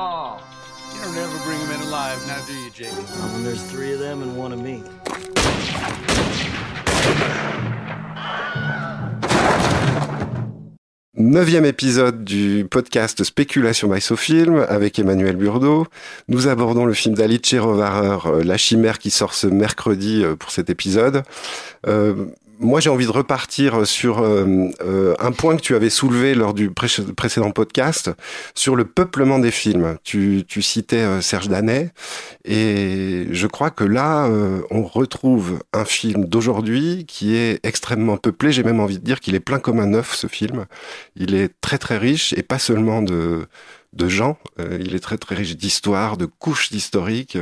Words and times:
all. 0.00 0.40
You 0.94 1.02
don't 1.02 1.16
ever 1.16 1.38
bring 1.44 1.58
them 1.60 1.72
in 1.76 1.88
alive, 1.88 2.18
now 2.26 2.40
do 2.46 2.54
you, 2.54 2.70
Jake? 2.70 2.92
Not 2.92 3.32
when 3.32 3.44
there's 3.44 3.62
three 3.70 3.92
of 3.92 4.00
them 4.00 4.22
and 4.22 4.36
one 4.36 4.52
of 4.52 4.60
me. 4.60 4.82
Neuvième 11.16 11.66
épisode 11.66 12.24
du 12.24 12.66
podcast 12.70 13.22
Spéculation 13.24 13.88
by 13.88 14.00
Sofilm 14.00 14.64
avec 14.68 14.98
Emmanuel 14.98 15.36
Burdeau. 15.36 15.86
Nous 16.28 16.48
abordons 16.48 16.86
le 16.86 16.94
film 16.94 17.14
d'Alice 17.14 17.54
Rovarer, 17.54 18.26
euh, 18.26 18.42
La 18.42 18.56
Chimère, 18.56 18.98
qui 18.98 19.10
sort 19.10 19.34
ce 19.34 19.46
mercredi 19.46 20.24
euh, 20.24 20.34
pour 20.34 20.50
cet 20.50 20.70
épisode. 20.70 21.24
Euh, 21.86 22.26
moi, 22.60 22.78
j'ai 22.80 22.90
envie 22.90 23.06
de 23.06 23.10
repartir 23.10 23.86
sur 23.86 24.18
euh, 24.18 24.68
euh, 24.82 25.14
un 25.18 25.32
point 25.32 25.56
que 25.56 25.62
tu 25.62 25.74
avais 25.74 25.88
soulevé 25.88 26.34
lors 26.34 26.52
du 26.52 26.70
précédent 26.70 27.50
podcast 27.52 28.10
sur 28.54 28.76
le 28.76 28.84
peuplement 28.84 29.38
des 29.38 29.50
films. 29.50 29.96
Tu, 30.04 30.44
citais 30.60 30.98
euh, 30.98 31.22
Serge 31.22 31.48
Danet 31.48 31.90
et 32.44 33.26
je 33.30 33.46
crois 33.46 33.70
que 33.70 33.84
là, 33.84 34.28
on 34.70 34.82
retrouve 34.82 35.60
un 35.72 35.86
film 35.86 36.26
d'aujourd'hui 36.26 37.06
qui 37.08 37.34
est 37.34 37.64
extrêmement 37.64 38.18
peuplé. 38.18 38.52
J'ai 38.52 38.62
même 38.62 38.80
envie 38.80 38.98
de 38.98 39.04
dire 39.04 39.20
qu'il 39.20 39.34
est 39.34 39.40
plein 39.40 39.58
comme 39.58 39.80
un 39.80 39.94
œuf, 39.94 40.14
ce 40.14 40.26
film. 40.26 40.66
Il 41.16 41.34
est 41.34 41.50
très 41.62 41.78
très 41.78 41.96
riche 41.96 42.34
et 42.34 42.42
pas 42.42 42.58
seulement 42.58 43.00
de 43.00 43.46
de 43.92 44.08
gens. 44.08 44.38
Euh, 44.58 44.78
il 44.80 44.94
est 44.94 45.00
très 45.00 45.18
très 45.18 45.34
riche 45.34 45.56
d'histoire, 45.56 46.16
de 46.16 46.26
couches 46.26 46.70
d'historique. 46.70 47.36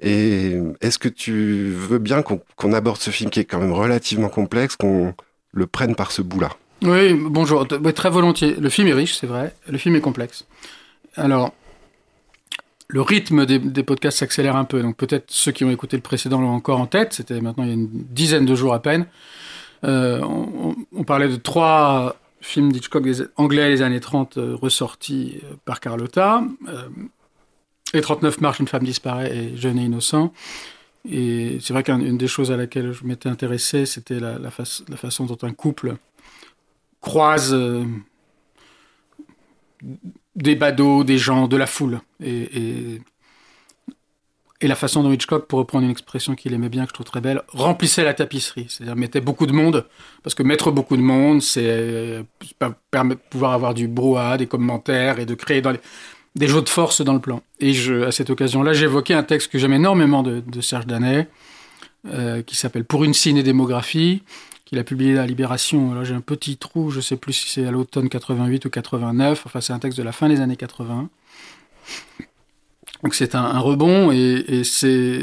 Et 0.00 0.54
est-ce 0.80 0.98
que 0.98 1.08
tu 1.08 1.70
veux 1.70 1.98
bien 1.98 2.22
qu'on 2.22 2.72
aborde 2.72 3.00
ce 3.00 3.10
film 3.10 3.30
qui 3.30 3.40
est 3.40 3.44
quand 3.44 3.58
même 3.58 3.72
relativement 3.72 4.28
complexe, 4.28 4.76
qu'on 4.76 5.14
le 5.52 5.66
prenne 5.66 5.94
par 5.94 6.12
ce 6.12 6.22
bout-là? 6.22 6.50
Oui, 6.82 7.14
bonjour. 7.14 7.66
très 7.94 8.10
volontiers. 8.10 8.54
Le 8.56 8.68
film 8.68 8.88
est 8.88 8.92
riche, 8.92 9.14
c'est 9.14 9.26
vrai. 9.26 9.54
Le 9.68 9.78
film 9.78 9.96
est 9.96 10.00
complexe. 10.00 10.44
Alors, 11.16 11.54
le 12.88 13.00
rythme 13.00 13.46
des, 13.46 13.82
podcasts 13.82 14.18
s'accélère 14.18 14.56
un 14.56 14.64
peu. 14.64 14.82
Donc 14.82 14.96
peut-être 14.96 15.24
ceux 15.28 15.52
qui 15.52 15.64
ont 15.64 15.70
écouté 15.70 15.96
le 15.96 16.02
précédent 16.02 16.40
l'ont 16.40 16.50
encore 16.50 16.80
en 16.80 16.86
tête. 16.86 17.14
C'était 17.14 17.40
maintenant 17.40 17.64
il 17.64 17.68
y 17.68 17.72
a 17.72 17.74
une 17.74 17.88
dizaine 17.90 18.46
de 18.46 18.54
jours 18.54 18.74
à 18.74 18.82
peine. 18.82 19.06
Euh, 19.84 20.20
on, 20.22 21.04
parlait 21.04 21.28
de 21.28 21.36
trois 21.36 22.16
film 22.40 22.72
d'Hitchcock 22.72 23.06
anglais 23.36 23.68
des 23.68 23.82
années 23.82 24.00
30 24.00 24.36
euh, 24.36 24.56
ressorti 24.56 25.40
euh, 25.42 25.54
par 25.64 25.80
Carlotta. 25.80 26.42
Euh, 26.68 26.88
et 27.94 28.00
39 28.00 28.40
marches, 28.40 28.60
une 28.60 28.68
femme 28.68 28.84
disparaît 28.84 29.34
et 29.34 29.56
jeune 29.56 29.78
et 29.78 29.84
innocent. 29.84 30.32
Et 31.08 31.58
c'est 31.60 31.72
vrai 31.72 31.82
qu'une 31.82 32.18
des 32.18 32.26
choses 32.26 32.50
à 32.50 32.56
laquelle 32.56 32.92
je 32.92 33.04
m'étais 33.04 33.28
intéressé, 33.28 33.86
c'était 33.86 34.18
la, 34.18 34.50
façon 34.50 35.24
dont 35.24 35.38
un 35.42 35.52
couple 35.52 35.96
croise 37.00 37.56
des 40.34 40.56
badauds, 40.56 41.04
des 41.04 41.16
gens, 41.16 41.46
de 41.46 41.56
la 41.56 41.66
foule. 41.66 42.00
et 42.20 43.00
la 44.62 44.74
façon 44.74 45.02
dont 45.02 45.12
Hitchcock, 45.12 45.46
pour 45.46 45.58
reprendre 45.58 45.84
une 45.84 45.90
expression 45.90 46.34
qu'il 46.34 46.54
aimait 46.54 46.68
bien, 46.68 46.84
que 46.84 46.90
je 46.90 46.94
trouve 46.94 47.06
très 47.06 47.20
belle, 47.20 47.42
remplissait 47.48 48.04
la 48.04 48.14
tapisserie. 48.14 48.66
C'est-à-dire 48.68 48.96
mettait 48.96 49.20
beaucoup 49.20 49.46
de 49.46 49.52
monde, 49.52 49.86
parce 50.22 50.34
que 50.34 50.42
mettre 50.42 50.70
beaucoup 50.70 50.96
de 50.96 51.02
monde, 51.02 51.42
c'est 51.42 52.24
pouvoir 53.30 53.52
avoir 53.52 53.74
du 53.74 53.88
brouhaha, 53.88 54.38
des 54.38 54.46
commentaires 54.46 55.18
et 55.18 55.26
de 55.26 55.34
créer 55.34 55.62
des 56.34 56.48
jeux 56.48 56.62
de 56.62 56.68
force 56.68 57.02
dans 57.02 57.14
le 57.14 57.20
plan. 57.20 57.42
Et 57.60 57.72
à 58.04 58.12
cette 58.12 58.30
occasion-là, 58.30 58.72
j'évoquais 58.72 59.14
un 59.14 59.22
texte 59.22 59.50
que 59.50 59.58
j'aime 59.58 59.74
énormément 59.74 60.22
de, 60.22 60.60
Serge 60.60 60.86
Danet, 60.86 61.28
euh, 62.08 62.42
qui 62.42 62.56
s'appelle 62.56 62.84
Pour 62.84 63.04
une 63.04 63.14
ciné-démographie, 63.14 64.22
qu'il 64.64 64.78
a 64.78 64.84
publié 64.84 65.18
à 65.18 65.26
Libération. 65.26 65.92
Alors 65.92 66.04
j'ai 66.04 66.14
un 66.14 66.20
petit 66.20 66.56
trou, 66.56 66.90
je 66.90 66.96
ne 66.96 67.02
sais 67.02 67.16
plus 67.16 67.32
si 67.32 67.50
c'est 67.50 67.66
à 67.66 67.70
l'automne 67.70 68.08
88 68.08 68.64
ou 68.64 68.70
89, 68.70 69.42
enfin 69.46 69.60
c'est 69.60 69.72
un 69.72 69.78
texte 69.78 69.96
de 69.96 70.02
la 70.02 70.12
fin 70.12 70.28
des 70.28 70.40
années 70.40 70.56
80 70.56 71.08
donc 73.06 73.14
c'est 73.14 73.36
un, 73.36 73.60
rebond 73.60 74.10
et, 74.10 74.64
c'est 74.64 75.20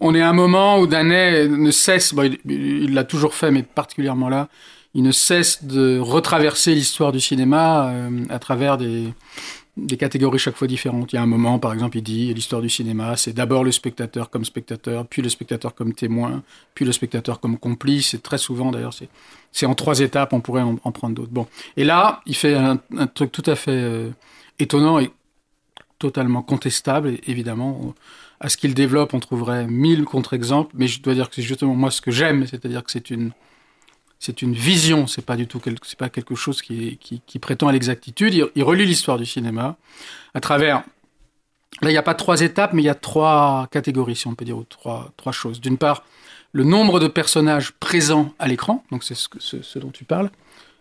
on 0.00 0.16
est 0.16 0.20
à 0.20 0.28
un 0.28 0.32
moment 0.32 0.80
où 0.80 0.88
Danet 0.88 1.46
ne 1.46 1.70
cesse, 1.70 2.12
il 2.44 2.92
l'a 2.92 3.04
toujours 3.04 3.34
fait, 3.34 3.52
mais 3.52 3.62
particulièrement 3.62 4.28
là, 4.28 4.48
il 4.94 5.04
ne 5.04 5.12
cesse 5.12 5.62
de 5.62 6.00
retraverser 6.00 6.74
l'histoire 6.74 7.12
du 7.12 7.20
cinéma 7.20 7.90
euh, 7.90 8.24
à 8.30 8.40
travers 8.40 8.78
des, 8.78 9.14
catégories 9.96 10.40
chaque 10.40 10.56
fois 10.56 10.66
différentes. 10.66 11.12
Il 11.12 11.16
y 11.16 11.18
a 11.20 11.22
un 11.22 11.26
moment, 11.26 11.60
par 11.60 11.72
exemple, 11.72 11.98
il 11.98 12.02
dit 12.02 12.34
l'histoire 12.34 12.60
du 12.60 12.68
cinéma, 12.68 13.16
c'est 13.16 13.32
d'abord 13.32 13.62
le 13.62 13.70
spectateur 13.70 14.28
comme 14.28 14.44
spectateur, 14.44 15.06
puis 15.06 15.22
le 15.22 15.28
spectateur 15.28 15.76
comme 15.76 15.94
témoin, 15.94 16.42
puis 16.74 16.84
le 16.84 16.90
spectateur 16.90 17.38
comme 17.38 17.58
complice. 17.58 18.12
Et 18.14 18.18
très 18.18 18.38
souvent, 18.38 18.72
d'ailleurs, 18.72 18.94
c'est 19.52 19.66
en 19.66 19.76
trois 19.76 20.00
étapes. 20.00 20.32
On 20.32 20.40
pourrait 20.40 20.62
en, 20.62 20.90
prendre 20.90 21.14
d'autres. 21.14 21.30
Bon, 21.30 21.46
et 21.76 21.84
là, 21.84 22.22
il 22.26 22.34
fait 22.34 22.54
un, 22.54 22.80
truc 23.14 23.30
tout 23.30 23.44
à 23.46 23.54
fait 23.54 23.70
euh, 23.70 24.10
étonnant 24.58 24.98
et 24.98 25.12
totalement 26.00 26.42
contestable, 26.42 27.18
évidemment. 27.28 27.94
À 28.40 28.48
ce 28.48 28.56
qu'il 28.56 28.74
développe, 28.74 29.14
on 29.14 29.20
trouverait 29.20 29.66
mille 29.68 30.04
contre-exemples, 30.04 30.72
mais 30.74 30.88
je 30.88 31.00
dois 31.00 31.14
dire 31.14 31.28
que 31.28 31.36
c'est 31.36 31.42
justement 31.42 31.76
moi 31.76 31.92
ce 31.92 32.00
que 32.00 32.10
j'aime, 32.10 32.46
c'est-à-dire 32.46 32.82
que 32.82 32.90
c'est 32.90 33.10
une, 33.10 33.30
c'est 34.18 34.42
une 34.42 34.54
vision, 34.54 35.06
c'est 35.06 35.24
pas 35.24 35.36
du 35.36 35.46
tout 35.46 35.60
c'est 35.84 35.98
pas 35.98 36.08
quelque 36.08 36.34
chose 36.34 36.62
qui, 36.62 36.98
prétend 37.40 37.68
à 37.68 37.72
l'exactitude. 37.72 38.34
Il, 38.54 38.62
relie 38.64 38.86
l'histoire 38.86 39.18
du 39.18 39.26
cinéma 39.26 39.76
à 40.34 40.40
travers. 40.40 40.82
Là, 41.82 41.90
il 41.90 41.92
n'y 41.92 41.98
a 41.98 42.02
pas 42.02 42.14
trois 42.14 42.40
étapes, 42.40 42.72
mais 42.72 42.82
il 42.82 42.86
y 42.86 42.90
a 42.90 42.94
trois 42.94 43.68
catégories, 43.70 44.16
si 44.16 44.26
on 44.26 44.34
peut 44.34 44.44
dire, 44.44 44.56
ou 44.56 44.64
trois, 44.64 45.12
trois 45.16 45.32
choses. 45.32 45.60
D'une 45.60 45.78
part, 45.78 46.04
le 46.52 46.64
nombre 46.64 46.98
de 46.98 47.08
personnages 47.08 47.72
présents 47.72 48.32
à 48.38 48.48
l'écran, 48.48 48.84
donc 48.90 49.04
c'est 49.04 49.14
ce, 49.14 49.62
ce 49.62 49.78
dont 49.78 49.90
tu 49.90 50.04
parles. 50.04 50.30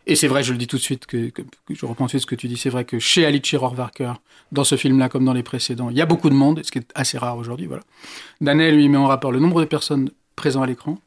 Et 0.09 0.15
c'est 0.15 0.27
vrai, 0.27 0.41
je 0.41 0.51
le 0.51 0.57
dis 0.57 0.65
tout 0.65 0.77
de 0.77 0.81
suite, 0.81 1.05
que, 1.05 1.31
je 1.69 1.85
reprends 1.85 2.05
tout 2.05 2.07
de 2.07 2.09
suite 2.09 2.21
ce 2.21 2.25
que 2.25 2.33
tu 2.33 2.47
dis, 2.47 2.57
c'est 2.57 2.71
vrai 2.71 2.83
que 2.83 2.97
chez 2.97 3.27
Alice 3.27 3.53
Rohrwacher, 3.53 4.13
dans 4.51 4.63
ce 4.63 4.75
film-là 4.75 5.07
comme 5.07 5.23
dans 5.23 5.33
les 5.33 5.43
précédents, 5.43 5.91
il 5.91 5.97
y 5.97 6.01
a 6.01 6.07
beaucoup 6.07 6.31
de 6.31 6.33
monde, 6.33 6.61
ce 6.63 6.71
qui 6.71 6.79
est 6.79 6.91
assez 6.95 7.19
rare 7.19 7.37
aujourd'hui. 7.37 7.67
Voilà. 7.67 7.83
Daniel 8.41 8.75
lui 8.75 8.89
met 8.89 8.97
en 8.97 9.05
rapport 9.05 9.31
le 9.31 9.37
nombre 9.37 9.61
de 9.61 9.65
personnes 9.65 10.09
présentes 10.35 10.63
à 10.63 10.65
l'écran, 10.65 10.97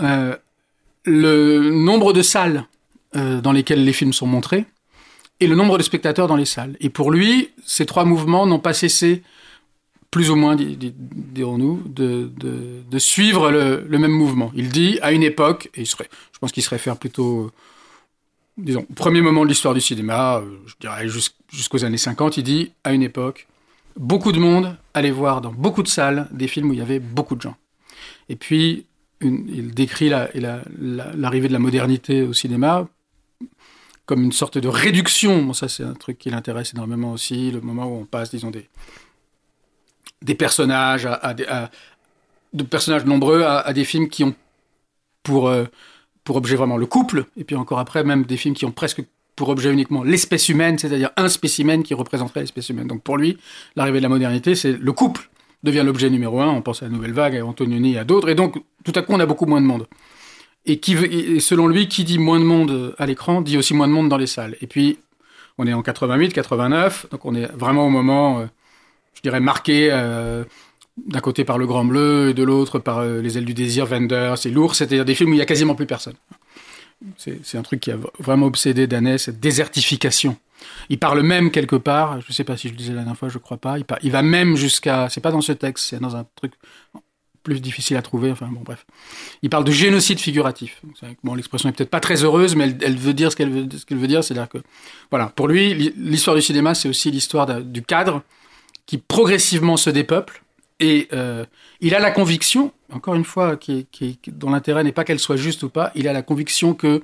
euh, 0.00 0.34
le 1.04 1.70
nombre 1.70 2.12
de 2.12 2.20
salles 2.20 2.64
euh, 3.14 3.40
dans 3.40 3.52
lesquelles 3.52 3.84
les 3.84 3.92
films 3.92 4.12
sont 4.12 4.26
montrés, 4.26 4.64
et 5.38 5.46
le 5.46 5.54
nombre 5.54 5.78
de 5.78 5.84
spectateurs 5.84 6.26
dans 6.26 6.34
les 6.34 6.46
salles. 6.46 6.76
Et 6.80 6.90
pour 6.90 7.12
lui, 7.12 7.50
ces 7.64 7.86
trois 7.86 8.04
mouvements 8.04 8.44
n'ont 8.44 8.58
pas 8.58 8.74
cessé, 8.74 9.22
plus 10.10 10.30
ou 10.30 10.34
moins, 10.34 10.56
dirons-nous, 10.56 11.80
de, 11.86 12.98
suivre 12.98 13.52
le, 13.52 13.86
le, 13.88 13.98
même 14.00 14.10
mouvement. 14.10 14.50
Il 14.56 14.70
dit, 14.70 14.98
à 15.00 15.12
une 15.12 15.22
époque, 15.22 15.70
et 15.76 15.82
il 15.82 15.86
serait, 15.86 16.08
je 16.32 16.40
pense 16.40 16.50
qu'il 16.50 16.64
se 16.64 16.70
réfère 16.70 16.96
plutôt 16.96 17.52
disons, 18.56 18.86
premier 18.94 19.20
moment 19.20 19.44
de 19.44 19.48
l'histoire 19.48 19.74
du 19.74 19.80
cinéma, 19.80 20.38
euh, 20.38 20.58
je 20.66 20.74
dirais 20.80 21.06
jusqu'aux 21.52 21.84
années 21.84 21.98
50, 21.98 22.36
il 22.38 22.42
dit, 22.42 22.72
à 22.84 22.92
une 22.92 23.02
époque, 23.02 23.46
beaucoup 23.96 24.32
de 24.32 24.38
monde 24.38 24.76
allait 24.94 25.10
voir 25.10 25.40
dans 25.40 25.52
beaucoup 25.52 25.82
de 25.82 25.88
salles 25.88 26.28
des 26.30 26.48
films 26.48 26.70
où 26.70 26.72
il 26.72 26.78
y 26.78 26.82
avait 26.82 27.00
beaucoup 27.00 27.36
de 27.36 27.42
gens. 27.42 27.56
Et 28.28 28.36
puis, 28.36 28.86
il 29.20 29.72
décrit 29.72 30.10
l'arrivée 30.10 31.48
de 31.48 31.52
la 31.52 31.58
modernité 31.58 32.22
au 32.22 32.32
cinéma 32.32 32.86
comme 34.04 34.22
une 34.22 34.32
sorte 34.32 34.58
de 34.58 34.68
réduction. 34.68 35.42
Bon, 35.42 35.52
ça, 35.52 35.68
c'est 35.68 35.82
un 35.82 35.94
truc 35.94 36.18
qui 36.18 36.30
l'intéresse 36.30 36.72
énormément 36.74 37.12
aussi, 37.12 37.50
le 37.50 37.60
moment 37.60 37.86
où 37.86 38.00
on 38.00 38.04
passe, 38.04 38.30
disons, 38.30 38.50
des, 38.50 38.68
des 40.22 40.34
personnages, 40.34 41.06
à, 41.06 41.34
de 42.52 42.62
personnages 42.62 43.04
nombreux 43.04 43.42
à, 43.42 43.72
des 43.72 43.84
films 43.84 44.08
qui 44.08 44.24
ont 44.24 44.34
pour... 45.22 45.48
Euh, 45.48 45.66
pour 46.26 46.36
objet 46.36 46.56
vraiment 46.56 46.76
le 46.76 46.86
couple, 46.86 47.24
et 47.38 47.44
puis 47.44 47.56
encore 47.56 47.78
après, 47.78 48.04
même 48.04 48.24
des 48.24 48.36
films 48.36 48.54
qui 48.54 48.66
ont 48.66 48.72
presque 48.72 49.02
pour 49.36 49.48
objet 49.48 49.72
uniquement 49.72 50.02
l'espèce 50.02 50.48
humaine, 50.48 50.76
c'est-à-dire 50.78 51.10
un 51.16 51.28
spécimen 51.28 51.82
qui 51.82 51.94
représenterait 51.94 52.40
l'espèce 52.40 52.68
humaine. 52.68 52.88
Donc 52.88 53.02
pour 53.02 53.16
lui, 53.16 53.38
l'arrivée 53.76 53.98
de 53.98 54.02
la 54.02 54.08
modernité, 54.08 54.54
c'est 54.54 54.72
le 54.72 54.92
couple 54.92 55.30
devient 55.62 55.82
l'objet 55.84 56.10
numéro 56.10 56.40
un. 56.40 56.48
On 56.48 56.62
pense 56.62 56.82
à 56.82 56.86
la 56.86 56.92
Nouvelle 56.92 57.12
Vague, 57.12 57.36
à 57.36 57.44
Antonioni 57.44 57.94
et 57.94 57.98
à 57.98 58.04
d'autres. 58.04 58.28
Et 58.28 58.34
donc, 58.34 58.56
tout 58.84 58.92
à 58.94 59.02
coup, 59.02 59.12
on 59.12 59.20
a 59.20 59.26
beaucoup 59.26 59.46
moins 59.46 59.60
de 59.60 59.66
monde. 59.66 59.86
Et, 60.64 60.80
selon 61.40 61.68
lui, 61.68 61.88
qui 61.88 62.02
dit 62.04 62.18
moins 62.18 62.40
de 62.40 62.44
monde 62.44 62.94
à 62.98 63.06
l'écran, 63.06 63.40
dit 63.40 63.56
aussi 63.56 63.72
moins 63.72 63.86
de 63.86 63.92
monde 63.92 64.08
dans 64.08 64.16
les 64.16 64.26
salles. 64.26 64.56
Et 64.60 64.66
puis, 64.66 64.98
on 65.58 65.66
est 65.66 65.72
en 65.72 65.82
88, 65.82 66.32
89, 66.32 67.06
donc 67.10 67.24
on 67.24 67.34
est 67.34 67.46
vraiment 67.52 67.86
au 67.86 67.90
moment, 67.90 68.40
euh, 68.40 68.46
je 69.14 69.22
dirais, 69.22 69.40
marqué 69.40 69.88
euh, 69.92 70.44
d'un 70.96 71.20
côté 71.20 71.44
par 71.44 71.58
Le 71.58 71.66
Grand 71.66 71.84
Bleu 71.84 72.30
et 72.30 72.34
de 72.34 72.42
l'autre 72.42 72.78
par 72.78 72.98
euh, 72.98 73.20
Les 73.20 73.36
Ailes 73.38 73.44
du 73.44 73.54
Désir, 73.54 73.86
Wenders 73.86 74.38
c'est 74.38 74.50
lourd, 74.50 74.74
c'est-à-dire 74.74 75.04
des 75.04 75.14
films 75.14 75.30
où 75.30 75.34
il 75.34 75.38
y 75.38 75.42
a 75.42 75.46
quasiment 75.46 75.74
plus 75.74 75.86
personne. 75.86 76.14
C'est 77.18 77.58
un 77.58 77.62
truc 77.62 77.80
qui 77.80 77.90
a 77.90 77.98
vraiment 78.18 78.46
obsédé 78.46 78.86
Danet, 78.86 79.18
cette 79.18 79.38
désertification. 79.38 80.36
Il 80.88 80.98
parle 80.98 81.22
même 81.22 81.50
quelque 81.50 81.76
part, 81.76 82.22
je 82.22 82.26
ne 82.28 82.32
sais 82.32 82.44
pas 82.44 82.56
si 82.56 82.68
je 82.68 82.72
le 82.72 82.78
disais 82.78 82.92
la 82.92 83.00
dernière 83.00 83.18
fois, 83.18 83.28
je 83.28 83.36
crois 83.36 83.58
pas, 83.58 83.78
il, 83.78 83.84
il 84.02 84.10
va 84.10 84.22
même 84.22 84.56
jusqu'à, 84.56 85.10
c'est 85.10 85.20
pas 85.20 85.30
dans 85.30 85.42
ce 85.42 85.52
texte, 85.52 85.88
c'est 85.90 86.00
dans 86.00 86.16
un 86.16 86.26
truc 86.36 86.54
plus 87.46 87.60
difficile 87.60 87.96
à 87.96 88.02
trouver, 88.02 88.32
enfin 88.32 88.48
bon 88.50 88.62
bref. 88.64 88.84
Il 89.42 89.50
parle 89.50 89.62
de 89.62 89.70
génocide 89.70 90.18
figuratif. 90.18 90.82
Bon, 91.22 91.34
l'expression 91.36 91.68
est 91.68 91.72
peut-être 91.72 91.90
pas 91.90 92.00
très 92.00 92.24
heureuse, 92.24 92.56
mais 92.56 92.76
elle, 92.82 92.96
veut 92.96 93.14
dire 93.14 93.30
ce 93.30 93.36
qu'elle 93.36 93.50
veut, 93.50 93.68
ce 93.70 93.94
veut 93.94 94.08
dire, 94.08 94.24
c'est-à-dire 94.24 94.48
que, 94.48 94.58
voilà, 95.10 95.26
pour 95.28 95.46
lui, 95.46 95.72
l'histoire 95.96 96.34
du 96.34 96.42
cinéma, 96.42 96.74
c'est 96.74 96.88
aussi 96.88 97.12
l'histoire 97.12 97.60
du 97.62 97.82
cadre 97.82 98.22
qui 98.86 98.98
progressivement 98.98 99.76
se 99.76 99.90
dépeuple, 99.90 100.42
et 100.80 101.08
euh, 101.12 101.44
il 101.80 101.94
a 101.94 102.00
la 102.00 102.10
conviction, 102.10 102.72
encore 102.92 103.14
une 103.14 103.24
fois, 103.24 103.56
qui, 103.56 103.86
dont 104.28 104.50
l'intérêt 104.50 104.84
n'est 104.84 104.92
pas 104.92 105.04
qu'elle 105.04 105.18
soit 105.18 105.36
juste 105.36 105.62
ou 105.62 105.68
pas, 105.70 105.90
il 105.94 106.08
a 106.08 106.12
la 106.12 106.22
conviction 106.22 106.74
que, 106.74 107.02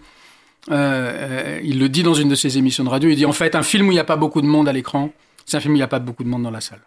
euh, 0.70 1.60
il 1.64 1.78
le 1.78 1.88
dit 1.88 2.02
dans 2.02 2.14
une 2.14 2.28
de 2.28 2.34
ses 2.34 2.58
émissions 2.58 2.84
de 2.84 2.88
radio, 2.88 3.08
il 3.10 3.16
dit 3.16 3.26
en 3.26 3.32
fait, 3.32 3.54
un 3.54 3.62
film 3.62 3.88
où 3.88 3.90
il 3.90 3.94
n'y 3.94 4.00
a 4.00 4.04
pas 4.04 4.16
beaucoup 4.16 4.42
de 4.42 4.46
monde 4.46 4.68
à 4.68 4.72
l'écran, 4.72 5.10
c'est 5.46 5.56
un 5.56 5.60
film 5.60 5.72
où 5.72 5.76
il 5.76 5.80
n'y 5.80 5.84
a 5.84 5.88
pas 5.88 5.98
beaucoup 5.98 6.22
de 6.22 6.28
monde 6.28 6.42
dans 6.42 6.50
la 6.50 6.60
salle. 6.60 6.82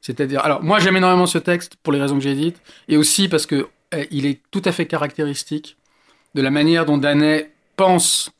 C'est-à-dire, 0.00 0.40
alors 0.40 0.62
moi 0.62 0.78
j'aime 0.78 0.96
énormément 0.96 1.26
ce 1.26 1.38
texte 1.38 1.76
pour 1.82 1.92
les 1.92 2.00
raisons 2.00 2.16
que 2.16 2.22
j'ai 2.22 2.34
dites, 2.34 2.60
et 2.88 2.96
aussi 2.96 3.28
parce 3.28 3.46
que 3.46 3.68
eh, 3.92 4.08
il 4.10 4.26
est 4.26 4.40
tout 4.50 4.62
à 4.64 4.72
fait 4.72 4.86
caractéristique 4.86 5.76
de 6.34 6.42
la 6.42 6.50
manière 6.50 6.86
dont 6.86 6.98
Danet 6.98 7.52
pense, 7.76 8.30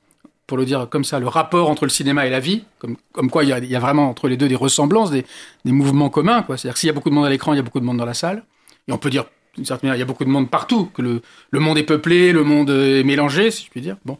pour 0.46 0.56
le 0.56 0.64
dire 0.64 0.88
comme 0.88 1.04
ça, 1.04 1.19
le 1.19 1.28
rapport 1.28 1.69
entre 1.69 1.84
le 1.84 1.90
cinéma 1.90 2.26
et 2.26 2.31
la 2.31 2.40
vie, 2.40 2.64
comme, 2.78 2.96
comme 3.12 3.31
quoi 3.31 3.44
il 3.44 3.50
y, 3.50 3.52
a, 3.52 3.58
il 3.58 3.66
y, 3.66 3.76
a, 3.76 3.81
vraiment 3.81 4.08
entre 4.08 4.28
les 4.28 4.37
deux 4.37 4.48
des 4.48 4.54
ressemblances, 4.56 5.10
des, 5.10 5.25
des 5.64 5.72
mouvements 5.72 6.08
communs. 6.08 6.44
C'est-à-dire 6.46 6.75
que 6.75 6.78
s'il 6.78 6.87
y 6.87 6.90
a 6.90 6.93
beaucoup 6.93 7.10
de 7.10 7.14
monde 7.14 7.26
à 7.26 7.31
l'écran, 7.31 7.52
il 7.52 7.56
y 7.56 7.58
a 7.60 7.62
beaucoup 7.62 7.81
de 7.81 7.84
monde 7.84 7.96
dans 7.96 8.04
la 8.04 8.14
salle. 8.14 8.44
Et 8.88 8.93
on 8.93 8.98
peut 8.98 9.10
dire, 9.10 9.25
d'une 9.56 9.64
certaine 9.64 9.88
manière, 9.88 9.96
il 9.96 10.00
y 10.00 10.02
a 10.02 10.06
beaucoup 10.06 10.25
de 10.25 10.31
monde 10.31 10.50
partout, 10.50 10.87
que 10.87 11.02
le, 11.02 11.22
le 11.50 11.60
monde 11.60 11.78
est 11.78 11.82
peuplé, 11.82 12.32
le 12.32 12.44
monde 12.44 12.70
est 12.70 13.02
mélangé, 13.02 13.50
si 13.50 13.64
je 13.64 13.70
puis 13.70 13.81
dire. 13.81 13.96
Bon. 14.04 14.19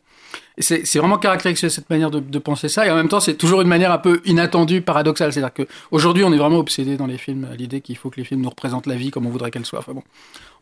C'est 0.59 0.99
vraiment 0.99 1.19
caractéristique 1.19 1.71
cette 1.71 1.91
manière 1.91 2.11
de, 2.11 2.19
de, 2.19 2.39
penser 2.39 2.71
ça, 2.71 2.87
et 2.87 2.91
en 2.91 2.95
même 2.95 3.09
temps, 3.09 3.21
c'est 3.21 3.35
toujours 3.35 3.61
une 3.61 3.69
manière 3.69 3.93
un 3.93 3.99
peu 3.99 4.23
inattendue, 4.25 4.81
paradoxale. 4.81 5.33
C'est-à-dire 5.33 5.53
qu'aujourd'hui, 5.53 6.25
on 6.25 6.33
est 6.33 6.39
vraiment 6.39 6.59
obsédé 6.59 6.97
dans 6.97 7.07
les 7.07 7.19
films 7.19 7.47
à 7.53 7.55
l'idée 7.55 7.83
qu'il 7.83 7.97
faut 7.97 8.09
que 8.09 8.17
les 8.17 8.25
films 8.25 8.41
nous 8.41 8.49
représentent 8.49 8.87
la 8.87 8.95
vie 8.95 9.11
comme 9.11 9.27
on 9.27 9.31
voudrait 9.31 9.51
qu'elle 9.51 9.67
soit. 9.67 9.81
Enfin 9.81 9.93
bon, 9.93 10.03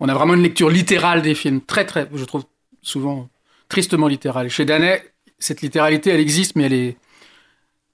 on 0.00 0.08
a 0.08 0.14
vraiment 0.14 0.34
une 0.34 0.43
lecture 0.43 0.69
littérale 0.69 1.22
des 1.22 1.37
films, 1.37 1.60
très 1.60 1.87
très, 1.87 2.08
je 2.12 2.25
trouve 2.25 2.43
souvent 2.82 3.28
tristement 3.69 4.08
littérale. 4.08 4.50
Chez 4.50 4.64
Danet, 4.64 5.13
cette 5.44 5.61
littéralité, 5.61 6.11
elle 6.11 6.20
existe, 6.20 6.56
mais 6.56 6.64
elle 6.64 6.73
est, 6.73 6.96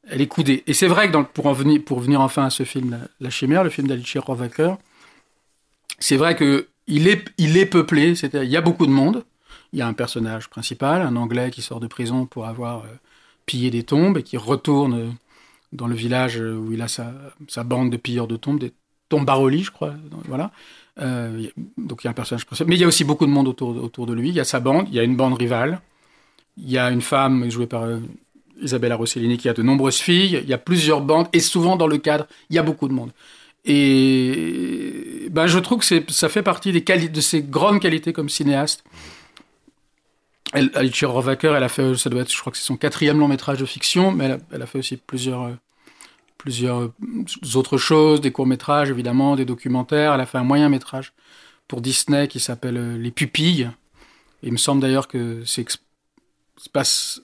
elle 0.08 0.20
est 0.20 0.26
coudée. 0.26 0.62
Et 0.66 0.72
c'est 0.72 0.86
vrai 0.86 1.08
que 1.08 1.12
dans, 1.12 1.24
pour, 1.24 1.46
en 1.46 1.52
venir, 1.52 2.20
enfin 2.20 2.46
à 2.46 2.50
ce 2.50 2.62
film, 2.62 2.98
La, 3.20 3.30
Chimère, 3.30 3.64
le 3.64 3.70
film 3.70 3.88
d'Alice 3.88 4.16
Rohrwacher, 4.16 4.74
c'est 5.98 6.16
vrai 6.16 6.36
que 6.36 6.68
il 6.86 7.08
est, 7.08 7.24
il 7.38 7.56
est 7.56 7.66
peuplé, 7.66 8.12
il 8.12 8.44
y 8.44 8.56
a 8.56 8.60
beaucoup 8.60 8.86
de 8.86 8.92
monde. 8.92 9.24
Il 9.72 9.78
y 9.78 9.82
a 9.82 9.86
un 9.86 9.92
personnage 9.92 10.48
principal, 10.48 11.02
un 11.02 11.14
Anglais 11.14 11.50
qui 11.50 11.62
sort 11.62 11.78
de 11.78 11.86
prison 11.86 12.26
pour 12.26 12.46
avoir 12.46 12.78
euh, 12.80 12.88
pillé 13.46 13.70
des 13.70 13.84
tombes 13.84 14.18
et 14.18 14.24
qui 14.24 14.36
retourne 14.36 14.94
euh, 14.94 15.10
dans 15.72 15.86
le 15.86 15.94
village 15.94 16.36
où 16.40 16.72
il 16.72 16.82
a 16.82 16.88
sa, 16.88 17.12
sa 17.46 17.62
bande 17.62 17.90
de 17.90 17.96
pilleurs 17.96 18.26
de 18.26 18.36
tombes, 18.36 18.58
des 18.58 18.72
tombes 19.08 19.24
Baroli, 19.24 19.62
je 19.62 19.70
crois. 19.70 19.94
Voilà. 20.26 20.50
Euh, 21.00 21.46
donc 21.78 22.02
il 22.02 22.06
y 22.06 22.08
a 22.08 22.10
un 22.10 22.14
personnage 22.14 22.46
principal. 22.46 22.68
Mais 22.68 22.76
il 22.76 22.80
y 22.80 22.84
a 22.84 22.88
aussi 22.88 23.04
beaucoup 23.04 23.26
de 23.26 23.30
monde 23.30 23.46
autour, 23.46 23.76
autour 23.76 24.06
de 24.06 24.14
lui. 24.14 24.30
Il 24.30 24.34
y 24.34 24.40
a 24.40 24.44
sa 24.44 24.58
bande, 24.58 24.86
il 24.88 24.94
y 24.94 24.98
a 24.98 25.04
une 25.04 25.16
bande 25.16 25.34
rivale. 25.34 25.80
Il 26.56 26.70
y 26.70 26.78
a 26.78 26.90
une 26.90 27.02
femme 27.02 27.50
jouée 27.50 27.66
par 27.66 27.84
euh, 27.84 27.98
Isabella 28.60 28.96
Rossellini 28.96 29.38
qui 29.38 29.48
a 29.48 29.52
de 29.52 29.62
nombreuses 29.62 29.98
filles. 29.98 30.40
Il 30.42 30.48
y 30.48 30.54
a 30.54 30.58
plusieurs 30.58 31.00
bandes 31.00 31.28
et 31.32 31.40
souvent 31.40 31.76
dans 31.76 31.86
le 31.86 31.98
cadre, 31.98 32.26
il 32.50 32.56
y 32.56 32.58
a 32.58 32.62
beaucoup 32.62 32.88
de 32.88 32.92
monde. 32.92 33.12
Et 33.64 35.28
ben, 35.30 35.46
je 35.46 35.58
trouve 35.58 35.80
que 35.86 36.12
ça 36.12 36.28
fait 36.28 36.42
partie 36.42 36.72
des 36.72 36.80
de 36.80 37.20
ses 37.20 37.42
grandes 37.42 37.80
qualités 37.80 38.12
comme 38.12 38.28
cinéaste. 38.28 38.84
Elle, 40.52 40.70
Alicia 40.74 41.06
Rohrwacher, 41.06 41.52
elle 41.56 41.62
a 41.62 41.68
fait, 41.68 41.94
ça 41.96 42.10
doit 42.10 42.22
être, 42.22 42.32
je 42.32 42.40
crois 42.40 42.50
que 42.50 42.58
c'est 42.58 42.64
son 42.64 42.76
quatrième 42.76 43.18
long 43.18 43.28
métrage 43.28 43.58
de 43.58 43.66
fiction, 43.66 44.10
mais 44.10 44.38
elle 44.50 44.62
a, 44.62 44.66
fait 44.66 44.78
aussi 44.78 44.96
plusieurs, 44.96 45.56
plusieurs 46.38 46.90
autres 47.54 47.76
choses, 47.76 48.20
des 48.20 48.32
courts 48.32 48.46
métrages 48.46 48.90
évidemment, 48.90 49.36
des 49.36 49.44
documentaires. 49.44 50.14
Elle 50.14 50.20
a 50.20 50.26
fait 50.26 50.38
un 50.38 50.44
moyen 50.44 50.68
métrage 50.68 51.12
pour 51.68 51.80
Disney 51.80 52.26
qui 52.26 52.40
s'appelle 52.40 53.00
Les 53.00 53.12
Pupilles. 53.12 53.70
Il 54.42 54.52
me 54.52 54.56
semble 54.56 54.80
d'ailleurs 54.80 55.06
que 55.06 55.42
c'est 55.44 55.64
se 56.60 56.68
passe 56.68 57.22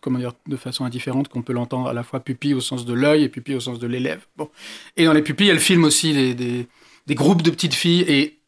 comment 0.00 0.20
dire, 0.20 0.34
de 0.46 0.56
façon 0.56 0.84
indifférente, 0.84 1.26
qu'on 1.26 1.42
peut 1.42 1.52
l'entendre 1.52 1.88
à 1.88 1.92
la 1.92 2.04
fois 2.04 2.20
pupille 2.20 2.54
au 2.54 2.60
sens 2.60 2.84
de 2.84 2.92
l'œil 2.92 3.24
et 3.24 3.28
pupille 3.28 3.56
au 3.56 3.60
sens 3.60 3.80
de 3.80 3.88
l'élève. 3.88 4.24
Bon. 4.36 4.48
Et 4.96 5.04
dans 5.04 5.12
les 5.12 5.22
pupilles, 5.22 5.48
elle 5.48 5.58
filme 5.58 5.82
aussi 5.82 6.12
des, 6.12 6.68
des, 7.06 7.14
groupes 7.16 7.42
de 7.42 7.50
petites 7.50 7.74
filles. 7.74 8.02
Et, 8.02 8.38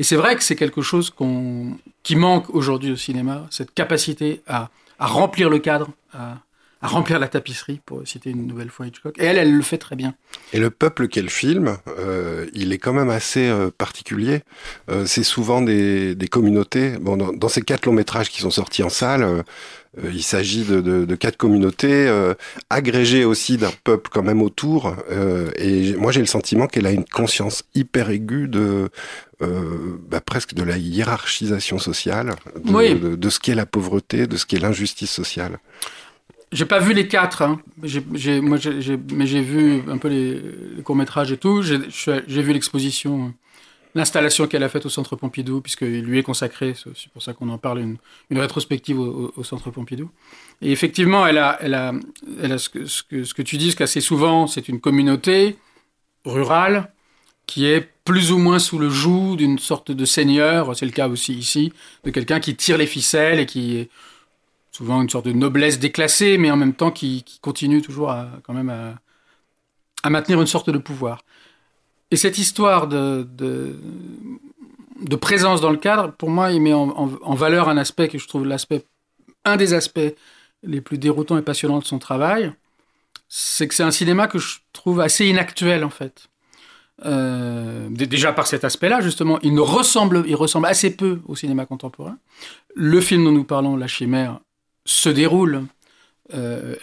et 0.00 0.02
c'est 0.02 0.16
vrai 0.16 0.34
que 0.34 0.42
c'est 0.42 0.56
quelque 0.56 0.82
chose 0.82 1.14
qui 2.02 2.16
manque 2.16 2.50
aujourd'hui 2.50 2.90
au 2.90 2.96
cinéma, 2.96 3.46
cette 3.50 3.72
capacité 3.72 4.42
à, 4.48 4.70
à 4.98 5.06
remplir 5.06 5.48
le 5.48 5.60
cadre, 5.60 5.90
à, 6.86 6.88
remplir 6.88 7.18
la 7.18 7.28
tapisserie, 7.28 7.80
pour 7.84 8.06
citer 8.06 8.30
une 8.30 8.46
nouvelle 8.46 8.70
fois 8.70 8.86
Hitchcock. 8.86 9.16
Et 9.18 9.24
elle, 9.24 9.38
elle 9.38 9.54
le 9.54 9.62
fait 9.62 9.78
très 9.78 9.96
bien. 9.96 10.14
Et 10.52 10.58
le 10.58 10.70
peuple 10.70 11.08
qu'elle 11.08 11.30
filme, 11.30 11.78
euh, 11.98 12.46
il 12.54 12.72
est 12.72 12.78
quand 12.78 12.92
même 12.92 13.10
assez 13.10 13.48
euh, 13.48 13.70
particulier. 13.76 14.42
Euh, 14.90 15.06
c'est 15.06 15.24
souvent 15.24 15.62
des, 15.62 16.14
des 16.14 16.28
communautés. 16.28 16.96
Bon, 17.00 17.16
dans, 17.16 17.32
dans, 17.32 17.48
ces 17.48 17.62
quatre 17.62 17.86
longs 17.86 17.92
métrages 17.92 18.30
qui 18.30 18.40
sont 18.40 18.50
sortis 18.50 18.82
en 18.82 18.88
salle, 18.88 19.44
il 20.04 20.22
s'agit 20.22 20.64
de, 20.64 20.80
de, 20.80 21.04
de, 21.04 21.14
quatre 21.14 21.36
communautés 21.36 22.06
euh, 22.06 22.34
agrégées 22.68 23.24
aussi 23.24 23.56
d'un 23.56 23.70
peuple 23.84 24.10
quand 24.12 24.22
même 24.22 24.42
autour. 24.42 24.94
Euh, 25.10 25.50
et 25.56 25.94
moi, 25.96 26.12
j'ai 26.12 26.20
le 26.20 26.26
sentiment 26.26 26.66
qu'elle 26.66 26.86
a 26.86 26.90
une 26.90 27.04
conscience 27.04 27.64
hyper 27.74 28.10
aiguë 28.10 28.48
de 28.48 28.90
euh, 29.42 29.98
bah, 30.08 30.20
presque 30.20 30.54
de 30.54 30.62
la 30.62 30.76
hiérarchisation 30.76 31.78
sociale, 31.78 32.34
de, 32.62 32.72
oui. 32.72 32.94
de, 32.98 33.16
de 33.16 33.30
ce 33.30 33.40
qu'est 33.40 33.54
la 33.54 33.66
pauvreté, 33.66 34.26
de 34.26 34.36
ce 34.36 34.44
qu'est 34.44 34.58
l'injustice 34.58 35.10
sociale. 35.10 35.58
J'ai 36.52 36.64
pas 36.64 36.78
vu 36.78 36.94
les 36.94 37.08
quatre, 37.08 37.42
hein. 37.42 37.60
moi 37.76 38.58
mais 39.12 39.26
j'ai 39.26 39.40
vu 39.40 39.82
un 39.88 39.98
peu 39.98 40.08
les, 40.08 40.40
les 40.76 40.82
courts 40.82 40.96
métrages 40.96 41.32
et 41.32 41.36
tout. 41.36 41.62
J'ai, 41.62 41.78
vu 42.42 42.52
l'exposition 42.52 43.34
l'installation 43.96 44.46
qu'elle 44.46 44.62
a 44.62 44.68
faite 44.68 44.86
au 44.86 44.90
Centre 44.90 45.16
Pompidou, 45.16 45.60
puisqu'il 45.60 46.02
lui 46.02 46.18
est 46.18 46.22
consacré, 46.22 46.74
c'est 46.74 47.10
pour 47.12 47.22
ça 47.22 47.32
qu'on 47.32 47.48
en 47.48 47.58
parle, 47.58 47.80
une, 47.80 48.38
rétrospective 48.38 49.00
au, 49.00 49.42
Centre 49.42 49.70
Pompidou. 49.70 50.10
Et 50.60 50.70
effectivement, 50.70 51.26
elle 51.26 51.38
a, 51.38 51.58
ce, 52.58 52.68
que, 52.68 52.84
ce, 52.84 53.02
que, 53.34 53.42
tu 53.42 53.56
dis, 53.56 53.72
ce 53.72 53.76
qu'assez 53.76 54.02
souvent, 54.02 54.46
c'est 54.46 54.68
une 54.68 54.80
communauté 54.80 55.56
rurale 56.24 56.92
qui 57.46 57.66
est 57.66 57.88
plus 58.04 58.32
ou 58.32 58.38
moins 58.38 58.58
sous 58.58 58.78
le 58.78 58.90
joug 58.90 59.36
d'une 59.36 59.58
sorte 59.58 59.90
de 59.90 60.04
seigneur, 60.04 60.76
c'est 60.76 60.86
le 60.86 60.92
cas 60.92 61.08
aussi 61.08 61.32
ici, 61.32 61.72
de 62.04 62.10
quelqu'un 62.10 62.38
qui 62.38 62.54
tire 62.54 62.76
les 62.76 62.86
ficelles 62.86 63.40
et 63.40 63.46
qui 63.46 63.88
souvent 64.76 65.00
une 65.02 65.08
sorte 65.08 65.26
de 65.26 65.32
noblesse 65.32 65.78
déclassée, 65.78 66.36
mais 66.38 66.50
en 66.50 66.56
même 66.56 66.74
temps 66.74 66.90
qui, 66.90 67.24
continue 67.40 67.80
toujours 67.80 68.10
à, 68.10 68.28
quand 68.44 68.52
même 68.52 68.70
à, 68.70 70.10
maintenir 70.10 70.40
une 70.40 70.46
sorte 70.46 70.70
de 70.70 70.78
pouvoir. 70.78 71.22
Et 72.10 72.16
cette 72.16 72.38
histoire 72.38 72.86
de, 72.86 73.26
présence 75.20 75.60
dans 75.60 75.70
le 75.70 75.78
cadre, 75.78 76.12
pour 76.12 76.30
moi, 76.30 76.52
il 76.52 76.60
met 76.60 76.74
en 76.74 77.34
valeur 77.34 77.68
un 77.68 77.76
aspect 77.76 78.08
que 78.08 78.18
je 78.18 78.28
trouve 78.28 78.46
l'aspect, 78.46 78.84
un 79.44 79.56
des 79.56 79.72
aspects 79.72 80.14
les 80.62 80.80
plus 80.80 80.98
déroutants 80.98 81.38
et 81.38 81.42
passionnants 81.42 81.78
de 81.78 81.84
son 81.84 81.98
travail, 81.98 82.52
c'est 83.28 83.66
que 83.66 83.74
c'est 83.74 83.82
un 83.82 83.90
cinéma 83.90 84.28
que 84.28 84.38
je 84.38 84.58
trouve 84.72 85.00
assez 85.00 85.26
inactuel 85.26 85.84
en 85.84 85.90
fait. 85.90 86.28
Euh, 87.04 87.88
déjà 87.90 88.32
par 88.32 88.46
cet 88.46 88.64
aspect-là, 88.64 89.00
justement, 89.00 89.38
il 89.42 89.54
ne 89.54 89.60
ressemble, 89.60 90.24
il 90.26 90.34
ressemble 90.34 90.66
assez 90.66 90.96
peu 90.96 91.20
au 91.26 91.34
cinéma 91.36 91.66
contemporain. 91.66 92.16
Le 92.74 93.00
film 93.00 93.24
dont 93.24 93.32
nous 93.32 93.44
parlons, 93.44 93.76
La 93.76 93.86
Chimère, 93.86 94.40
se 94.86 95.10
déroule 95.10 95.66
euh, 96.34 96.74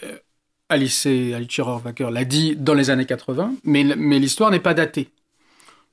Alice, 0.68 1.06
Alice 1.06 1.60
Rohrwacher 1.60 2.10
l'a 2.10 2.24
dit 2.24 2.56
dans 2.56 2.74
les 2.74 2.90
années 2.90 3.06
80, 3.06 3.54
mais, 3.64 3.82
l'histoire 4.18 4.50
n'est 4.50 4.60
pas 4.60 4.74
datée. 4.74 5.10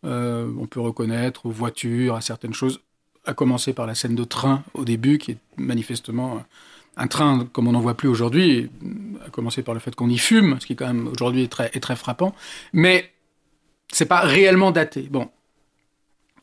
Euh, 0.06 0.50
on 0.60 0.65
peut 0.65 0.80
reconnaître 0.80 1.46
aux 1.46 1.51
voitures, 1.51 2.15
à 2.15 2.22
certaines 2.22 2.53
choses, 2.53 2.80
à 3.25 3.34
commencer 3.34 3.74
par 3.74 3.86
la 3.86 3.96
scène 3.96 4.15
de 4.15 4.24
train 4.24 4.63
au 4.74 4.86
début, 4.86 5.18
qui 5.18 5.32
est 5.32 5.38
manifestement 5.58 6.44
un 6.98 7.08
train 7.08 7.48
comme 7.51 7.68
on 7.68 7.74
n'en 7.74 7.80
voit 7.80 7.96
plus 7.96 8.10
aujourd'hui, 8.10 8.70
à 9.25 9.30
commencer 9.30 9.62
par 9.62 9.74
le 9.74 9.80
fait 9.80 9.96
qu'on 9.96 10.10
y 10.10 10.18
fume, 10.18 10.58
ce 10.60 10.65
qui 10.65 10.75
quand 10.75 10.88
même 10.88 11.08
aujourd'hui 11.08 11.44
est 11.44 11.51
très, 11.51 11.70
très 11.70 11.96
frappant, 11.96 12.34
mais 12.74 13.12
c'est 13.91 14.06
pas 14.06 14.22
réellement 14.22 14.72
daté. 14.72 15.03
Bon, 15.03 15.30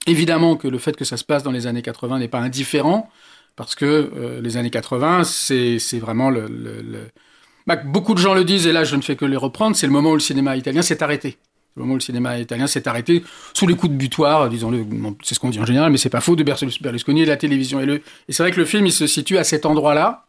évidemment 0.07 0.57
que 0.57 0.69
le 0.69 0.79
fait 0.79 0.97
que 0.97 1.05
ça 1.05 1.17
se 1.17 1.25
passe 1.25 1.43
dans 1.43 1.51
les 1.51 1.67
années 1.67 1.83
80 1.83 2.19
n'est 2.19 2.29
pas 2.29 2.41
indifférent, 2.41 3.11
parce 3.59 3.75
que 3.75 3.85
euh, 3.85 4.41
les 4.41 4.57
années 4.57 4.71
80, 4.71 5.25
c'est 5.25 5.99
vraiment 5.99 6.31
le, 6.31 6.49
bah, 7.67 7.75
beaucoup 7.75 8.15
de 8.15 8.21
gens 8.21 8.33
le 8.33 8.45
disent, 8.45 8.69
et 8.69 8.73
là 8.73 8.85
je 8.85 8.95
ne 8.95 9.03
fais 9.03 9.17
que 9.17 9.25
les 9.25 9.37
reprendre, 9.37 9.75
c'est 9.75 9.89
le 9.89 9.93
moment 9.93 10.13
où 10.13 10.15
le 10.15 10.21
cinéma 10.21 10.57
italien 10.57 10.81
s'est 10.81 11.03
arrêté. 11.03 11.39
Le 11.75 11.83
moment 11.83 11.95
où 11.95 11.97
le 11.97 12.03
cinéma 12.03 12.39
italien 12.39 12.69
s'est 12.69 12.87
arrêté 12.87 13.25
sous 13.55 13.67
les 13.67 13.75
coups 13.75 13.93
de 13.93 13.99
butoir, 13.99 14.49
disons-le, 14.49 14.87
c'est 15.25 15.35
ce 15.35 15.41
qu'on 15.41 15.51
dit 15.51 15.59
en 15.59 15.67
général, 15.67 15.91
mais 15.91 15.99
c'est 15.99 16.09
pas 16.09 16.21
faux, 16.21 16.37
de 16.37 16.45
Berlusconi 16.45 17.23
et 17.23 17.25
de 17.25 17.31
la 17.31 17.37
télévision. 17.37 17.81
Et, 17.81 17.87
le, 17.87 17.95
et 17.97 18.33
c'est 18.33 18.45
vrai 18.45 18.53
que 18.53 18.61
le 18.61 18.65
film, 18.65 18.87
il 18.87 18.93
se 18.93 19.09
situe 19.09 19.39
à 19.39 19.45
cet 19.45 19.67
endroit-là. 19.67 20.27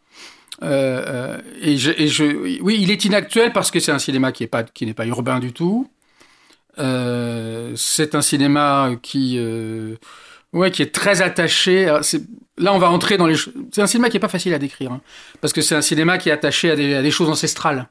Euh, 0.62 1.38
euh, 1.38 1.38
et, 1.62 2.60
oui, 2.62 2.78
il 2.80 2.90
est 2.90 3.04
inactuel 3.04 3.52
parce 3.52 3.70
que 3.70 3.78
c'est 3.78 3.92
un 3.92 4.00
cinéma 4.00 4.32
qui 4.32 4.42
n'est 4.42 4.94
pas, 4.94 5.06
urbain 5.06 5.38
du 5.38 5.52
tout. 5.52 5.88
C'est 6.76 8.14
un 8.14 8.22
cinéma 8.22 8.90
qui, 9.02 9.38
ouais, 10.52 10.70
qui 10.70 10.82
est 10.82 10.92
très 10.94 11.22
attaché. 11.22 11.98
C'est, 12.02 12.22
là, 12.58 12.72
on 12.74 12.78
va 12.78 12.90
entrer 12.90 13.16
dans 13.16 13.26
les. 13.26 13.36
C'est 13.72 13.82
un 13.82 13.86
cinéma 13.86 14.10
qui 14.10 14.16
est 14.16 14.20
pas 14.20 14.28
facile 14.28 14.54
à 14.54 14.58
décrire, 14.58 14.92
hein, 14.92 15.00
parce 15.40 15.52
que 15.52 15.60
c'est 15.60 15.74
un 15.74 15.82
cinéma 15.82 16.18
qui 16.18 16.28
est 16.28 16.32
attaché 16.32 16.70
à 16.70 16.76
des, 16.76 16.94
à 16.94 17.02
des 17.02 17.10
choses 17.10 17.28
ancestrales, 17.28 17.88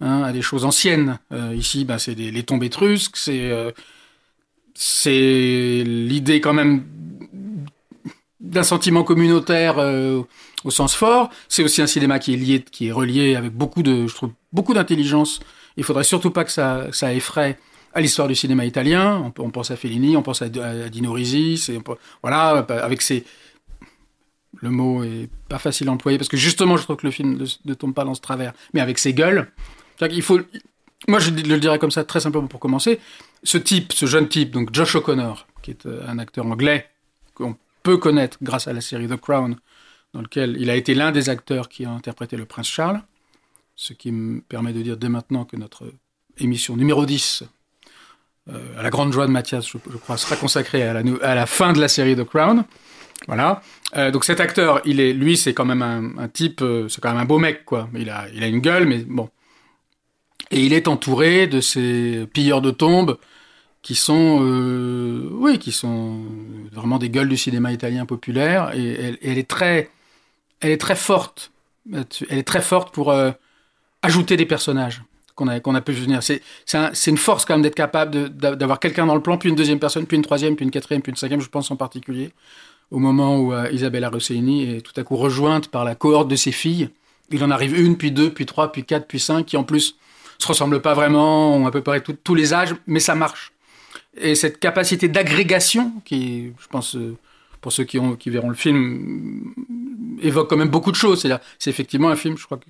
hein, 0.00 0.22
à 0.22 0.32
des 0.32 0.42
choses 0.42 0.64
anciennes. 0.64 1.18
Euh, 1.32 1.54
ici, 1.54 1.84
bah, 1.84 1.98
c'est 1.98 2.14
des, 2.14 2.30
les 2.30 2.42
tombes 2.42 2.64
étrusques, 2.64 3.16
c'est 3.16 3.50
euh, 3.50 3.70
l'idée 5.84 6.40
quand 6.40 6.54
même 6.54 6.84
d'un 8.40 8.62
sentiment 8.62 9.04
communautaire 9.04 9.78
euh, 9.78 10.22
au 10.64 10.70
sens 10.70 10.94
fort. 10.94 11.30
C'est 11.48 11.64
aussi 11.64 11.80
un 11.80 11.86
cinéma 11.86 12.18
qui 12.18 12.34
est 12.34 12.36
lié, 12.36 12.64
qui 12.70 12.88
est 12.88 12.92
relié 12.92 13.36
avec 13.36 13.52
beaucoup 13.52 13.82
de, 13.82 14.06
je 14.06 14.14
trouve, 14.14 14.32
beaucoup 14.52 14.74
d'intelligence. 14.74 15.40
Il 15.76 15.84
faudrait 15.84 16.04
surtout 16.04 16.30
pas 16.30 16.44
que 16.44 16.52
ça, 16.52 16.86
ça 16.92 17.12
effraie 17.14 17.58
à 17.94 18.00
l'histoire 18.00 18.28
du 18.28 18.34
cinéma 18.34 18.64
italien. 18.64 19.32
On, 19.38 19.50
pense 19.50 19.70
à 19.70 19.76
Fellini, 19.76 20.16
on 20.16 20.22
pense 20.22 20.42
à, 20.42 20.46
à 20.46 20.88
Dino 20.88 21.12
Risi, 21.12 21.64
voilà, 22.22 22.66
avec 22.68 23.02
ses 23.02 23.24
le 24.60 24.70
mot 24.70 25.02
est 25.02 25.28
pas 25.48 25.58
facile 25.58 25.88
à 25.88 25.92
employer 25.92 26.16
parce 26.16 26.28
que 26.28 26.36
justement 26.36 26.76
je 26.76 26.84
trouve 26.84 26.96
que 26.96 27.06
le 27.06 27.10
film 27.10 27.44
ne, 27.64 27.74
tombe 27.74 27.92
pas 27.92 28.04
dans 28.04 28.14
ce 28.14 28.20
travers, 28.20 28.52
mais 28.72 28.80
avec 28.80 28.98
ses 28.98 29.12
gueules, 29.12 29.50
il 30.00 30.22
faut 30.22 30.40
moi, 31.08 31.18
je 31.18 31.30
le 31.30 31.58
dirais 31.58 31.78
comme 31.78 31.90
ça 31.90 32.04
très 32.04 32.20
simplement 32.20 32.46
pour 32.46 32.60
commencer. 32.60 32.98
Ce 33.42 33.58
type, 33.58 33.92
ce 33.92 34.06
jeune 34.06 34.28
type, 34.28 34.50
donc 34.50 34.72
Josh 34.72 34.94
O'Connor, 34.94 35.46
qui 35.62 35.70
est 35.70 35.86
euh, 35.86 36.02
un 36.08 36.18
acteur 36.18 36.46
anglais 36.46 36.88
qu'on 37.34 37.56
peut 37.82 37.98
connaître 37.98 38.38
grâce 38.40 38.68
à 38.68 38.72
la 38.72 38.80
série 38.80 39.06
The 39.06 39.16
Crown, 39.16 39.56
dans 40.14 40.22
lequel 40.22 40.56
il 40.58 40.70
a 40.70 40.76
été 40.76 40.94
l'un 40.94 41.12
des 41.12 41.28
acteurs 41.28 41.68
qui 41.68 41.84
a 41.84 41.90
interprété 41.90 42.36
le 42.36 42.46
prince 42.46 42.68
Charles, 42.68 43.02
ce 43.76 43.92
qui 43.92 44.12
me 44.12 44.40
permet 44.40 44.72
de 44.72 44.80
dire 44.80 44.96
dès 44.96 45.08
maintenant 45.08 45.44
que 45.44 45.56
notre 45.56 45.92
émission 46.38 46.76
numéro 46.76 47.04
10, 47.04 47.42
euh, 47.42 47.46
à 48.48 48.82
la 48.82 48.90
grande 48.90 49.12
joie 49.12 49.26
de 49.26 49.32
Mathias, 49.32 49.66
je, 49.66 49.78
crois, 49.98 50.16
sera 50.18 50.36
consacrée 50.36 50.82
à 50.82 50.92
la, 50.92 51.46
fin 51.46 51.72
de 51.72 51.80
la 51.80 51.88
série 51.88 52.14
The 52.14 52.24
Crown. 52.24 52.64
Voilà. 53.26 53.62
Euh, 53.96 54.10
donc 54.10 54.24
cet 54.24 54.40
acteur, 54.40 54.82
il 54.84 55.00
est, 55.00 55.12
lui, 55.12 55.36
c'est 55.36 55.54
quand 55.54 55.64
même 55.64 55.82
un, 56.18 56.28
type, 56.28 56.62
c'est 56.88 57.00
quand 57.00 57.10
même 57.10 57.20
un 57.20 57.24
beau 57.24 57.38
mec, 57.38 57.64
quoi. 57.64 57.88
Il 57.94 58.10
a, 58.10 58.26
il 58.34 58.42
a 58.42 58.46
une 58.46 58.60
gueule, 58.60 58.86
mais 58.86 58.98
bon, 58.98 59.30
et 60.50 60.60
il 60.60 60.72
est 60.72 60.88
entouré 60.88 61.46
de 61.46 61.60
ces 61.60 62.26
pilleurs 62.32 62.62
de 62.62 62.70
tombes 62.70 63.18
qui 63.82 63.94
sont, 63.94 64.38
euh, 64.42 65.28
oui, 65.32 65.58
qui 65.58 65.72
sont 65.72 66.22
vraiment 66.72 66.98
des 66.98 67.10
gueules 67.10 67.28
du 67.28 67.36
cinéma 67.36 67.72
italien 67.72 68.06
populaire. 68.06 68.72
Et 68.74 69.18
elle, 69.22 69.38
est 69.38 69.48
très, 69.48 69.90
elle 70.60 70.70
est 70.70 70.80
très 70.80 70.96
forte. 70.96 71.52
Elle 71.92 72.38
est 72.38 72.46
très 72.46 72.62
forte 72.62 72.94
pour 72.94 73.10
euh, 73.10 73.32
ajouter 74.02 74.36
des 74.36 74.46
personnages 74.46 75.02
qu'on 75.34 75.48
a, 75.48 75.80
pu 75.80 75.92
venir. 75.92 76.22
C'est, 76.22 76.42
c'est, 76.64 77.10
une 77.10 77.16
force 77.16 77.44
quand 77.44 77.54
même 77.54 77.62
d'être 77.62 77.74
capable 77.74 78.28
d'avoir 78.30 78.78
quelqu'un 78.78 79.06
dans 79.06 79.14
le 79.14 79.22
plan, 79.22 79.36
puis 79.36 79.48
une 79.48 79.56
deuxième 79.56 79.78
personne, 79.80 80.06
puis 80.06 80.16
une 80.16 80.22
troisième, 80.22 80.56
puis 80.56 80.64
une 80.64 80.70
quatrième, 80.70 81.02
puis 81.02 81.10
une 81.10 81.16
cinquième, 81.16 81.40
je 81.40 81.48
pense 81.48 81.70
en 81.70 81.76
particulier, 81.76 82.30
au 82.90 82.98
moment 82.98 83.38
où 83.38 83.52
euh, 83.52 83.68
Isabella 83.72 84.10
Rossellini 84.10 84.76
est 84.76 84.80
tout 84.80 84.98
à 84.98 85.02
coup 85.02 85.16
rejointe 85.16 85.68
par 85.68 85.84
la 85.84 85.94
cohorte 85.94 86.28
de 86.28 86.36
ses 86.36 86.52
filles. 86.52 86.90
Il 87.30 87.42
en 87.42 87.50
arrive 87.50 87.78
une, 87.78 87.96
puis 87.96 88.12
deux, 88.12 88.30
puis 88.30 88.46
trois, 88.46 88.70
puis 88.70 88.84
quatre, 88.84 89.06
puis 89.06 89.18
cinq, 89.18 89.46
qui 89.46 89.56
en 89.56 89.64
plus 89.64 89.96
se 90.38 90.46
ressemblent 90.46 90.80
pas 90.80 90.94
vraiment, 90.94 91.56
ont 91.56 91.66
à 91.66 91.70
peu 91.70 91.82
près 91.82 92.00
tous 92.00 92.34
les 92.34 92.54
âges, 92.54 92.74
mais 92.86 93.00
ça 93.00 93.14
marche. 93.14 93.52
Et 94.16 94.34
cette 94.34 94.60
capacité 94.60 95.08
d'agrégation, 95.08 95.92
qui, 96.04 96.52
je 96.60 96.68
pense, 96.68 96.94
euh, 96.94 97.16
pour 97.60 97.72
ceux 97.72 97.84
qui, 97.84 97.98
ont, 97.98 98.14
qui 98.14 98.30
verront 98.30 98.50
le 98.50 98.54
film, 98.54 99.54
évoque 100.22 100.50
quand 100.50 100.56
même 100.56 100.68
beaucoup 100.68 100.90
de 100.90 100.96
choses. 100.96 101.26
C'est 101.58 101.70
effectivement 101.70 102.08
un 102.08 102.16
film, 102.16 102.36
je 102.36 102.44
crois 102.44 102.58
que 102.58 102.64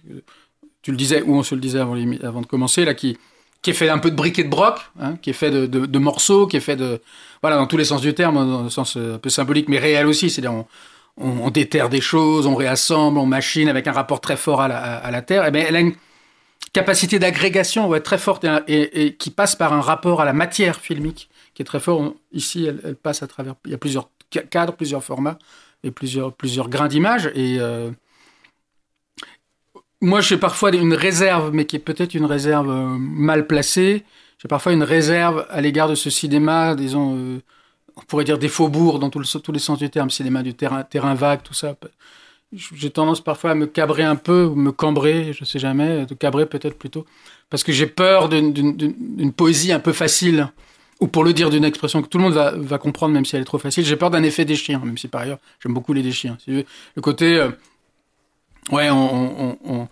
tu 0.84 0.90
le 0.90 0.96
disais, 0.98 1.22
ou 1.22 1.34
on 1.34 1.42
se 1.42 1.54
le 1.54 1.62
disait 1.62 1.80
avant, 1.80 1.96
de 1.96 2.46
commencer, 2.46 2.84
là, 2.84 2.92
qui, 2.92 3.16
qui 3.62 3.70
est 3.70 3.74
fait 3.74 3.88
un 3.88 3.98
peu 3.98 4.10
de 4.10 4.16
briques 4.16 4.38
et 4.38 4.44
de 4.44 4.50
broc, 4.50 4.78
hein, 5.00 5.16
qui 5.22 5.30
est 5.30 5.34
fait 5.34 5.50
de, 5.50 5.98
morceaux, 5.98 6.46
qui 6.46 6.58
est 6.58 6.60
fait 6.60 6.76
de, 6.76 7.00
voilà, 7.40 7.56
dans 7.56 7.66
tous 7.66 7.78
les 7.78 7.86
sens 7.86 8.02
du 8.02 8.12
terme, 8.12 8.34
dans 8.36 8.62
le 8.62 8.70
sens 8.70 8.96
euh, 8.98 9.14
un 9.14 9.18
peu 9.18 9.30
symbolique, 9.30 9.68
mais 9.68 9.78
réel 9.78 10.06
aussi. 10.06 10.28
C'est-à-dire, 10.28 10.64
on, 11.16 11.50
déterre 11.50 11.88
des 11.88 12.02
choses, 12.02 12.46
on 12.46 12.54
réassemble, 12.54 13.18
on 13.18 13.24
machine 13.24 13.68
avec 13.68 13.86
un 13.86 13.92
rapport 13.92 14.20
très 14.20 14.36
fort 14.36 14.60
à 14.60 14.68
la, 14.68 15.22
terre. 15.22 15.46
Et 15.46 15.50
bien, 15.50 15.64
elle 15.66 15.76
a 15.76 15.80
une, 15.80 15.94
capacité 16.74 17.20
d'agrégation 17.20 17.94
être 17.94 18.02
très 18.02 18.18
forte 18.18 18.44
et, 18.66 19.16
qui 19.16 19.30
passe 19.30 19.54
par 19.56 19.72
un 19.72 19.80
rapport 19.80 20.20
à 20.20 20.24
la 20.24 20.32
matière 20.32 20.80
filmique 20.80 21.30
qui 21.54 21.62
est 21.62 21.64
très 21.64 21.80
fort. 21.80 22.14
Ici, 22.32 22.66
elle, 22.66 22.96
passe 22.96 23.22
à 23.22 23.26
travers. 23.26 23.54
Il 23.64 23.70
y 23.70 23.74
a 23.74 23.78
plusieurs 23.78 24.10
cadres, 24.50 24.74
plusieurs 24.74 25.02
formats 25.02 25.38
et 25.84 25.92
plusieurs, 25.92 26.32
plusieurs 26.32 26.68
grains 26.68 26.88
d'image. 26.88 27.30
Et 27.34 27.58
euh, 27.60 27.90
moi, 30.04 30.20
j'ai 30.20 30.36
parfois 30.36 30.70
une 30.74 30.94
réserve, 30.94 31.50
mais 31.52 31.64
qui 31.64 31.76
est 31.76 31.80
peut-être 31.80 32.14
une 32.14 32.26
réserve 32.26 32.70
euh, 32.70 32.96
mal 32.98 33.46
placée. 33.46 34.04
J'ai 34.38 34.48
parfois 34.48 34.72
une 34.72 34.82
réserve 34.82 35.46
à 35.50 35.60
l'égard 35.60 35.88
de 35.88 35.94
ce 35.94 36.10
cinéma, 36.10 36.74
disons, 36.74 37.16
euh, 37.16 37.40
on 37.96 38.02
pourrait 38.02 38.24
dire 38.24 38.38
des 38.38 38.48
faubourgs 38.48 38.98
dans 38.98 39.10
tous 39.10 39.52
les 39.52 39.58
sens 39.58 39.78
du 39.78 39.90
terme, 39.90 40.10
cinéma 40.10 40.42
du 40.42 40.54
terrain, 40.54 41.14
vague, 41.14 41.42
tout 41.42 41.54
ça 41.54 41.74
j'ai 42.56 42.90
tendance 42.90 43.20
parfois 43.20 43.50
à 43.50 43.54
me 43.54 43.66
cabrer 43.66 44.02
un 44.02 44.16
peu, 44.16 44.44
ou 44.44 44.54
me 44.54 44.72
cambrer, 44.72 45.32
je 45.32 45.44
sais 45.44 45.58
jamais, 45.58 46.06
de 46.06 46.14
cabrer 46.14 46.46
peut-être 46.46 46.78
plutôt, 46.78 47.04
parce 47.50 47.64
que 47.64 47.72
j'ai 47.72 47.86
peur 47.86 48.28
d'une 48.28 49.32
poésie 49.32 49.72
un 49.72 49.80
peu 49.80 49.92
facile, 49.92 50.48
ou 51.00 51.08
pour 51.08 51.24
le 51.24 51.32
dire 51.32 51.50
d'une 51.50 51.64
expression 51.64 52.02
que 52.02 52.08
tout 52.08 52.18
le 52.18 52.24
monde 52.24 52.34
va, 52.34 52.78
comprendre, 52.78 53.14
même 53.14 53.24
si 53.24 53.36
elle 53.36 53.42
est 53.42 53.46
trop 53.46 53.58
facile, 53.58 53.84
j'ai 53.84 53.96
peur 53.96 54.10
d'un 54.10 54.22
effet 54.22 54.46
chiens, 54.54 54.80
même 54.84 54.98
si 54.98 55.08
par 55.08 55.22
ailleurs 55.22 55.38
j'aime 55.62 55.74
beaucoup 55.74 55.92
les 55.92 56.02
des 56.02 56.12
chiens. 56.12 56.38
Le 56.46 57.02
côté, 57.02 57.36
euh, 57.36 57.50
ouais, 58.70 58.90
on, 58.90 59.56
on, 59.64 59.88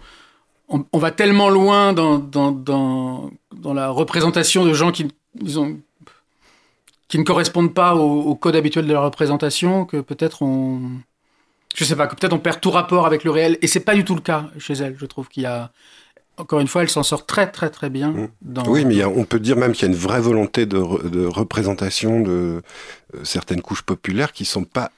on, 0.69 0.85
on, 0.93 0.99
va 0.99 1.11
tellement 1.11 1.49
loin 1.49 1.93
dans, 1.93 2.19
dans, 2.19 2.53
dans, 2.53 3.31
dans, 3.55 3.75
la 3.75 3.89
représentation 3.91 4.65
de 4.65 4.73
gens 4.73 4.93
qui, 4.93 5.09
disons, 5.35 5.79
qui 7.09 7.19
ne 7.19 7.25
correspondent 7.25 7.75
pas 7.75 7.95
au, 7.95 8.23
au 8.23 8.35
code 8.35 8.57
habituel 8.57 8.87
de 8.87 8.93
la 8.93 9.01
représentation 9.01 9.85
que 9.85 10.01
peut-être 10.01 10.43
on 10.43 10.81
je 11.75 11.85
sais 11.85 11.97
pas, 11.97 12.07
que 12.07 12.15
peut-être 12.15 12.33
on 12.33 12.39
perd 12.39 12.61
tout 12.61 12.71
rapport 12.71 13.07
avec 13.07 13.25
le 13.25 13.31
réel. 13.31 13.59
Et 13.63 13.67
c'est 13.67 13.81
pas 13.81 13.95
du 13.95 14.05
tout 14.05 14.15
le 14.15 14.21
cas 14.21 14.51
chez 14.59 14.75
elle. 14.75 14.97
Je 14.99 15.07
trouve 15.07 15.29
qu'il 15.29 15.45
y 15.45 15.47
a, 15.47 15.71
encore 16.37 16.61
une 16.61 16.69
fois, 16.69 16.83
elle 16.83 16.91
s'en 16.91 17.03
sort 17.03 17.27
très 17.27 17.51
très 17.51 17.71
très 17.71 17.91
bien. 17.91 18.11
Mmh. 18.11 18.29
Dans... 18.43 18.67
Oui, 18.67 18.85
mais 18.85 19.05
on 19.05 19.25
peut 19.25 19.41
dire 19.41 19.57
même 19.57 19.73
qu'il 19.73 19.89
y 19.89 19.91
a 19.91 19.95
une 19.95 19.99
vraie 19.99 20.21
volonté 20.21 20.67
de, 20.67 21.09
de 21.09 21.27
représentation 21.27 22.21
de 22.21 22.63
euh, 23.15 23.25
certaines 23.25 23.63
couches 23.63 23.83
populaires 23.83 24.33
qui 24.33 24.45
sont 24.45 24.65
pas 24.65 24.91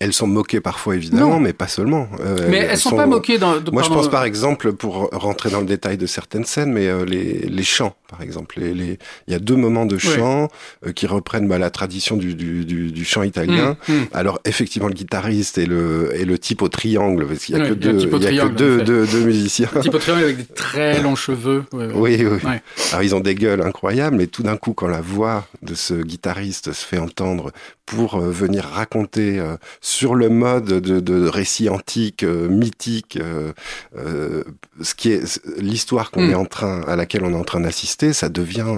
elles 0.00 0.12
sont 0.12 0.26
moquées 0.26 0.60
parfois, 0.60 0.96
évidemment, 0.96 1.40
mais 1.40 1.52
pas 1.52 1.68
seulement. 1.68 2.08
Euh, 2.20 2.46
mais 2.48 2.58
elles, 2.58 2.78
sont, 2.78 2.94
pas 2.94 3.06
moquées 3.06 3.38
dans. 3.38 3.60
Moi, 3.72 3.82
je 3.82 3.88
pense 3.88 4.08
par 4.08 4.24
exemple, 4.24 4.72
pour 4.72 5.10
rentrer 5.12 5.50
dans 5.50 5.60
le 5.60 5.66
détail 5.66 5.96
de 5.96 6.06
certaines 6.06 6.44
scènes, 6.44 6.72
mais 6.72 6.86
euh, 6.86 7.04
les, 7.04 7.40
les 7.40 7.62
chants, 7.62 7.94
par 8.08 8.22
exemple. 8.22 8.60
Les, 8.60 8.74
les... 8.74 8.98
Il 9.26 9.32
y 9.32 9.36
a 9.36 9.38
deux 9.38 9.56
moments 9.56 9.86
de 9.86 9.98
chant 9.98 10.48
euh, 10.86 10.92
qui 10.92 11.06
reprennent 11.06 11.48
bah, 11.48 11.58
la 11.58 11.70
tradition 11.70 12.16
du, 12.16 12.34
du, 12.34 12.64
du, 12.64 12.92
du 12.92 13.04
chant 13.04 13.22
italien. 13.22 13.76
Mmh, 13.88 13.92
mmh. 13.92 14.06
Alors, 14.12 14.40
effectivement, 14.44 14.88
le 14.88 14.94
guitariste 14.94 15.58
et 15.58 15.66
le, 15.66 16.10
et 16.14 16.24
le 16.24 16.38
type 16.38 16.62
au 16.62 16.68
triangle, 16.68 17.26
parce 17.26 17.44
qu'il 17.44 17.56
y 17.56 17.60
a 17.60 17.68
que, 17.68 17.74
deux, 17.74 17.98
il 17.98 18.34
y 18.34 18.40
a 18.40 18.48
que 18.48 18.54
deux, 18.54 18.82
deux, 18.82 19.06
deux, 19.06 19.24
musiciens. 19.24 19.68
Un 19.74 19.80
type 19.80 19.94
au 19.94 19.98
triangle 19.98 20.24
avec 20.24 20.36
des 20.36 20.44
très 20.44 21.00
longs 21.02 21.16
cheveux. 21.16 21.64
Oui, 21.72 22.24
oui. 22.24 22.50
Alors, 22.92 23.02
ils 23.02 23.14
ont 23.14 23.20
des 23.20 23.34
gueules 23.34 23.62
incroyables, 23.62 24.16
mais 24.16 24.26
tout 24.26 24.42
d'un 24.42 24.56
coup, 24.56 24.72
quand 24.72 24.88
la 24.88 25.00
voix 25.00 25.46
de 25.62 25.74
ce 25.74 25.94
guitariste 25.94 26.72
se 26.72 26.84
fait 26.84 26.98
entendre 26.98 27.52
pour 27.84 28.18
venir 28.18 28.64
raconter 28.64 29.40
sur 29.80 30.16
le 30.16 30.28
mode 30.28 30.66
de, 30.66 31.28
récit 31.28 31.68
antique, 31.68 32.22
euh, 32.22 32.48
mythique, 32.48 33.18
euh, 33.20 33.52
euh, 33.96 34.42
ce 34.82 34.94
qui 34.94 35.12
est 35.12 35.40
l'histoire 35.58 36.10
qu'on 36.10 36.26
hmm. 36.26 36.30
est 36.30 36.34
en 36.34 36.44
train, 36.44 36.82
à 36.82 36.96
laquelle 36.96 37.24
on 37.24 37.32
est 37.32 37.36
en 37.36 37.44
train 37.44 37.60
d'assister, 37.60 37.95
ça 38.12 38.28
devient 38.28 38.76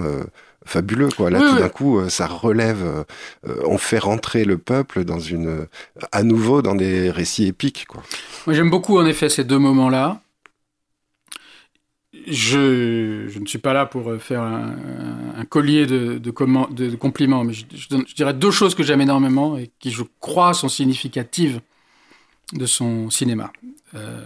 fabuleux 0.65 1.09
quoi. 1.09 1.29
Là 1.29 1.39
tout 1.39 1.59
d'un 1.59 1.69
coup 1.69 2.07
ça 2.09 2.27
relève, 2.27 3.05
on 3.65 3.77
fait 3.77 3.99
rentrer 3.99 4.45
le 4.45 4.57
peuple 4.57 5.03
dans 5.03 5.19
une, 5.19 5.67
à 6.11 6.23
nouveau 6.23 6.61
dans 6.61 6.75
des 6.75 7.09
récits 7.11 7.47
épiques 7.47 7.85
quoi. 7.87 8.03
Moi 8.45 8.55
j'aime 8.55 8.69
beaucoup 8.69 8.97
en 8.97 9.05
effet 9.05 9.29
ces 9.29 9.43
deux 9.43 9.59
moments 9.59 9.89
là 9.89 10.21
je, 12.27 13.39
ne 13.39 13.45
suis 13.45 13.59
pas 13.59 13.73
là 13.73 13.85
pour 13.85 14.09
euh, 14.09 14.19
faire 14.19 14.41
un, 14.41 15.45
collier 15.49 15.85
de, 15.85 16.17
de, 16.17 16.95
compliments, 16.95 17.43
mais 17.43 17.53
je, 17.53 17.65
dirais 18.15 18.33
deux 18.33 18.51
choses 18.51 18.75
que 18.75 18.83
j'aime 18.83 19.01
énormément 19.01 19.57
et 19.57 19.71
qui, 19.79 19.91
je 19.91 20.03
crois, 20.19 20.53
sont 20.53 20.69
significatives 20.69 21.61
de 22.53 22.65
son 22.65 23.09
cinéma. 23.09 23.51
Euh, 23.95 24.25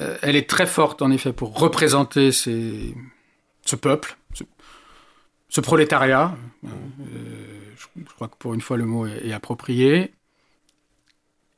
euh, 0.00 0.16
elle 0.22 0.36
est 0.36 0.48
très 0.48 0.66
forte, 0.66 1.02
en 1.02 1.10
effet, 1.10 1.32
pour 1.32 1.58
représenter 1.58 2.30
ce 3.64 3.76
peuple, 3.76 4.16
ce, 5.48 5.60
prolétariat. 5.60 6.34
je, 6.62 8.04
crois 8.14 8.28
que 8.28 8.36
pour 8.38 8.54
une 8.54 8.60
fois, 8.60 8.76
le 8.76 8.86
mot 8.86 9.06
est 9.06 9.32
approprié. 9.32 10.12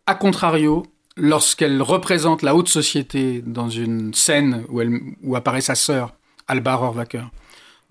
A 0.06 0.14
contrario, 0.14 0.84
lorsqu'elle 1.16 1.80
représente 1.80 2.42
la 2.42 2.54
haute 2.54 2.68
société 2.68 3.42
dans 3.44 3.70
une 3.70 4.12
scène 4.14 4.64
où, 4.68 5.36
apparaît 5.36 5.60
sa 5.60 5.74
sœur, 5.74 6.14
Alba 6.48 6.74
Rohrwacher, 6.74 7.24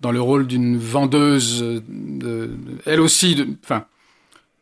dans 0.00 0.12
le 0.12 0.20
rôle 0.20 0.46
d'une 0.46 0.76
vendeuse, 0.76 1.82
de, 1.88 2.50
elle 2.84 3.00
aussi, 3.00 3.56
enfin, 3.64 3.86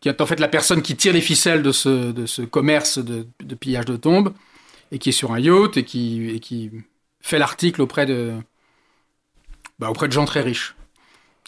qui 0.00 0.09
est 0.09 0.21
en 0.21 0.26
fait 0.26 0.40
la 0.40 0.49
personne 0.49 0.82
qui 0.82 0.97
tire 0.97 1.12
les 1.12 1.21
ficelles 1.21 1.62
de 1.62 1.73
ce, 1.73 2.42
commerce 2.42 2.99
de, 2.99 3.26
pillage 3.54 3.85
de 3.85 3.97
tombes, 3.97 4.32
et 4.92 4.99
qui 4.99 5.11
est 5.11 5.12
sur 5.12 5.32
un 5.32 5.40
yacht, 5.40 5.76
et 5.76 5.85
qui 5.85 6.71
fait 7.21 7.38
l'article 7.38 7.82
auprès 7.82 8.06
de, 8.06 8.35
bah, 9.83 9.91
auprès 9.91 10.07
de 10.07 10.12
gens 10.12 10.25
très 10.25 10.43
riches. 10.43 10.77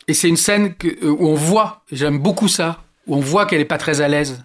Et 0.09 0.13
c'est 0.13 0.29
une 0.29 0.37
scène 0.37 0.75
que, 0.75 1.07
où 1.07 1.29
on 1.29 1.37
voit, 1.37 1.83
j'aime 1.93 2.19
beaucoup 2.19 2.49
ça, 2.49 2.83
où 3.07 3.15
on 3.15 3.21
voit 3.21 3.47
qu'elle 3.47 3.61
n'est 3.61 3.65
pas 3.65 3.79
très 3.79 4.01
à 4.01 4.09
l'aise 4.09 4.43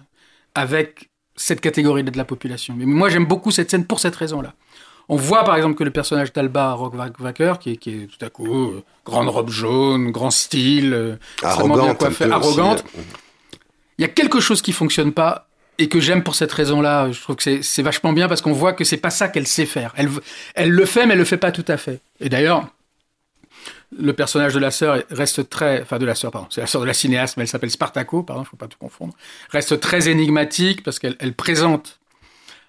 avec 0.54 1.10
cette 1.34 1.60
catégorie 1.60 2.04
de 2.04 2.16
la 2.16 2.24
population. 2.24 2.72
Mais 2.76 2.84
moi, 2.84 3.08
j'aime 3.08 3.24
beaucoup 3.24 3.50
cette 3.50 3.68
scène 3.68 3.84
pour 3.84 3.98
cette 3.98 4.14
raison-là. 4.14 4.54
On 5.08 5.16
voit 5.16 5.42
par 5.42 5.56
exemple 5.56 5.74
que 5.74 5.82
le 5.82 5.90
personnage 5.90 6.32
d'Alba 6.32 6.74
Rockwacker, 6.74 7.58
qui, 7.58 7.78
qui 7.78 7.90
est 7.90 8.06
tout 8.06 8.24
à 8.24 8.30
coup 8.30 8.46
euh, 8.46 8.84
grande 9.04 9.28
robe 9.28 9.50
jaune, 9.50 10.12
grand 10.12 10.30
style, 10.30 10.94
euh, 10.94 11.16
arrogante, 11.42 12.00
arrogante. 12.30 12.84
Euh, 12.96 13.02
il 13.98 14.02
y 14.02 14.04
a 14.04 14.08
quelque 14.08 14.38
chose 14.38 14.62
qui 14.62 14.70
fonctionne 14.70 15.10
pas 15.12 15.48
et 15.78 15.88
que 15.88 15.98
j'aime 15.98 16.22
pour 16.22 16.36
cette 16.36 16.52
raison-là. 16.52 17.10
Je 17.10 17.20
trouve 17.20 17.34
que 17.34 17.60
c'est 17.60 17.82
vachement 17.82 18.12
bien 18.12 18.28
parce 18.28 18.40
qu'on 18.40 18.52
voit 18.52 18.72
que 18.72 18.84
c'est 18.84 18.98
pas 18.98 19.10
ça 19.10 19.28
qu'elle 19.28 19.48
sait 19.48 19.66
faire. 19.66 19.92
Elle, 19.96 20.10
elle 20.54 20.70
le 20.70 20.84
fait, 20.84 21.06
mais 21.06 21.14
elle 21.14 21.18
le 21.18 21.24
fait 21.24 21.38
pas 21.38 21.50
tout 21.50 21.64
à 21.66 21.76
fait. 21.76 22.00
Et 22.20 22.28
d'ailleurs, 22.28 22.68
le 23.96 24.12
personnage 24.12 24.54
de 24.54 24.58
la 24.58 24.70
sœur 24.70 25.02
reste 25.10 25.48
très, 25.48 25.82
enfin 25.82 25.98
de 25.98 26.06
la 26.06 26.14
sœur, 26.14 26.30
pardon, 26.30 26.46
c'est 26.50 26.60
la 26.60 26.66
sœur 26.66 26.80
de 26.80 26.86
la 26.86 26.94
cinéaste, 26.94 27.36
mais 27.36 27.42
elle 27.42 27.48
s'appelle 27.48 27.70
Spartaco, 27.70 28.22
pardon, 28.22 28.44
faut 28.44 28.56
pas 28.56 28.68
tout 28.68 28.78
confondre, 28.78 29.14
reste 29.50 29.80
très 29.80 30.08
énigmatique 30.08 30.82
parce 30.82 30.98
qu'elle 30.98 31.34
présente 31.34 31.98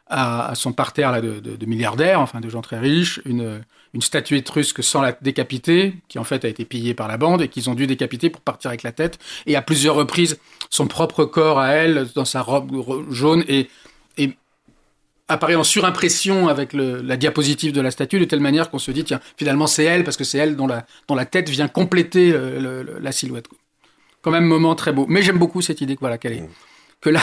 à, 0.07 0.53
son 0.55 0.73
parterre 0.73 1.11
là, 1.11 1.21
de, 1.21 1.65
milliardaires, 1.65 2.19
enfin 2.19 2.41
de 2.41 2.49
gens 2.49 2.61
très 2.61 2.79
riches, 2.79 3.21
une, 3.25 3.63
une 3.93 4.01
statue 4.01 4.35
étrusque 4.35 4.83
sans 4.83 5.01
la 5.01 5.13
décapiter, 5.13 5.95
qui 6.09 6.19
en 6.19 6.23
fait 6.25 6.43
a 6.43 6.49
été 6.49 6.65
pillée 6.65 6.93
par 6.93 7.07
la 7.07 7.17
bande 7.17 7.41
et 7.41 7.47
qu'ils 7.47 7.69
ont 7.69 7.75
dû 7.75 7.87
décapiter 7.87 8.29
pour 8.29 8.41
partir 8.41 8.69
avec 8.69 8.83
la 8.83 8.91
tête. 8.91 9.19
Et 9.45 9.55
à 9.55 9.61
plusieurs 9.61 9.95
reprises, 9.95 10.37
son 10.69 10.87
propre 10.87 11.23
corps 11.23 11.59
à 11.59 11.69
elle, 11.69 12.09
dans 12.13 12.25
sa 12.25 12.41
robe 12.41 12.71
jaune, 13.09 13.45
et 13.47 13.69
apparaît 15.27 15.55
en 15.55 15.63
surimpression 15.63 16.47
avec 16.47 16.73
le, 16.73 17.01
la 17.01 17.17
diapositive 17.17 17.71
de 17.73 17.81
la 17.81 17.91
statue, 17.91 18.19
de 18.19 18.25
telle 18.25 18.39
manière 18.39 18.69
qu'on 18.69 18.79
se 18.79 18.91
dit, 18.91 19.03
tiens, 19.03 19.19
finalement 19.37 19.67
c'est 19.67 19.83
elle, 19.85 20.03
parce 20.03 20.17
que 20.17 20.23
c'est 20.23 20.37
elle 20.37 20.55
dont 20.55 20.67
la, 20.67 20.85
dont 21.07 21.15
la 21.15 21.25
tête 21.25 21.49
vient 21.49 21.67
compléter 21.67 22.31
le, 22.31 22.99
la 22.99 23.11
silhouette. 23.11 23.47
Quand 24.21 24.31
même, 24.31 24.45
moment 24.45 24.75
très 24.75 24.91
beau. 24.91 25.05
Mais 25.09 25.21
j'aime 25.23 25.39
beaucoup 25.39 25.61
cette 25.61 25.81
idée 25.81 25.97
voilà, 25.99 26.17
qu'elle 26.17 26.33
est, 26.33 26.49
que 27.01 27.09
là, 27.09 27.21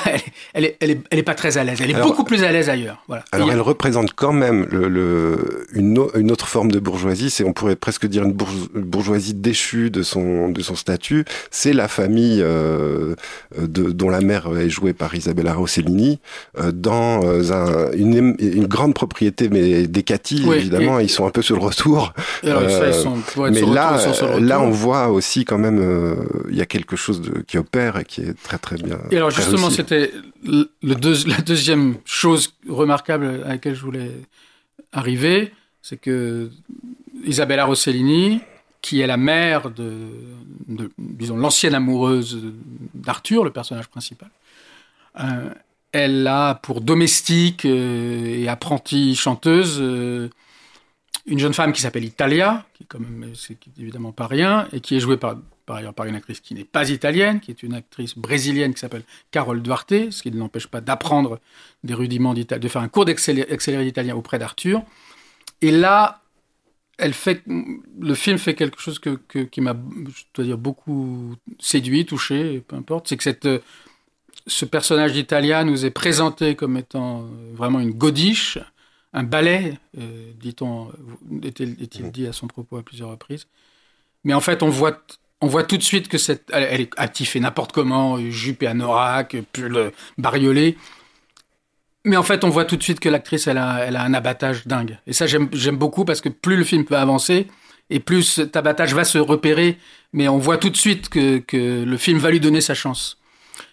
elle, 0.54 0.64
est, 0.64 0.76
elle, 0.80 0.90
est, 0.90 1.00
elle 1.11 1.18
est 1.18 1.25
pas 1.25 1.35
très 1.35 1.56
à 1.58 1.64
l'aise. 1.64 1.78
Elle 1.82 1.90
est 1.90 2.02
beaucoup 2.02 2.25
plus 2.25 2.44
à 2.44 2.52
l'aise 2.52 2.68
ailleurs. 2.68 3.02
Voilà. 3.08 3.25
Alors, 3.32 3.50
elle 3.50 3.61
représente 3.61 4.12
quand 4.14 4.32
même 4.32 4.66
le, 4.70 4.88
le, 4.88 5.66
une, 5.73 6.04
une, 6.14 6.32
autre 6.32 6.49
forme 6.49 6.70
de 6.70 6.80
bourgeoisie. 6.80 7.30
C'est, 7.30 7.44
on 7.44 7.52
pourrait 7.52 7.76
presque 7.76 8.06
dire 8.06 8.25
une 8.25 8.32
bourgeoisie 8.32 9.35
déchue 9.35 9.90
de 9.90 10.02
son, 10.02 10.49
de 10.49 10.62
son 10.62 10.75
statut. 10.75 11.25
C'est 11.50 11.73
la 11.73 11.88
famille 11.88 12.40
euh, 12.42 13.14
de, 13.56 13.90
dont 13.92 14.11
la 14.11 14.20
mère 14.20 14.56
est 14.56 14.70
jouée 14.70 14.92
par 14.92 15.14
Isabella 15.14 15.54
Rossellini 15.54 16.18
euh, 16.58 16.73
dans 16.73 17.25
euh, 17.25 17.52
un, 17.52 17.92
une, 17.92 18.37
une, 18.38 18.66
grande 18.66 18.94
propriété, 18.94 19.49
mais 19.49 19.87
des 19.87 20.02
Cathy, 20.02 20.42
oui, 20.47 20.56
évidemment, 20.56 21.00
et... 21.00 21.04
ils 21.04 21.08
sont 21.08 21.26
un 21.26 21.30
peu 21.30 21.42
sur 21.42 21.56
le 21.56 21.62
retour. 21.62 22.12
Alors, 22.42 22.62
euh, 22.62 22.92
ça, 22.92 23.02
sont, 23.02 23.16
mais 23.50 23.61
là, 23.62 23.97
retour, 23.97 24.40
là, 24.40 24.61
on 24.61 24.70
voit 24.70 25.08
aussi 25.08 25.44
quand 25.44 25.58
même, 25.58 25.78
euh, 25.80 26.14
il 26.50 26.56
y 26.56 26.61
a 26.61 26.66
quelque 26.66 26.97
chose 26.97 27.20
de, 27.20 27.42
qui 27.47 27.58
opère 27.58 27.99
et 27.99 28.04
qui 28.04 28.23
est 28.23 28.35
très 28.42 28.58
très 28.58 28.76
bien. 28.76 28.99
Et 29.11 29.16
alors 29.16 29.30
justement, 29.30 29.67
c'était 29.70 30.12
le 30.42 30.94
deux, 30.94 31.26
la 31.26 31.40
deuxième 31.40 31.96
chose 32.04 32.54
remarquable 32.68 33.42
à 33.44 33.48
laquelle 33.48 33.75
je 33.75 33.82
voulais 33.82 34.12
arriver, 34.92 35.52
c'est 35.82 35.96
que 35.96 36.50
Isabella 37.25 37.64
Rossellini, 37.64 38.40
qui 38.80 39.00
est 39.00 39.06
la 39.06 39.16
mère 39.16 39.70
de, 39.70 39.92
de 40.68 40.90
disons, 40.98 41.37
l'ancienne 41.37 41.75
amoureuse 41.75 42.38
d'Arthur, 42.94 43.44
le 43.44 43.50
personnage 43.50 43.88
principal, 43.88 44.30
euh, 45.20 45.50
elle 45.92 46.26
a 46.26 46.54
pour 46.54 46.80
domestique 46.80 47.64
euh, 47.64 48.26
et 48.26 48.48
apprentie 48.48 49.16
chanteuse 49.16 49.78
euh, 49.80 50.28
une 51.26 51.38
jeune 51.38 51.54
femme 51.54 51.72
qui 51.72 51.80
s'appelle 51.80 52.04
Italia, 52.04 52.66
qui 52.75 52.84
quand 52.87 53.00
même, 53.00 53.32
c'est 53.34 53.58
évidemment 53.78 54.12
pas 54.12 54.26
rien, 54.26 54.68
et 54.72 54.80
qui 54.80 54.96
est 54.96 55.00
jouée 55.00 55.16
par 55.16 55.37
par 55.68 55.76
ailleurs 55.76 55.92
par 55.92 56.06
une 56.06 56.14
actrice 56.14 56.40
qui 56.40 56.54
n'est 56.54 56.64
pas 56.64 56.88
italienne, 56.88 57.40
qui 57.40 57.50
est 57.50 57.62
une 57.62 57.75
actrice 57.75 58.16
brésilienne 58.16 58.72
qui 58.72 58.80
s'appelle 58.80 59.04
Carole 59.30 59.60
Duarte, 59.60 60.10
ce 60.10 60.22
qui 60.22 60.30
ne 60.30 60.38
l'empêche 60.38 60.66
pas 60.66 60.80
d'apprendre 60.80 61.40
des 61.84 61.92
rudiments 61.92 62.32
d'italien, 62.32 62.60
de 62.60 62.68
faire 62.68 62.80
un 62.80 62.88
cours 62.88 63.04
d'accéléré 63.04 63.84
d'italien 63.84 64.16
auprès 64.16 64.38
d'Arthur. 64.38 64.82
Et 65.60 65.70
là, 65.70 66.22
elle 66.96 67.12
fait, 67.12 67.42
le 67.46 68.14
film 68.14 68.38
fait 68.38 68.54
quelque 68.54 68.80
chose 68.80 68.98
que, 68.98 69.10
que 69.28 69.40
qui 69.40 69.60
m'a, 69.60 69.76
je 70.06 70.22
dois 70.32 70.44
dire, 70.46 70.56
beaucoup 70.56 71.37
séduit, 71.60 72.06
touché, 72.06 72.64
peu 72.66 72.75
importe, 72.75 73.06
c'est 73.08 73.18
que 73.18 73.25
cette, 73.25 73.48
ce 74.46 74.64
personnage 74.64 75.12
d'Italia 75.12 75.64
nous 75.64 75.84
est 75.84 75.90
présenté 75.90 76.56
comme 76.56 76.78
étant 76.78 77.26
vraiment 77.52 77.78
une 77.78 77.92
godiche, 77.92 78.58
un 79.12 79.22
ballet, 79.22 79.78
euh, 79.98 80.32
dit-on, 80.40 80.90
est-il 81.42 82.10
dit 82.10 82.26
à 82.26 82.32
son 82.32 82.46
propos 82.46 82.78
à 82.78 82.82
plusieurs 82.82 83.10
reprises. 83.10 83.46
Mais 84.25 84.32
en 84.32 84.40
fait, 84.40 84.62
on 84.62 84.70
voit 84.70 85.02
on 85.40 85.47
voit 85.47 85.64
tout 85.64 85.76
de 85.76 85.83
suite 85.83 86.09
que 86.09 86.18
cette, 86.18 86.45
elle, 86.52 86.66
elle 86.71 86.80
est 86.83 86.90
attifée 86.97 87.40
n'importe 87.40 87.73
comment, 87.73 88.18
jupe 88.30 88.62
et 88.62 88.66
anorak, 88.66 89.37
pull 89.52 89.92
bariolé. 90.16 90.76
Mais 92.04 92.17
en 92.17 92.23
fait, 92.23 92.45
on 92.45 92.49
voit 92.49 92.65
tout 92.65 92.76
de 92.76 92.82
suite 92.82 93.00
que 93.00 93.08
l'actrice, 93.08 93.47
elle 93.47 93.58
a, 93.58 93.84
elle 93.84 93.97
a 93.97 94.02
un 94.02 94.15
abattage 94.15 94.67
dingue. 94.67 94.99
Et 95.06 95.12
ça, 95.12 95.26
j'aime 95.26 95.76
beaucoup 95.76 96.04
parce 96.04 96.21
que 96.21 96.28
plus 96.28 96.56
le 96.56 96.65
film 96.65 96.84
peut 96.84 96.97
avancer, 96.97 97.49
et 97.91 98.00
plus 98.00 98.23
cet 98.23 98.56
abattage 98.56 98.95
va 98.95 99.04
se 99.04 99.19
repérer, 99.19 99.78
mais 100.12 100.28
on 100.28 100.39
voit 100.39 100.58
tout 100.58 100.71
de 100.71 100.76
suite 100.76 101.08
que, 101.08 101.39
que 101.39 101.84
le 101.84 101.97
film 101.97 102.19
va 102.19 102.30
lui 102.30 102.41
donner 102.41 102.60
sa 102.60 102.75
chance. 102.75 103.19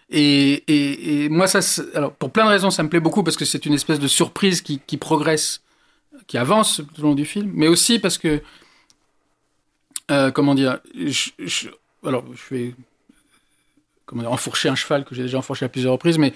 Et, 0.10 0.64
et, 0.68 1.26
et 1.26 1.30
moi, 1.30 1.48
ça, 1.48 1.60
alors, 1.96 2.14
pour 2.14 2.32
plein 2.32 2.46
de 2.46 2.50
raisons, 2.50 2.72
ça 2.72 2.84
me 2.84 2.90
plaît 2.90 3.00
beaucoup 3.00 3.24
parce 3.24 3.38
que 3.38 3.46
c'est 3.46 3.66
une 3.66 3.74
espèce 3.74 4.00
de 4.00 4.08
surprise 4.08 4.62
qui, 4.62 4.80
qui 4.86 4.98
progresse, 4.98 5.62
qui 6.28 6.38
avance 6.38 6.82
tout 6.94 7.02
au 7.02 7.04
long 7.04 7.16
du 7.16 7.26
film, 7.26 7.52
mais 7.54 7.68
aussi 7.68 8.00
parce 8.00 8.18
que 8.18 8.42
euh, 10.12 10.32
comment 10.32 10.56
dire 10.56 10.80
Alors, 12.06 12.24
je 12.34 12.56
vais 12.56 12.76
comment 14.06 14.22
dire, 14.22 14.32
enfourcher 14.32 14.70
un 14.70 14.76
cheval 14.76 15.06
que 15.06 15.16
j'ai 15.16 15.24
déjà 15.24 15.38
enfourché 15.38 15.66
à 15.66 15.70
plusieurs 15.70 15.94
reprises, 15.94 16.18
mais 16.18 16.34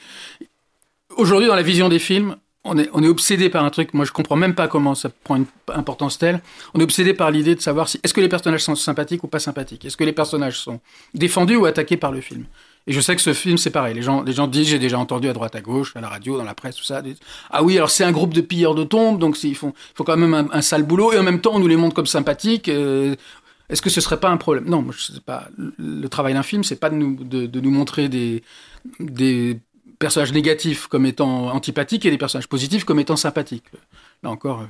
aujourd'hui, 1.15 1.47
dans 1.47 1.55
la 1.55 1.61
vision 1.61 1.89
des 1.89 1.99
films, 1.99 2.35
on 2.65 2.77
est, 2.77 2.89
on 2.93 3.01
est 3.03 3.07
obsédé 3.07 3.49
par 3.49 3.63
un 3.63 3.69
truc. 3.69 3.93
Moi, 3.93 4.05
je 4.05 4.11
comprends 4.11 4.35
même 4.35 4.53
pas 4.53 4.67
comment 4.67 4.93
ça 4.93 5.09
prend 5.23 5.37
une 5.37 5.45
importance 5.69 6.17
telle. 6.17 6.41
On 6.73 6.79
est 6.79 6.83
obsédé 6.83 7.13
par 7.13 7.31
l'idée 7.31 7.55
de 7.55 7.61
savoir 7.61 7.87
si 7.87 7.99
est-ce 8.03 8.13
que 8.13 8.21
les 8.21 8.29
personnages 8.29 8.63
sont 8.63 8.75
sympathiques 8.75 9.23
ou 9.23 9.27
pas 9.27 9.39
sympathiques? 9.39 9.85
Est-ce 9.85 9.97
que 9.97 10.03
les 10.03 10.13
personnages 10.13 10.59
sont 10.59 10.81
défendus 11.13 11.55
ou 11.55 11.65
attaqués 11.65 11.97
par 11.97 12.11
le 12.11 12.21
film? 12.21 12.45
Et 12.87 12.91
je 12.91 13.01
sais 13.01 13.15
que 13.15 13.21
ce 13.21 13.33
film, 13.33 13.57
c'est 13.57 13.69
pareil. 13.69 13.93
Les 13.93 14.01
gens, 14.01 14.23
les 14.23 14.33
gens 14.33 14.47
disent, 14.47 14.69
j'ai 14.69 14.79
déjà 14.79 14.97
entendu 14.97 15.29
à 15.29 15.33
droite, 15.33 15.55
à 15.55 15.61
gauche, 15.61 15.95
à 15.95 16.01
la 16.01 16.09
radio, 16.09 16.37
dans 16.37 16.43
la 16.43 16.55
presse, 16.55 16.75
tout 16.75 16.83
ça. 16.83 17.01
Ah 17.51 17.61
oui, 17.63 17.77
alors 17.77 17.91
c'est 17.91 18.03
un 18.03 18.11
groupe 18.11 18.33
de 18.33 18.41
pilleurs 18.41 18.73
de 18.73 18.83
tombes, 18.83 19.19
donc 19.19 19.41
ils 19.43 19.55
font, 19.55 19.73
ils 19.93 19.95
font 19.95 20.03
quand 20.03 20.17
même 20.17 20.33
un, 20.33 20.47
un, 20.51 20.61
sale 20.61 20.83
boulot. 20.83 21.13
Et 21.13 21.19
en 21.19 21.23
même 21.23 21.39
temps, 21.39 21.51
on 21.53 21.59
nous 21.59 21.67
les 21.67 21.75
montre 21.75 21.95
comme 21.95 22.07
sympathiques. 22.07 22.67
Euh, 22.67 23.15
est-ce 23.69 23.81
que 23.81 23.89
ce 23.89 24.01
serait 24.01 24.19
pas 24.19 24.29
un 24.29 24.37
problème? 24.37 24.65
Non, 24.65 24.81
moi, 24.81 24.93
je 24.97 25.13
sais 25.13 25.19
pas. 25.23 25.47
Le 25.77 26.07
travail 26.07 26.33
d'un 26.33 26.43
film, 26.43 26.63
c'est 26.63 26.75
pas 26.75 26.89
de 26.89 26.95
nous, 26.95 27.23
de, 27.23 27.45
de, 27.45 27.59
nous 27.59 27.71
montrer 27.71 28.09
des, 28.09 28.43
des 28.99 29.59
personnages 29.99 30.33
négatifs 30.33 30.87
comme 30.87 31.05
étant 31.05 31.53
antipathiques 31.53 32.05
et 32.05 32.11
des 32.11 32.17
personnages 32.17 32.47
positifs 32.47 32.83
comme 32.83 32.99
étant 32.99 33.15
sympathiques. 33.15 33.65
Là 34.23 34.31
encore, 34.31 34.65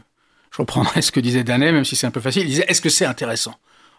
je 0.52 0.58
reprendrai 0.58 1.02
ce 1.02 1.12
que 1.12 1.20
disait 1.20 1.44
Danet, 1.44 1.72
même 1.72 1.86
si 1.86 1.96
c'est 1.96 2.08
un 2.08 2.12
peu 2.12 2.20
facile. 2.20 2.44
Il 2.44 2.50
disait 2.50 2.66
Est-ce 2.68 2.82
que 2.82 2.90
c'est 2.90 3.06
intéressant? 3.06 3.56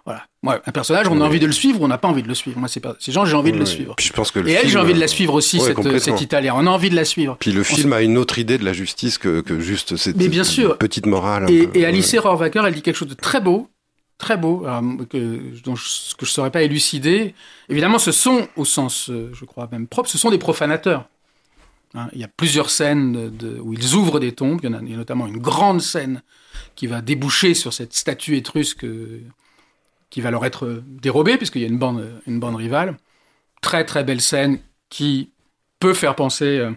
Voilà. 0.07 0.25
Moi, 0.43 0.61
un 0.65 0.73
personnage, 0.73 1.09
on 1.09 1.21
a 1.21 1.25
envie 1.25 1.41
de 1.41 1.47
le 1.47 1.53
suivre, 1.53 1.81
on 1.83 1.89
n'a 1.89 1.99
pas 1.99 2.09
envie 2.09 2.23
de 2.23 2.29
le 2.29 2.35
suivre. 2.35 2.59
Moi, 2.59 2.69
c'est 2.69 2.81
pas 2.81 2.97
ces 2.99 3.13
gens, 3.13 3.27
j'ai 3.27 3.37
envie 3.37 3.51
oui, 3.51 3.57
de 3.57 3.61
le 3.61 3.67
suivre. 3.67 3.95
Puis 3.97 4.07
je 4.07 4.13
pense 4.13 4.31
que 4.31 4.41
et 4.47 4.53
elle, 4.53 4.69
j'ai 4.69 4.79
envie 4.79 4.95
de 4.95 5.01
la 5.01 5.09
suivre 5.09 5.35
aussi, 5.35 5.59
ouais, 5.61 5.75
cette, 5.75 5.99
cette 5.99 6.21
Italienne. 6.23 6.55
On 6.57 6.67
a 6.67 6.71
envie 6.71 6.91
de 6.91 6.97
la 6.97 7.05
suivre. 7.05 7.37
Puis 7.39 7.53
le 7.53 7.63
film 7.63 7.93
a 7.93 8.01
une 8.01 8.17
autre 8.17 8.39
idie 8.39 8.57
de 8.59 8.65
la 8.65 8.73
justice 8.73 9.19
que, 9.19 9.41
que 9.41 9.61
juste 9.61 9.97
cette 9.97 10.17
Mais 10.17 10.29
bien 10.29 10.45
sûr. 10.45 10.79
petite 10.79 11.07
morale. 11.07 11.51
Et, 11.51 11.67
peu, 11.67 11.79
et 11.79 11.85
Alice 11.85 12.13
ouais. 12.13 12.19
Rohrwacher, 12.19 12.63
elle 12.65 12.75
dit 12.75 12.83
quelque 12.83 12.97
chose 12.97 13.09
de 13.09 13.15
très 13.15 13.41
beau, 13.41 13.69
très 14.21 14.37
beau, 14.37 14.65
alors, 14.65 14.83
que, 15.09 15.61
dont 15.65 15.75
je, 15.75 16.15
que 16.15 16.25
je 16.25 16.31
ne 16.31 16.35
saurais 16.35 16.51
pas 16.53 16.63
élucider. 16.63 17.35
Évidemment, 17.69 17.99
ce 17.99 18.13
sont, 18.13 18.49
au 18.57 18.65
sens, 18.65 19.11
je 19.11 19.45
crois 19.45 19.69
même 19.73 19.89
propre, 19.89 20.09
ce 20.09 20.19
sont 20.19 20.31
des 20.31 20.39
profanateurs. 20.39 21.09
Hein, 21.95 22.09
il 22.13 22.21
y 22.21 22.25
a 22.25 22.29
plusieurs 22.29 22.71
scènes 22.71 23.33
où 23.61 23.73
ils 23.73 23.95
ouvrent 23.95 24.21
des 24.21 24.33
tombes. 24.33 24.61
Il 24.63 24.71
y, 24.71 24.73
en 24.73 24.79
a, 24.79 24.83
il 24.83 24.91
y 24.91 24.95
a 24.95 24.97
notamment 24.97 25.27
une 25.27 25.39
grande 25.39 25.81
scène 25.81 26.23
qui 26.77 26.87
va 26.87 27.01
déboucher 27.01 27.55
sur 27.55 27.73
cette 27.73 27.95
statue 27.95 28.37
étrusque 28.37 28.87
qui 30.09 30.21
va 30.21 30.31
leur 30.31 30.45
être 30.45 30.83
dérobée, 30.87 31.37
puisqu'il 31.37 31.63
y 31.63 31.65
a 31.65 31.69
une 31.69 31.79
bande, 31.79 32.09
une 32.27 32.39
bande 32.39 32.57
rivale. 32.57 32.97
Très 33.61 33.85
très 33.85 34.05
belle 34.05 34.21
scène 34.21 34.61
qui 34.89 35.31
peut 35.81 35.95
faire 35.95 36.15
penser 36.15 36.69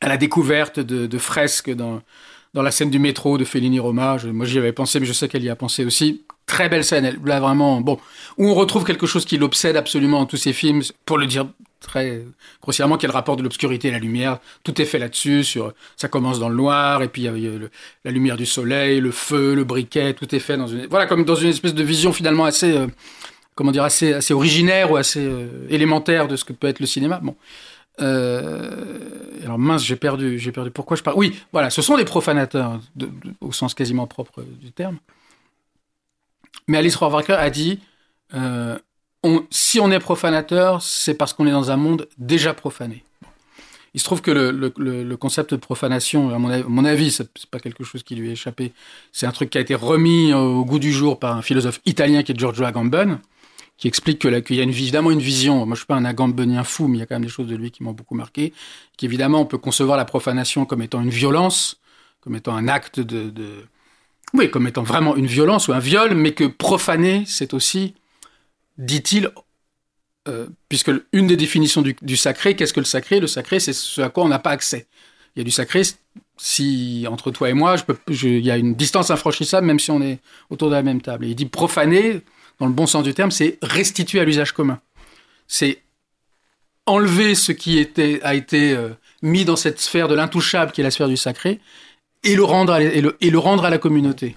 à 0.00 0.08
la 0.08 0.16
découverte 0.16 0.80
de, 0.80 1.18
fresques 1.18 1.70
dans, 1.70 2.02
dans 2.54 2.62
la 2.62 2.70
scène 2.70 2.90
du 2.90 2.98
métro 2.98 3.38
de 3.38 3.44
Fellini 3.44 3.78
Roma. 3.78 4.16
Moi, 4.24 4.46
j'y 4.46 4.58
avais 4.58 4.72
pensé, 4.72 5.00
mais 5.00 5.06
je 5.06 5.12
sais 5.12 5.28
qu'elle 5.28 5.44
y 5.44 5.50
a 5.50 5.56
pensé 5.56 5.84
aussi. 5.84 6.24
Très 6.50 6.68
belle 6.68 6.82
scène, 6.82 7.16
vraiment, 7.22 7.80
bon, 7.80 8.00
où 8.36 8.48
on 8.48 8.54
retrouve 8.54 8.82
quelque 8.82 9.06
chose 9.06 9.24
qui 9.24 9.38
l'obsède 9.38 9.76
absolument 9.76 10.18
dans 10.18 10.26
tous 10.26 10.36
ses 10.36 10.52
films, 10.52 10.82
pour 11.06 11.16
le 11.16 11.28
dire 11.28 11.46
très 11.78 12.24
grossièrement, 12.60 12.96
qui 12.96 13.06
est 13.06 13.08
le 13.08 13.14
rapport 13.14 13.36
de 13.36 13.44
l'obscurité 13.44 13.86
et 13.86 13.92
la 13.92 14.00
lumière. 14.00 14.40
Tout 14.64 14.82
est 14.82 14.84
fait 14.84 14.98
là-dessus. 14.98 15.44
Sur, 15.44 15.72
ça 15.96 16.08
commence 16.08 16.40
dans 16.40 16.48
le 16.48 16.56
noir, 16.56 17.04
et 17.04 17.08
puis 17.08 17.22
il 17.22 17.38
y 17.38 17.46
a 17.46 17.52
la 18.04 18.10
lumière 18.10 18.36
du 18.36 18.46
soleil, 18.46 18.98
le 18.98 19.12
feu, 19.12 19.54
le 19.54 19.62
briquet, 19.62 20.12
tout 20.12 20.34
est 20.34 20.40
fait 20.40 20.56
dans 20.56 20.66
une, 20.66 20.86
voilà, 20.86 21.06
comme 21.06 21.24
dans 21.24 21.36
une 21.36 21.50
espèce 21.50 21.72
de 21.72 21.84
vision 21.84 22.12
finalement 22.12 22.46
assez, 22.46 22.76
euh, 22.76 22.88
comment 23.54 23.70
dire, 23.70 23.84
assez, 23.84 24.32
originaire 24.32 24.90
ou 24.90 24.96
assez 24.96 25.24
euh, 25.24 25.46
élémentaire 25.68 26.26
de 26.26 26.34
ce 26.34 26.44
que 26.44 26.52
peut 26.52 26.66
être 26.66 26.80
le 26.80 26.86
cinéma. 26.86 27.20
Bon. 27.22 27.36
Euh, 28.00 28.72
alors 29.44 29.60
mince, 29.60 29.84
j'ai 29.84 29.94
perdu, 29.94 30.36
j'ai 30.40 30.50
perdu. 30.50 30.72
Pourquoi 30.72 30.96
je 30.96 31.04
parle? 31.04 31.16
Oui, 31.16 31.38
voilà, 31.52 31.70
ce 31.70 31.80
sont 31.80 31.96
des 31.96 32.04
profanateurs 32.04 32.80
au 33.40 33.52
sens 33.52 33.72
quasiment 33.72 34.08
propre 34.08 34.42
du 34.60 34.72
terme. 34.72 34.98
Mais 36.68 36.78
Alice 36.78 36.96
Rohrwacher 36.96 37.34
a 37.34 37.50
dit 37.50 37.80
euh, 38.34 38.78
si 39.50 39.80
on 39.80 39.90
est 39.90 39.98
profanateur, 39.98 40.82
c'est 40.82 41.14
parce 41.14 41.32
qu'on 41.32 41.46
est 41.46 41.52
dans 41.52 41.70
un 41.70 41.76
monde 41.76 42.08
déjà 42.18 42.54
profané. 42.54 43.04
Il 43.92 44.00
se 44.00 44.04
trouve 44.04 44.22
que 44.22 44.30
le, 44.30 45.16
concept 45.16 45.52
de 45.52 45.58
profanation, 45.58 46.30
à 46.30 46.38
mon, 46.38 46.48
à 46.48 46.62
mon 46.62 46.84
avis, 46.84 47.10
c'est 47.10 47.28
pas 47.50 47.58
quelque 47.58 47.82
chose 47.82 48.04
qui 48.04 48.14
lui 48.14 48.28
est 48.28 48.32
échappé. 48.32 48.72
C'est 49.12 49.26
un 49.26 49.32
truc 49.32 49.50
qui 49.50 49.58
a 49.58 49.60
été 49.60 49.74
remis 49.74 50.32
au 50.32 50.64
goût 50.64 50.78
du 50.78 50.92
jour 50.92 51.18
par 51.18 51.36
un 51.36 51.42
philosophe 51.42 51.80
italien 51.86 52.22
qui 52.22 52.30
est 52.32 52.38
Giorgio 52.38 52.64
Agamben, 52.64 53.18
qui 53.78 53.88
explique 53.88 54.20
qu'il 54.20 54.42
qu 54.42 54.54
y 54.54 54.60
a 54.60 54.62
évidemment 54.62 55.10
une 55.10 55.20
vision. 55.20 55.66
Moi, 55.66 55.74
je 55.74 55.80
suis 55.80 55.86
pas 55.86 55.96
un 55.96 56.04
agambenien 56.04 56.62
fou, 56.62 56.86
mais 56.86 56.98
il 56.98 57.00
y 57.00 57.02
a 57.02 57.06
quand 57.06 57.16
même 57.16 57.24
des 57.24 57.30
choses 57.30 57.48
de 57.48 57.56
lui 57.56 57.72
qui 57.72 57.82
m'ont 57.82 57.92
beaucoup 57.92 58.14
marqué. 58.14 58.52
Qu'évidemment, 58.96 59.40
on 59.40 59.46
peut 59.46 59.58
concevoir 59.58 59.96
la 59.96 60.04
profanation 60.04 60.66
comme 60.66 60.82
étant 60.82 61.00
une 61.00 61.10
violence, 61.10 61.80
comme 62.20 62.36
étant 62.36 62.54
un 62.54 62.68
acte 62.68 63.00
de, 63.00 63.32
oui, 64.34 64.50
comme 64.50 64.66
étant 64.66 64.82
vraiment 64.82 65.16
une 65.16 65.26
violence 65.26 65.68
ou 65.68 65.72
un 65.72 65.78
viol, 65.78 66.14
mais 66.14 66.32
que 66.32 66.44
profaner, 66.44 67.24
c'est 67.26 67.54
aussi, 67.54 67.94
dit-il, 68.78 69.30
euh, 70.28 70.46
puisque 70.68 70.90
une 71.12 71.26
des 71.26 71.36
définitions 71.36 71.82
du, 71.82 72.16
sacré, 72.16 72.54
qu'est-ce 72.54 72.72
que 72.72 72.80
le 72.80 72.86
sacré? 72.86 73.20
Le 73.20 73.26
sacré, 73.26 73.58
c'est 73.58 73.72
ce 73.72 74.00
à 74.00 74.08
quoi 74.08 74.24
on 74.24 74.28
n'a 74.28 74.38
pas 74.38 74.50
accès. 74.50 74.86
il 75.34 75.40
y 75.40 75.42
a 75.42 75.44
du 75.44 75.50
sacré. 75.50 75.82
Si 76.36 77.06
entre 77.08 77.30
toi 77.30 77.50
et 77.50 77.54
moi, 77.54 77.76
je 77.76 77.84
peux, 77.84 77.96
il 78.08 78.44
y 78.44 78.50
a 78.50 78.56
une 78.56 78.74
distance 78.74 79.10
infranchissable, 79.10 79.66
même 79.66 79.80
si 79.80 79.90
on 79.90 80.00
est 80.00 80.20
autour 80.48 80.70
de 80.70 80.74
la 80.74 80.82
même 80.82 81.02
table. 81.02 81.26
Et 81.26 81.30
il 81.30 81.34
dit 81.34 81.46
profaner, 81.46 82.20
dans 82.58 82.66
le 82.66 82.72
bon 82.72 82.86
sens 82.86 83.02
du 83.02 83.14
terme, 83.14 83.30
c'est 83.30 83.58
restituer 83.62 84.20
à 84.20 84.24
l'usage 84.24 84.52
commun. 84.52 84.80
C'est 85.48 85.82
enlever 86.86 87.34
ce 87.34 87.52
qui 87.52 87.78
a 88.22 88.34
été 88.34 88.72
euh, 88.72 88.90
mis 89.22 89.44
dans 89.44 89.56
cette 89.56 89.80
sphère 89.80 90.08
de 90.08 90.14
l'intouchable 90.14 90.72
qui 90.72 90.80
est 90.80 90.84
la 90.84 90.90
sphère 90.90 91.08
du 91.08 91.16
sacré 91.16 91.60
et 92.24 92.36
le 92.36 92.44
rendre 92.44 92.72
à, 92.72 92.82
et 92.82 93.00
le, 93.00 93.16
et 93.20 93.30
le 93.30 93.38
rendre 93.38 93.64
à 93.64 93.70
la 93.70 93.78
communauté. 93.78 94.36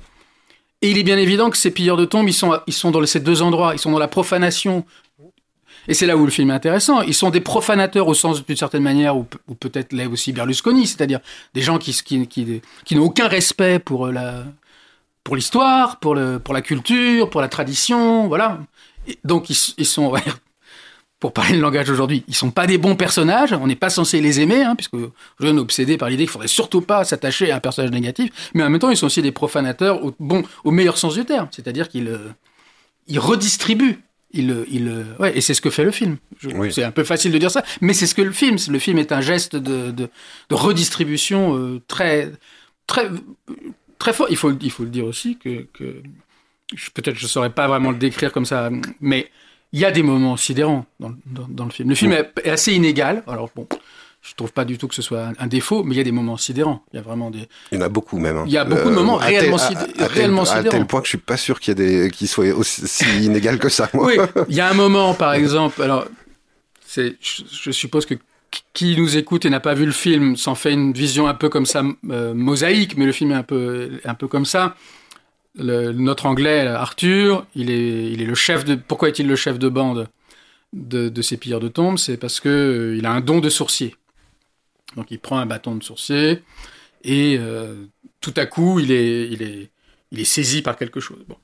Et 0.82 0.92
il 0.92 0.98
est 0.98 1.04
bien 1.04 1.18
évident 1.18 1.50
que 1.50 1.58
ces 1.58 1.72
pilleurs 1.72 1.98
de 1.98 2.06
tombes, 2.06 2.28
ils 2.28 2.34
sont, 2.34 2.60
ils 2.68 2.74
sont 2.74 2.92
dans 2.92 3.06
ces 3.06 3.22
deux 3.22 3.42
endroits. 3.42 3.74
Ils 3.74 3.80
sont 3.80 3.92
dans 3.92 4.00
la 4.00 4.10
profanation. 4.10 4.86
Et 5.88 5.94
c'est 5.94 6.06
là 6.06 6.16
où 6.16 6.26
le 6.26 6.32
film 6.32 6.50
est 6.52 6.54
intéressant. 6.54 7.02
Ils 7.02 7.14
sont 7.14 7.30
des 7.30 7.42
profanateurs 7.42 8.08
au 8.08 8.14
sens 8.14 8.46
d'une 8.46 8.56
certaine 8.56 8.84
manière, 8.84 9.18
ou, 9.18 9.26
ou 9.48 9.56
peut-être 9.56 9.94
l'est 9.94 10.06
aussi 10.06 10.32
Berlusconi, 10.32 10.88
c'est-à-dire 10.88 11.20
des 11.54 11.62
gens 11.62 11.78
qui, 11.78 11.94
qui, 11.94 12.28
qui, 12.28 12.62
qui 12.86 12.96
n'ont 12.96 13.04
aucun 13.04 13.28
respect 13.28 13.80
pour 13.80 14.08
euh, 14.08 14.12
la, 14.12 14.44
pour 15.24 15.36
l'histoire, 15.36 16.00
pour, 16.00 16.18
pour 16.44 16.54
la 16.54 16.62
culture, 16.62 17.30
pour 17.30 17.42
la 17.42 17.48
tradition, 17.48 18.28
voilà. 18.28 18.60
Donc 19.24 19.50
ils, 19.50 19.58
ils 19.78 19.86
sont, 19.86 20.08
ouais, 20.08 20.24
pour 21.24 21.32
parler 21.32 21.56
le 21.56 21.62
langage 21.62 21.90
aujourd'hui, 21.90 22.26
ils 22.28 22.36
sont 22.36 22.52
pas 22.52 22.68
des 22.68 22.78
bons 22.78 22.98
personnages. 22.98 23.54
On 23.54 23.66
n'est 23.66 23.78
pas 23.78 23.90
censé 23.90 24.20
les 24.20 24.42
aimer, 24.42 24.62
hein, 24.62 24.76
puisque 24.76 24.98
je 25.40 25.48
suis 25.48 25.58
obsédé 25.58 25.98
par 25.98 26.10
l'idée 26.10 26.26
qu'il 26.26 26.32
faudrait 26.32 26.50
surtout 26.50 26.82
pas 26.82 27.06
s'attacher 27.06 27.50
à 27.50 27.56
un 27.56 27.60
personnage 27.62 27.92
négatif. 27.92 28.52
Mais 28.54 28.62
en 28.62 28.70
même 28.70 28.78
temps, 28.82 28.90
ils 28.90 28.98
sont 28.98 29.06
aussi 29.06 29.22
des 29.22 29.32
profanateurs 29.32 30.04
au 30.04 30.14
bon, 30.20 30.44
au 30.66 30.72
meilleur 30.72 30.98
sens 30.98 31.14
du 31.14 31.24
terme, 31.24 31.48
c'est-à-dire 31.50 31.88
qu'ils 31.88 32.10
euh, 32.10 32.28
ils 33.08 33.20
redistribuent. 33.20 34.00
Ils, 34.34 34.52
euh, 34.52 34.66
ils, 34.70 34.90
euh, 34.90 35.04
ouais, 35.18 35.38
et 35.38 35.40
c'est 35.40 35.54
ce 35.54 35.62
que 35.62 35.70
fait 35.70 35.86
le 35.86 35.92
film. 35.92 36.18
Oui. 36.44 36.74
C'est 36.74 36.84
un 36.84 36.92
peu 36.92 37.06
facile 37.06 37.32
de 37.32 37.38
dire 37.38 37.52
ça, 37.52 37.64
mais 37.80 37.94
c'est 37.94 38.06
ce 38.06 38.16
que 38.16 38.22
le 38.22 38.34
film. 38.34 38.58
Le 38.70 38.80
film 38.80 38.98
est 38.98 39.14
un 39.14 39.22
geste 39.22 39.56
de, 39.56 39.92
de, 39.92 40.10
de 40.50 40.56
redistribution 40.56 41.56
euh, 41.58 41.82
très, 41.88 42.34
très, 42.86 43.10
très 43.98 44.12
fort. 44.12 44.28
Il 44.30 44.36
faut, 44.36 44.52
il 44.60 44.72
faut 44.72 44.84
le 44.84 44.90
dire 44.90 45.06
aussi 45.06 45.38
que, 45.38 45.68
que 45.72 46.02
je- 46.76 46.90
peut-être 46.90 47.16
je 47.18 47.28
saurais 47.28 47.52
pas 47.52 47.70
vraiment 47.70 47.92
le 47.92 47.98
décrire 47.98 48.34
comme 48.34 48.46
ça, 48.46 48.70
mais 49.00 49.32
il 49.74 49.80
y 49.82 49.86
a 49.86 49.92
des 49.92 50.04
moments 50.04 50.38
sidérants 50.38 50.86
dans, 51.00 51.10
le- 51.10 51.16
dans, 51.26 51.48
dans 51.50 51.66
le 51.66 51.72
film. 51.72 51.90
Le 51.90 51.96
film 51.96 52.14
est, 52.14 52.32
est 52.44 52.50
assez 52.52 52.72
inégal. 52.74 53.24
Alors 53.28 53.50
bon, 53.56 53.68
je 54.22 54.34
trouve 54.36 54.54
pas 54.54 54.64
du 54.64 54.78
tout 54.78 54.88
que 54.88 54.96
ce 54.96 55.02
soit 55.02 55.26
un, 55.28 55.34
un 55.38 55.48
défaut, 55.48 55.84
mais 55.84 55.96
il 55.96 55.98
y 55.98 56.02
a 56.02 56.04
des 56.06 56.12
moments 56.14 56.38
sidérants. 56.38 56.82
Il 56.94 56.96
y 56.96 57.00
a 57.00 57.02
vraiment 57.02 57.30
des. 57.30 57.50
Il 57.74 57.78
y 57.78 57.82
en 57.82 57.86
a 57.86 57.90
beaucoup 57.90 58.18
même. 58.20 58.38
hein. 58.38 58.44
Il 58.48 58.54
y 58.54 58.58
a 58.58 58.64
beaucoup 58.64 58.90
de 58.90 58.96
moments 58.96 59.20
à 59.20 59.28
tel- 59.28 59.40
réellement 59.40 59.58
à- 59.58 59.70
sidé- 59.70 59.80
à 59.82 59.86
tel- 59.88 60.06
réellement 60.08 60.44
À 60.44 60.46
tel 60.46 60.64
sidérants. 60.64 60.86
point 60.86 61.00
que 61.02 61.06
je 61.08 61.10
suis 61.10 61.18
pas 61.18 61.36
sûr 61.38 61.60
qu'il 61.60 61.78
y 61.78 61.82
ait 61.82 62.04
des 62.06 62.12
qui 62.12 62.28
soient 62.28 62.46
aussi 62.54 62.88
si 62.88 63.06
inégal 63.26 63.60
que 63.60 63.68
ça. 63.70 63.90
Moi. 63.94 64.06
Oui, 64.06 64.18
il 64.48 64.56
y 64.56 64.62
a 64.62 64.70
un 64.70 64.74
moment, 64.74 65.14
par 65.14 65.34
exemple. 65.34 65.82
Alors, 65.82 66.06
c'est, 66.86 67.16
je, 67.20 67.42
je 67.52 67.72
suppose 67.72 68.06
que 68.06 68.16
qui 68.74 68.96
nous 68.96 69.18
écoute 69.18 69.46
et 69.46 69.50
n'a 69.50 69.60
pas 69.60 69.74
vu 69.74 69.84
le 69.88 69.92
film 69.92 70.38
s'en 70.38 70.54
fait 70.54 70.74
une 70.74 70.94
vision 70.94 71.28
un 71.28 71.34
peu 71.34 71.50
comme 71.50 71.66
ça, 71.66 71.82
euh, 72.12 72.36
mosaïque, 72.36 72.96
mais 72.98 73.06
le 73.08 73.12
film 73.12 73.32
est 73.32 73.36
un 73.36 73.42
peu, 73.44 74.00
un 74.06 74.14
peu 74.14 74.28
comme 74.28 74.46
ça. 74.46 74.76
Le- 75.56 75.92
notre 75.92 76.26
anglais, 76.26 76.68
Arthur, 76.68 77.46
il 77.56 77.70
est, 77.70 78.12
il 78.12 78.22
est 78.22 78.26
le 78.26 78.36
chef 78.36 78.66
de. 78.66 78.76
Pourquoi 78.76 79.10
est-il 79.10 79.28
le 79.28 79.36
chef 79.36 79.60
de 79.60 79.70
bande 79.70 80.10
de, 80.74 81.22
ces 81.22 81.38
pilleurs 81.38 81.60
de 81.60 81.68
tombes 81.68 81.98
C'est 81.98 82.18
parce 82.18 82.40
que 82.40 82.50
euh, 82.50 82.98
il 82.98 83.06
a 83.06 83.12
un 83.12 83.22
don 83.22 83.40
de 83.40 83.50
sourcier. 83.50 83.96
Donc 84.96 85.12
il 85.12 85.20
prend 85.20 85.38
un 85.38 85.46
bâton 85.46 85.76
de 85.76 85.84
sourcier 85.84 86.44
et 87.04 87.38
euh, 87.40 87.86
tout 88.22 88.34
à 88.36 88.46
coup 88.46 88.80
il 88.80 88.92
est, 88.92 89.28
il 89.30 89.42
est, 89.42 89.72
il 90.12 90.20
est 90.20 90.26
saisi 90.26 90.62
par 90.62 90.78
quelque 90.78 91.00
chose. 91.00 91.24
Bon. 91.28 91.38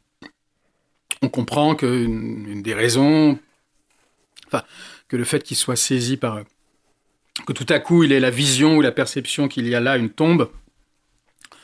On 1.21 1.29
comprend 1.29 1.75
qu'une 1.75 2.47
une 2.47 2.61
des 2.61 2.73
raisons, 2.73 3.39
enfin, 4.47 4.63
que 5.07 5.17
le 5.17 5.23
fait 5.23 5.43
qu'il 5.43 5.57
soit 5.57 5.75
saisi 5.75 6.15
par, 6.15 6.43
que 7.45 7.53
tout 7.53 7.65
à 7.69 7.79
coup 7.79 8.03
il 8.03 8.11
ait 8.11 8.19
la 8.19 8.29
vision 8.29 8.77
ou 8.77 8.81
la 8.81 8.91
perception 8.91 9.47
qu'il 9.47 9.67
y 9.67 9.75
a 9.75 9.79
là 9.79 9.97
une 9.97 10.09
tombe 10.09 10.49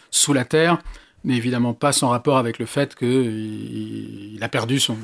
sous 0.10 0.34
la 0.34 0.46
terre, 0.46 0.80
n'est 1.26 1.36
évidemment 1.36 1.74
pas 1.74 1.92
sans 1.92 2.10
rapport 2.10 2.38
avec 2.38 2.60
le 2.60 2.66
fait 2.66 2.96
qu'il 2.96 4.34
il 4.36 4.44
a 4.44 4.50
perdu 4.50 4.80
son 4.80 4.98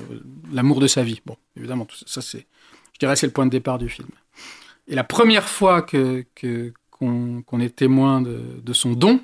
l'amour 0.51 0.79
de 0.79 0.87
sa 0.87 1.03
vie. 1.03 1.21
Bon, 1.25 1.35
évidemment, 1.57 1.85
tout 1.85 1.97
ça, 2.05 2.21
c'est, 2.21 2.45
je 2.93 2.99
dirais, 2.99 3.15
c'est 3.15 3.25
le 3.25 3.33
point 3.33 3.45
de 3.45 3.51
départ 3.51 3.77
du 3.77 3.89
film. 3.89 4.09
Et 4.87 4.95
la 4.95 5.03
première 5.03 5.47
fois 5.47 5.81
que 5.81 6.25
qu'on 6.89 7.41
qu'on 7.41 7.59
est 7.59 7.75
témoin 7.75 8.21
de, 8.21 8.73
son 8.73 8.91
don, 8.91 9.19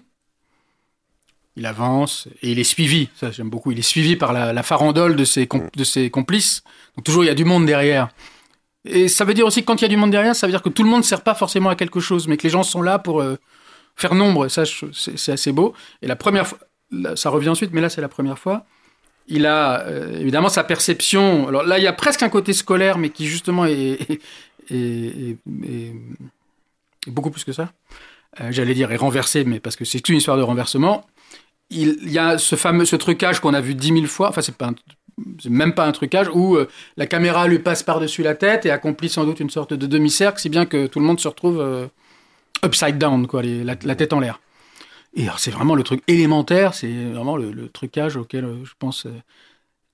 il 1.55 1.65
avance 1.65 2.27
et 2.41 2.51
il 2.51 2.59
est 2.59 2.63
suivi. 2.63 3.09
Ça, 3.15 3.31
j'aime 3.31 3.49
beaucoup. 3.49 3.71
Il 3.71 3.79
est 3.79 3.89
suivi 3.93 4.15
par 4.15 4.33
la, 4.33 4.63
farandole 4.63 5.15
de 5.15 5.25
ses, 5.25 5.47
de 5.75 5.83
ses 5.83 6.09
complices. 6.09 6.63
Donc 6.95 7.05
toujours, 7.05 7.23
il 7.23 7.27
y 7.27 7.31
a 7.31 7.35
du 7.35 7.45
monde 7.45 7.65
derrière. 7.65 8.09
Et 8.85 9.07
ça 9.07 9.25
veut 9.25 9.33
dire 9.33 9.45
aussi 9.45 9.61
que 9.61 9.65
quand 9.65 9.81
il 9.81 9.83
y 9.83 9.85
a 9.85 9.89
du 9.89 9.97
monde 9.97 10.11
derrière, 10.11 10.35
ça 10.35 10.47
veut 10.47 10.51
dire 10.51 10.61
que 10.61 10.69
tout 10.69 10.83
le 10.83 10.89
monde 10.89 11.01
ne 11.01 11.05
sert 11.05 11.21
pas 11.21 11.35
forcément 11.35 11.69
à 11.69 11.75
quelque 11.75 11.99
chose, 11.99 12.27
mais 12.27 12.37
que 12.37 12.43
les 12.43 12.49
gens 12.49 12.63
sont 12.63 12.81
là 12.81 12.99
pour 12.99 13.21
euh, 13.21 13.35
faire 13.95 14.15
nombre. 14.15 14.47
Ça, 14.47 14.63
c'est 14.93 15.31
assez 15.31 15.51
beau. 15.51 15.73
Et 16.01 16.07
la 16.07 16.15
première 16.15 16.47
fois, 16.47 16.59
ça 17.15 17.29
revient 17.29 17.49
ensuite, 17.49 17.71
mais 17.73 17.81
là, 17.81 17.89
c'est 17.89 18.01
la 18.01 18.07
première 18.07 18.39
fois. 18.39 18.65
Il 19.27 19.45
a 19.45 19.81
euh, 19.81 20.19
évidemment 20.19 20.49
sa 20.49 20.63
perception. 20.63 21.47
Alors 21.47 21.63
là, 21.63 21.77
il 21.77 21.83
y 21.83 21.87
a 21.87 21.93
presque 21.93 22.23
un 22.23 22.29
côté 22.29 22.53
scolaire, 22.53 22.97
mais 22.97 23.09
qui 23.09 23.27
justement 23.27 23.65
est, 23.65 24.21
beaucoup 27.07 27.29
plus 27.29 27.43
que 27.43 27.51
ça. 27.51 27.71
Euh, 28.39 28.51
J'allais 28.51 28.73
dire 28.73 28.91
est 28.91 28.97
renversé, 28.97 29.43
mais 29.43 29.59
parce 29.59 29.75
que 29.75 29.85
c'est 29.85 30.07
une 30.07 30.17
histoire 30.17 30.37
de 30.37 30.43
renversement. 30.43 31.05
Il, 31.69 32.09
y 32.09 32.17
a 32.17 32.37
ce 32.37 32.55
fameux 32.55 32.85
ce 32.85 32.95
trucage 32.95 33.41
qu'on 33.41 33.53
a 33.53 33.59
vu 33.59 33.75
dix 33.75 33.91
mille 33.91 34.07
fois. 34.07 34.29
Enfin, 34.29 34.41
c'est 34.41 34.55
même 35.49 35.73
pas 35.73 35.85
un 35.85 35.91
trucage 35.91 36.29
où 36.33 36.55
euh, 36.55 36.69
la 36.95 37.07
caméra 37.07 37.47
lui 37.47 37.59
passe 37.59 37.83
par-dessus 37.83 38.23
la 38.23 38.35
tête 38.35 38.65
et 38.65 38.71
accomplit 38.71 39.09
sans 39.09 39.25
doute 39.25 39.41
une 39.41 39.49
sorte 39.49 39.73
de 39.73 39.87
demi-cercle, 39.87 40.39
si 40.39 40.47
bien 40.47 40.65
que 40.65 40.87
tout 40.87 40.99
le 40.99 41.05
monde 41.05 41.19
se 41.19 41.27
retrouve 41.27 41.89
upside 42.63 42.97
down, 42.97 43.27
quoi, 43.27 43.41
la 43.43 43.95
tête 43.95 44.13
en 44.13 44.21
l'air. 44.21 44.39
Et 45.17 45.23
alors, 45.23 45.39
c'est 45.39 45.51
vraiment 45.51 45.75
le 45.75 45.83
truc 45.83 46.01
élémentaire, 46.07 46.73
c'est 46.73 46.87
vraiment 46.91 47.35
le, 47.35 47.51
le 47.51 47.67
trucage 47.69 48.15
auquel 48.15 48.45
euh, 48.45 48.63
je 48.63 48.71
pense 48.79 49.05
euh, 49.07 49.09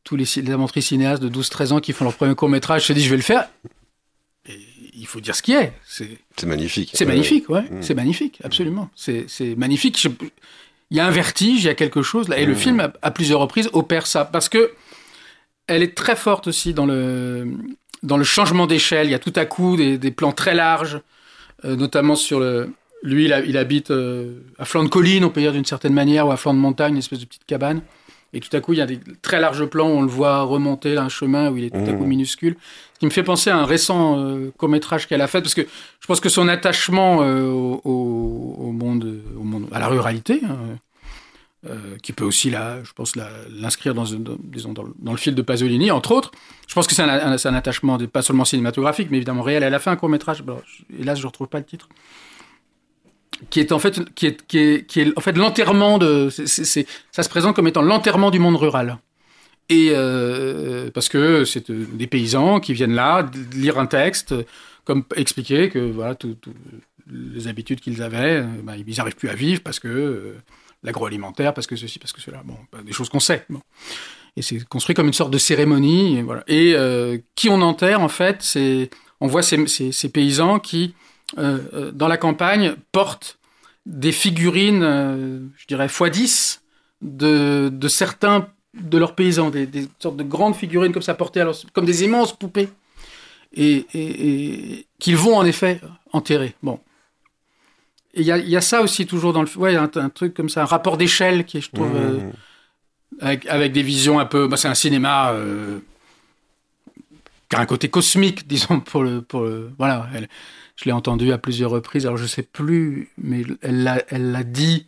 tous 0.04 0.16
les, 0.18 0.26
les 0.36 0.82
cinéastes 0.82 1.24
de 1.24 1.30
12-13 1.30 1.72
ans 1.74 1.80
qui 1.80 1.94
font 1.94 2.04
leur 2.04 2.14
premier 2.14 2.36
court-métrage 2.36 2.86
se 2.86 2.94
disent 2.94 3.06
je 3.06 3.10
vais 3.10 3.16
le 3.16 3.22
faire. 3.24 3.50
Et 4.50 4.60
il 4.94 5.08
faut 5.08 5.22
dire 5.22 5.34
ce 5.36 5.42
qui 5.42 5.54
est. 5.54 5.72
C'est 5.88 6.46
magnifique. 6.46 6.92
c'est 6.94 7.06
magnifique, 7.06 7.50
ouais. 7.50 7.62
Mm. 7.62 7.82
C'est 7.82 7.94
magnifique, 7.96 8.40
absolument. 8.44 8.90
C'est 8.96 9.56
magnifique. 9.56 9.98
Je- 10.00 10.10
Il 10.92 10.98
y 10.98 11.00
a 11.00 11.08
un 11.08 11.12
vertige, 11.12 11.64
il 11.64 11.68
y 11.68 11.70
a 11.70 11.74
quelque 11.74 12.02
chose 12.04 12.28
là. 12.28 12.38
Et 12.38 12.46
le 12.46 12.52
Mm. 12.54 12.58
film, 12.58 12.80
à, 12.82 12.94
à 13.02 13.10
plusieurs 13.12 13.40
reprises, 13.40 13.70
opère 13.74 14.06
ça. 14.06 14.26
Parce 14.26 14.50
que 14.50 14.74
elle 15.68 15.82
est 15.82 15.96
très 15.96 16.18
forte 16.18 16.48
aussi 16.48 16.74
dans 16.74 16.86
le, 16.86 17.48
dans 18.04 18.18
le 18.18 18.26
changement 18.26 18.68
d'échelle. 18.68 19.08
Il 19.08 19.12
y 19.12 19.16
a 19.16 19.20
tout 19.20 19.34
à 19.38 19.46
coup 19.46 19.78
des, 19.78 19.98
des 19.98 20.12
plans 20.12 20.34
très 20.34 20.54
larges, 20.54 21.00
euh, 21.64 21.78
notamment 21.78 22.16
sur 22.16 22.42
le. 22.42 22.70
Lui, 23.04 23.26
il, 23.26 23.34
a- 23.34 23.42
il 23.44 23.58
habite 23.58 23.92
euh, 23.92 24.40
à 24.58 24.66
flanc 24.66 24.84
de 24.84 24.90
colline, 24.90 25.24
on 25.26 25.30
peut 25.30 25.42
dire 25.42 25.52
d'une 25.52 25.66
certaine 25.66 25.94
manière, 25.94 26.28
ou 26.28 26.32
à 26.32 26.38
flanc 26.38 26.54
de 26.54 26.60
montagne, 26.60 26.94
une 26.94 27.00
espèce 27.00 27.20
de 27.20 27.26
petite 27.26 27.46
cabane. 27.46 27.82
Et 28.36 28.40
tout 28.40 28.50
à 28.56 28.62
coup, 28.62 28.74
il 28.74 28.80
y 28.80 28.82
a 28.82 28.88
des 28.88 29.00
très 29.22 29.40
larges 29.40 29.66
plans 29.66 29.88
où 29.90 29.94
on 29.98 30.02
le 30.02 30.08
voit 30.08 30.42
remonter 30.42 30.96
là, 30.96 31.04
un 31.04 31.10
chemin 31.10 31.52
où 31.52 31.58
il 31.58 31.66
est 31.66 31.70
tout 31.70 31.76
à 31.78 31.92
Mmh. 31.94 31.98
coup 32.00 32.06
minuscule. 32.06 32.56
Ce 32.96 33.00
qui 33.00 33.06
me 33.06 33.12
fait 33.12 33.22
penser 33.22 33.52
à 33.52 33.58
un 33.58 33.66
récent 33.66 34.18
euh, 34.18 34.52
court-métrage 34.58 35.08
qu'elle 35.08 35.22
a 35.22 35.28
fait, 35.28 35.42
parce 35.42 35.54
que 35.54 35.62
je 36.00 36.08
pense 36.08 36.20
que 36.20 36.30
son 36.30 36.48
attachement 36.48 37.20
euh, 37.22 37.46
au, 37.52 38.72
monde, 38.72 39.22
au 39.40 39.44
monde, 39.44 39.68
à 39.72 39.78
la 39.80 39.88
ruralité, 39.88 40.42
hein, 40.50 41.70
qui 42.02 42.12
peut 42.12 42.26
aussi, 42.26 42.50
là, 42.50 42.84
je 42.84 42.92
pense, 42.94 43.14
l'inscrire 43.50 43.94
dans, 43.94 44.04
dans- 44.04 44.36
disons, 44.44 44.74
dans, 44.74 44.84
le- 44.84 44.94
dans 45.00 45.12
le 45.12 45.18
fil 45.18 45.34
de 45.36 45.42
Pasolini, 45.42 45.92
entre 45.92 46.12
autres. 46.12 46.32
Je 46.68 46.74
pense 46.74 46.88
que 46.88 46.94
c'est 46.96 47.04
un, 47.04 47.08
un- 47.10 47.38
c'est 47.38 47.48
un 47.48 47.54
attachement 47.54 47.98
de- 47.98 48.06
pas 48.06 48.22
seulement 48.22 48.44
cinématographique, 48.46 49.08
mais 49.12 49.18
évidemment 49.18 49.44
réel. 49.44 49.64
Elle 49.64 49.74
a 49.74 49.80
fait 49.80 49.90
un 49.92 49.96
court-métrage, 49.96 50.42
bon, 50.44 50.58
hélas, 51.00 51.18
je 51.20 51.24
ne 51.24 51.28
retrouve 51.28 51.48
pas 51.48 51.60
le 51.60 51.64
titre, 51.66 51.88
qui 53.50 53.60
est 53.60 53.72
en 53.72 53.80
fait, 53.80 54.14
qui 54.16 54.28
est, 54.28 54.46
qui 54.48 54.60
est, 55.02 55.18
en 55.18 55.22
fait 55.22 55.38
l'enterrement 55.38 55.98
de. 55.98 56.30
ça 56.30 57.24
se 57.24 57.30
présente 57.30 57.56
comme 57.56 57.68
étant 57.68 57.82
l'enterrement 57.82 58.32
du 58.32 58.40
monde 58.40 58.56
rural. 58.56 58.98
Et 59.70 59.90
euh, 59.92 60.92
parce 60.92 61.08
que 61.10 61.46
c'est 61.46 61.70
euh, 61.70 61.86
des 61.94 62.06
paysans 62.08 62.60
qui 62.60 62.74
viennent 62.74 62.94
là 62.96 63.26
lire 63.56 63.80
un 63.80 63.86
texte, 63.86 64.36
comme 64.84 65.04
expliquer 65.16 65.70
que 65.70 65.80
voilà, 65.80 66.16
tout- 66.16 66.36
tout- 66.42 66.54
les 67.10 67.48
habitudes 67.48 67.80
qu'ils 67.80 68.02
avaient, 68.02 68.42
euh, 68.42 68.46
bah, 68.64 68.74
ils 68.76 68.98
n'arrivent 68.98 69.16
plus 69.16 69.30
à 69.30 69.36
vivre 69.36 69.62
parce 69.64 69.80
que 69.80 70.36
l'agroalimentaire, 70.84 71.54
parce 71.54 71.66
que 71.68 71.76
ceci, 71.78 71.98
parce 71.98 72.12
que 72.12 72.20
cela. 72.22 72.42
Bon, 72.44 72.58
bah, 72.72 72.80
des 72.86 72.92
choses 72.92 73.08
qu'on 73.10 73.22
sait. 73.22 73.46
Et 74.36 74.42
c'est 74.42 74.64
construit 74.68 74.96
comme 74.96 75.08
une 75.08 75.14
sorte 75.14 75.32
de 75.32 75.38
cérémonie. 75.38 76.18
Et, 76.18 76.22
voilà. 76.24 76.44
et 76.48 76.76
qui 77.36 77.48
on 77.50 77.62
enterre, 77.62 78.02
en 78.02 78.10
fait, 78.10 78.38
c'est 78.42 78.90
on 79.22 79.28
voit 79.28 79.44
ces- 79.44 79.66
ces 79.68 80.10
paysans 80.10 80.60
qui, 80.60 80.94
euh, 81.38 81.60
euh, 81.74 81.92
dans 81.92 82.08
la 82.08 82.18
campagne, 82.18 82.76
portent 82.92 83.38
des 83.86 84.12
figurines, 84.12 84.84
euh, 84.84 85.40
je 85.58 85.66
dirais, 85.68 85.88
x10 85.88 86.60
de, 87.02 87.70
de 87.72 87.88
certains 87.88 88.48
de 88.74 88.98
leurs 88.98 89.14
paysans, 89.16 89.50
des, 89.50 89.66
des 89.68 89.88
sortes 90.00 90.18
de 90.18 90.24
grandes 90.24 90.56
figurines 90.56 90.92
comme 90.94 91.02
ça 91.04 91.14
portées, 91.14 91.42
alors, 91.42 91.56
comme 91.74 91.86
des 91.86 92.04
immenses 92.04 92.38
poupées, 92.38 92.70
et, 93.56 93.86
et- 93.94 94.78
et 94.80 94.88
qu'ils 95.00 95.18
vont 95.18 95.36
en 95.38 95.46
effet 95.46 95.80
enterrer. 96.12 96.56
Bon. 96.64 96.80
Et 98.16 98.22
il 98.22 98.26
y 98.28 98.32
a, 98.32 98.38
il 98.38 98.50
y 98.50 98.56
a 98.58 98.62
ça 98.62 98.82
aussi 98.82 99.06
toujours 99.06 99.34
dans 99.34 99.42
le... 99.44 99.50
Ouais, 99.58 99.76
un, 99.76 99.90
un 99.96 100.10
truc 100.10 100.34
comme 100.34 100.50
ça, 100.50 100.62
un 100.64 100.66
rapport 100.66 100.98
d'échelle 100.98 101.46
qui 101.46 101.58
est, 101.58 101.62
je 101.62 101.72
trouve... 101.72 101.96
euh, 101.96 102.20
Mmh. 102.20 102.32
avec, 103.22 103.46
avec 103.48 103.72
des 103.74 103.84
visions 103.84 104.18
un 104.20 104.26
peu. 104.26 104.48
Bah, 104.48 104.58
c'est 104.58 104.68
un 104.68 104.74
cinéma. 104.74 105.36
qui 107.50 107.56
a 107.56 107.60
un 107.60 107.66
côté 107.66 107.90
cosmique, 107.90 108.48
disons, 108.54 108.80
pour 108.80 109.04
le, 109.04 109.22
pour 109.22 109.42
le, 109.42 109.72
voilà. 109.78 110.08
Elle, 110.16 110.28
je 110.76 110.86
l'ai 110.86 110.92
entendu 110.92 111.32
à 111.32 111.38
plusieurs 111.38 111.72
reprises. 111.72 112.06
Alors 112.06 112.18
je 112.18 112.26
sais 112.26 112.44
plus, 112.44 113.10
mais 113.18 113.44
elle 113.62 113.84
l'a, 113.84 114.44
dit 114.44 114.88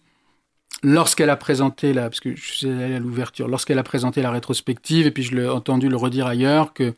lorsqu'elle 0.83 1.29
a 1.29 1.35
présenté 1.35 1.93
la, 1.93 2.03
parce 2.03 2.19
que 2.19 2.35
je 2.35 2.41
suis 2.41 2.69
à 2.69 2.99
l'ouverture, 2.99 3.47
lorsqu'elle 3.47 3.79
a 3.79 3.83
présenté 3.83 4.21
la 4.21 4.31
rétrospective, 4.31 5.05
et 5.05 5.11
puis 5.11 5.23
je 5.23 5.35
l'ai 5.35 5.47
entendu 5.47 5.89
le 5.89 5.97
redire 5.97 6.27
ailleurs 6.27 6.73
que, 6.73 6.93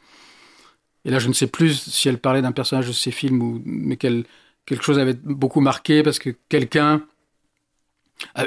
et 1.05 1.11
là 1.11 1.19
je 1.19 1.27
ne 1.27 1.33
sais 1.33 1.47
plus 1.47 1.79
si 1.79 2.07
elle 2.09 2.17
parlait 2.17 2.41
d'un 2.41 2.51
personnage 2.51 2.87
de 2.87 2.93
ses 2.93 3.11
films 3.11 3.41
ou, 3.41 3.61
mais 3.65 3.97
qu'elle, 3.97 4.25
quelque 4.65 4.83
chose 4.83 4.99
avait 4.99 5.13
beaucoup 5.13 5.61
marqué 5.61 6.03
parce 6.03 6.19
que 6.19 6.29
quelqu'un 6.49 7.03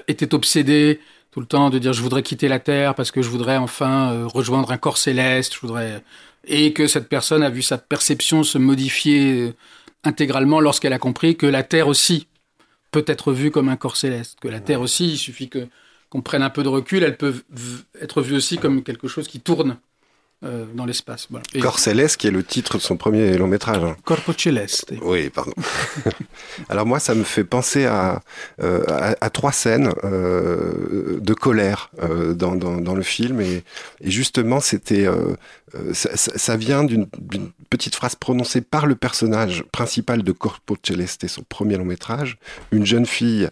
était 0.09 0.35
obsédé 0.35 1.00
tout 1.31 1.40
le 1.40 1.46
temps 1.46 1.70
de 1.70 1.79
dire 1.79 1.92
je 1.92 2.03
voudrais 2.03 2.22
quitter 2.22 2.48
la 2.48 2.59
terre 2.59 2.94
parce 2.94 3.11
que 3.11 3.22
je 3.22 3.29
voudrais 3.29 3.57
enfin 3.57 4.12
euh, 4.12 4.26
rejoindre 4.26 4.72
un 4.72 4.79
corps 4.79 4.98
céleste, 4.98 5.55
je 5.55 5.61
voudrais 5.61 6.03
et 6.46 6.72
que 6.72 6.87
cette 6.87 7.09
personne 7.09 7.42
a 7.42 7.50
vu 7.50 7.62
sa 7.62 7.79
perception 7.79 8.42
se 8.42 8.59
modifier 8.59 9.48
euh, 9.48 9.55
intégralement 10.05 10.61
lorsqu'elle 10.61 10.93
a 10.93 10.99
compris 10.99 11.37
que 11.37 11.47
la 11.47 11.63
terre 11.63 11.89
aussi 11.89 12.29
peut 12.91 13.05
être 13.07 13.33
vue 13.33 13.51
comme 13.51 13.69
un 13.69 13.77
corps 13.77 13.97
céleste, 13.97 14.39
que 14.41 14.49
la 14.49 14.61
terre 14.61 14.81
aussi, 14.81 15.13
il 15.13 15.19
suffit 15.19 15.49
que 15.49 15.69
qu'on 16.09 16.23
prenne 16.23 16.43
un 16.43 16.51
peu 16.51 16.65
de 16.65 16.69
recul, 16.69 17.05
elle 17.05 17.17
peut 17.17 17.45
être 18.01 18.21
vue 18.21 18.35
aussi 18.35 18.59
comme 18.59 18.83
quelque 18.83 19.07
chose 19.07 19.29
qui 19.29 19.39
tourne 19.41 19.79
euh, 20.42 20.64
dans 20.74 20.87
l'espace. 20.87 21.26
Voilà. 21.29 21.44
Corps 21.61 21.79
céleste, 21.79 22.16
qui 22.16 22.26
est 22.26 22.31
le 22.31 22.42
titre 22.42 22.79
de 22.79 22.83
son 22.83 22.96
premier 22.96 23.37
long 23.37 23.46
métrage. 23.46 23.83
Corpo 24.05 24.33
Celeste. 24.33 24.94
Oui, 25.03 25.29
pardon. 25.29 25.53
Alors 26.70 26.87
moi, 26.87 26.98
ça 26.98 27.14
me 27.14 27.24
fait 27.24 27.44
penser 27.44 27.85
à, 27.85 28.22
euh, 28.62 28.83
à, 28.88 29.16
à, 29.20 29.29
trois 29.29 29.53
scènes 29.53 29.92
euh, 30.03 31.20
de 31.20 31.35
colère 31.35 31.90
dans, 32.35 32.55
dans, 32.55 32.81
dans, 32.81 32.94
le 32.94 33.03
film. 33.03 33.42
Et, 33.42 33.64
et 34.00 34.11
justement, 34.11 34.61
c'était 34.61 35.07
ça, 35.92 36.16
ça, 36.16 36.57
vient 36.57 36.85
d'une 36.85 37.07
petite 37.68 37.94
phrase 37.94 38.16
prononcée 38.16 38.62
par 38.62 38.87
le 38.87 38.94
personnage 38.94 39.64
principal 39.72 40.22
de 40.22 40.33
Corpo 40.33 40.74
Celeste, 40.83 41.29
son 41.29 41.42
premier 41.42 41.76
long 41.76 41.85
métrage. 41.85 42.38
Une 42.72 42.87
jeune 42.87 43.05
fille 43.05 43.50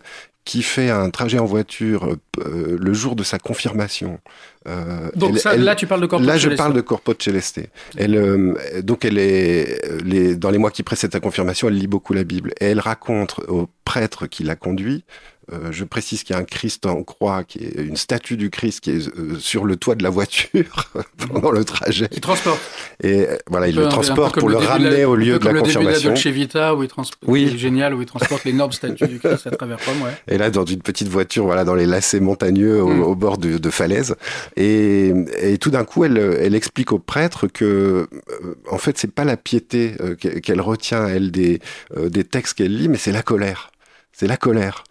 qui 0.49 0.63
fait 0.63 0.89
un 0.89 1.11
trajet 1.11 1.39
en 1.39 1.45
voiture 1.45 2.17
euh, 2.39 2.79
le 2.81 2.95
jour 2.95 3.17
de 3.17 3.23
sa 3.23 3.39
confirmation. 3.39 4.19
Euh, 4.67 5.11
donc 5.15 5.33
elle, 5.35 5.39
ça, 5.41 5.55
elle, 5.55 5.63
là, 5.63 5.75
tu 5.75 5.87
parles 5.87 6.01
de 6.01 6.07
Corpo 6.07 6.25
Là, 6.25 6.39
je 6.39 6.49
parle 6.49 6.73
de 6.73 6.81
Corpo 6.81 7.13
Celeste. 7.19 7.61
Elle, 7.99 8.17
euh, 8.17 8.55
donc, 8.83 9.05
elle 9.05 9.19
est 9.19 9.79
les, 10.03 10.37
dans 10.37 10.49
les 10.49 10.57
mois 10.57 10.71
qui 10.71 10.83
précèdent 10.83 11.13
sa 11.13 11.21
confirmation, 11.21 11.69
elle 11.69 11.77
lit 11.77 11.87
beaucoup 11.87 12.15
la 12.15 12.25
Bible 12.25 12.55
et 12.61 12.65
elle 12.65 12.81
raconte 12.81 13.41
au 13.47 13.69
prêtre 13.85 14.27
qui 14.27 14.43
l'a 14.43 14.57
conduit 14.57 15.05
euh, 15.53 15.73
je 15.73 15.85
précise 15.85 16.25
qu'il 16.25 16.35
y 16.35 16.39
a 16.39 16.43
un 16.43 16.45
Christ 16.45 16.85
en 16.85 17.03
croix, 17.03 17.43
qui 17.45 17.59
est 17.59 17.83
une 17.83 17.97
statue 17.97 18.37
du 18.37 18.51
Christ 18.51 18.81
qui 18.81 18.91
est 18.91 19.09
euh, 19.17 19.39
sur 19.39 19.65
le 19.65 19.77
toit 19.77 19.95
de 19.95 20.03
la 20.03 20.11
voiture 20.11 20.91
pendant 21.29 21.51
le 21.51 21.65
trajet. 21.65 22.09
Il 22.13 22.21
transporte. 22.21 22.61
Et 23.03 23.27
euh, 23.27 23.37
voilà, 23.49 23.69
il 23.69 23.77
le 23.77 23.89
transporte 23.89 24.39
pour 24.39 24.49
le 24.49 24.59
ramener 24.59 25.05
au 25.05 25.15
lieu 25.15 25.39
de 25.39 25.45
la 25.45 25.61
confirmation. 25.61 26.15
Chez 26.15 26.31
Vita, 26.31 26.75
où 26.75 26.83
il 26.83 26.89
transporte, 26.89 27.23
oui. 27.27 27.57
génial, 27.57 27.95
où 27.95 28.03
il 28.03 28.07
transporte 28.07 28.45
l'énorme 28.45 28.73
statue 28.73 29.09
du 29.09 29.19
Christ 29.19 29.47
à 29.47 29.51
travers 29.53 29.79
Rome, 29.87 30.03
ouais. 30.03 30.13
Et 30.29 30.37
là, 30.37 30.51
dans 30.51 30.65
une 30.65 30.83
petite 30.83 31.09
voiture, 31.09 31.45
voilà, 31.45 31.65
dans 31.65 31.75
les 31.75 31.87
lacets 31.87 32.21
montagneux 32.21 32.83
au, 32.83 32.89
mm. 32.89 33.03
au 33.03 33.15
bord 33.15 33.39
de, 33.39 33.57
de 33.57 33.71
falaises. 33.71 34.17
Et, 34.57 35.13
et 35.41 35.57
tout 35.59 35.71
d'un 35.71 35.85
coup, 35.85 36.05
elle, 36.05 36.19
elle 36.19 36.55
explique 36.55 36.93
au 36.93 36.99
prêtre 36.99 37.47
que, 37.47 38.09
en 38.71 38.79
fait, 38.79 38.99
c'est 38.99 39.13
pas 39.13 39.25
la 39.25 39.37
piété 39.37 39.95
qu'elle 40.43 40.61
retient, 40.61 41.07
elle, 41.07 41.31
des, 41.31 41.61
des 41.97 42.25
textes 42.25 42.59
qu'elle 42.59 42.77
lit, 42.77 42.89
mais 42.89 42.99
c'est 42.99 43.13
la 43.13 43.23
colère. 43.23 43.71
C'est 44.13 44.27
la 44.27 44.37
colère 44.37 44.85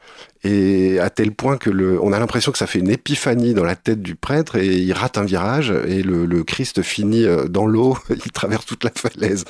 et 0.44 1.00
à 1.00 1.10
tel 1.10 1.32
point 1.32 1.58
que 1.58 1.70
le, 1.70 2.02
on 2.02 2.14
a 2.14 2.20
l'impression 2.20 2.52
que 2.52 2.58
ça 2.58 2.68
fait 2.68 2.80
une 2.80 2.90
épiphanie 2.90 3.54
dans 3.54 3.64
la 3.64 3.76
tête 3.76 4.02
du 4.02 4.16
prêtre 4.16 4.56
et 4.56 4.78
il 4.78 4.94
rate 4.94 5.18
un 5.18 5.26
virage 5.26 5.74
et 5.88 6.04
le, 6.04 6.28
Christ 6.44 6.82
finit 6.82 7.26
euh, 7.26 7.48
dans 7.48 7.66
l'eau, 7.66 7.98
il 8.10 8.32
traverse 8.32 8.66
toute 8.66 8.84
la 8.84 8.92
falaise. 8.96 9.44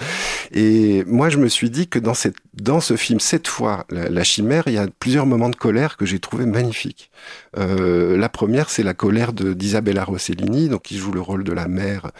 Et 0.51 1.03
moi, 1.05 1.29
je 1.29 1.37
me 1.37 1.47
suis 1.47 1.69
dit 1.69 1.87
que 1.87 1.99
dans 1.99 2.13
cette, 2.13 2.37
dans 2.53 2.79
ce 2.79 2.95
film, 2.95 3.19
cette 3.19 3.47
fois, 3.47 3.85
la, 3.89 4.23
chimère, 4.23 4.63
il 4.67 4.73
y 4.73 4.77
a 4.77 4.87
plusieurs 4.99 5.25
moments 5.25 5.49
de 5.49 5.55
colère 5.55 5.97
que 5.97 6.05
j'ai 6.05 6.19
trouvé 6.19 6.45
magnifiques. 6.45 7.11
Euh, 7.57 8.17
la 8.17 8.29
première, 8.29 8.69
c'est 8.69 8.83
la 8.83 8.93
colère 8.93 9.33
d'Isabella 9.33 10.03
Rossellini, 10.03 10.69
donc 10.69 10.83
qui 10.83 10.97
joue 10.97 11.11
le 11.11 11.21
rôle 11.21 11.43
de 11.43 11.51
la 11.51 11.67
mère, 11.67 12.11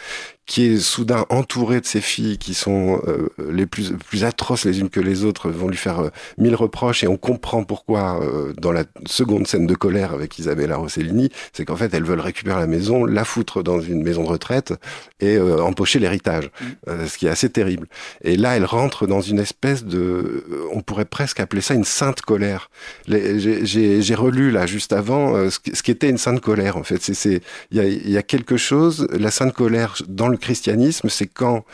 qui 0.46 0.66
est 0.66 0.78
soudain 0.78 1.26
entourée 1.30 1.82
de 1.82 1.86
ses 1.86 2.02
filles 2.02 2.38
qui 2.38 2.54
sont 2.54 3.02
euh, 3.08 3.30
les 3.50 3.66
plus, 3.66 3.94
plus 3.94 4.24
atroces 4.24 4.66
les 4.66 4.80
unes 4.80 4.90
que 4.90 5.00
les 5.00 5.24
autres, 5.24 5.50
vont 5.50 5.68
lui 5.68 5.78
faire 5.78 6.12
mille 6.38 6.56
reproches 6.56 7.04
et 7.04 7.08
on 7.08 7.18
comprend 7.18 7.64
pourquoi 7.64 8.20
euh, 8.38 8.54
dans 8.58 8.72
la 8.72 8.84
seconde 9.06 9.48
scène 9.48 9.68
de 9.68 9.76
colère 9.76 10.14
avec 10.14 10.38
Isabella 10.40 10.78
Rossellini, 10.78 11.30
c'est 11.54 11.66
qu'en 11.66 11.76
fait 11.76 11.94
elles 11.94 12.04
veulent 12.04 12.22
récupérer 12.22 12.60
la 12.60 12.68
maison, 12.68 13.06
la 13.06 13.26
foutre 13.26 13.64
dans 13.64 13.80
une 13.80 14.04
maison 14.04 14.24
de 14.24 14.30
retraite 14.30 14.74
et 15.20 15.36
euh, 15.36 15.62
empocher 15.62 16.00
l'héritage, 16.00 16.46
mm. 16.46 16.66
euh, 16.90 17.08
ce 17.08 17.18
qui 17.18 17.28
est 17.28 17.30
assez 17.30 17.50
terrible. 17.50 17.88
Et 18.22 18.38
là, 18.38 18.56
elle 18.56 18.66
rentre 18.66 19.08
dans 19.08 19.22
une 19.22 19.40
espèce 19.40 19.84
de, 19.84 20.46
on 20.74 20.82
pourrait 20.82 21.06
presque 21.06 21.40
appeler 21.40 21.62
ça 21.62 21.74
une 21.74 21.84
sainte 21.84 22.22
colère. 22.22 22.70
J'ai 23.08 24.16
relu 24.16 24.52
là 24.52 24.66
juste 24.66 24.94
avant 24.94 25.50
ce, 25.50 25.60
ce 25.74 25.84
qu'était 25.84 26.10
une 26.10 26.18
sainte 26.18 26.42
colère 26.42 26.78
en 26.78 26.84
fait. 26.84 27.02
C'est 27.02 27.42
il 27.72 27.78
y 27.78 27.80
a, 27.80 27.86
y 27.86 28.18
a 28.18 28.24
quelque 28.24 28.58
chose, 28.58 29.08
la 29.12 29.32
sainte 29.32 29.54
colère 29.54 29.96
dans 30.08 30.28
le 30.28 30.38
christianisme, 30.38 31.10
c'est 31.10 31.28
quand 31.28 31.66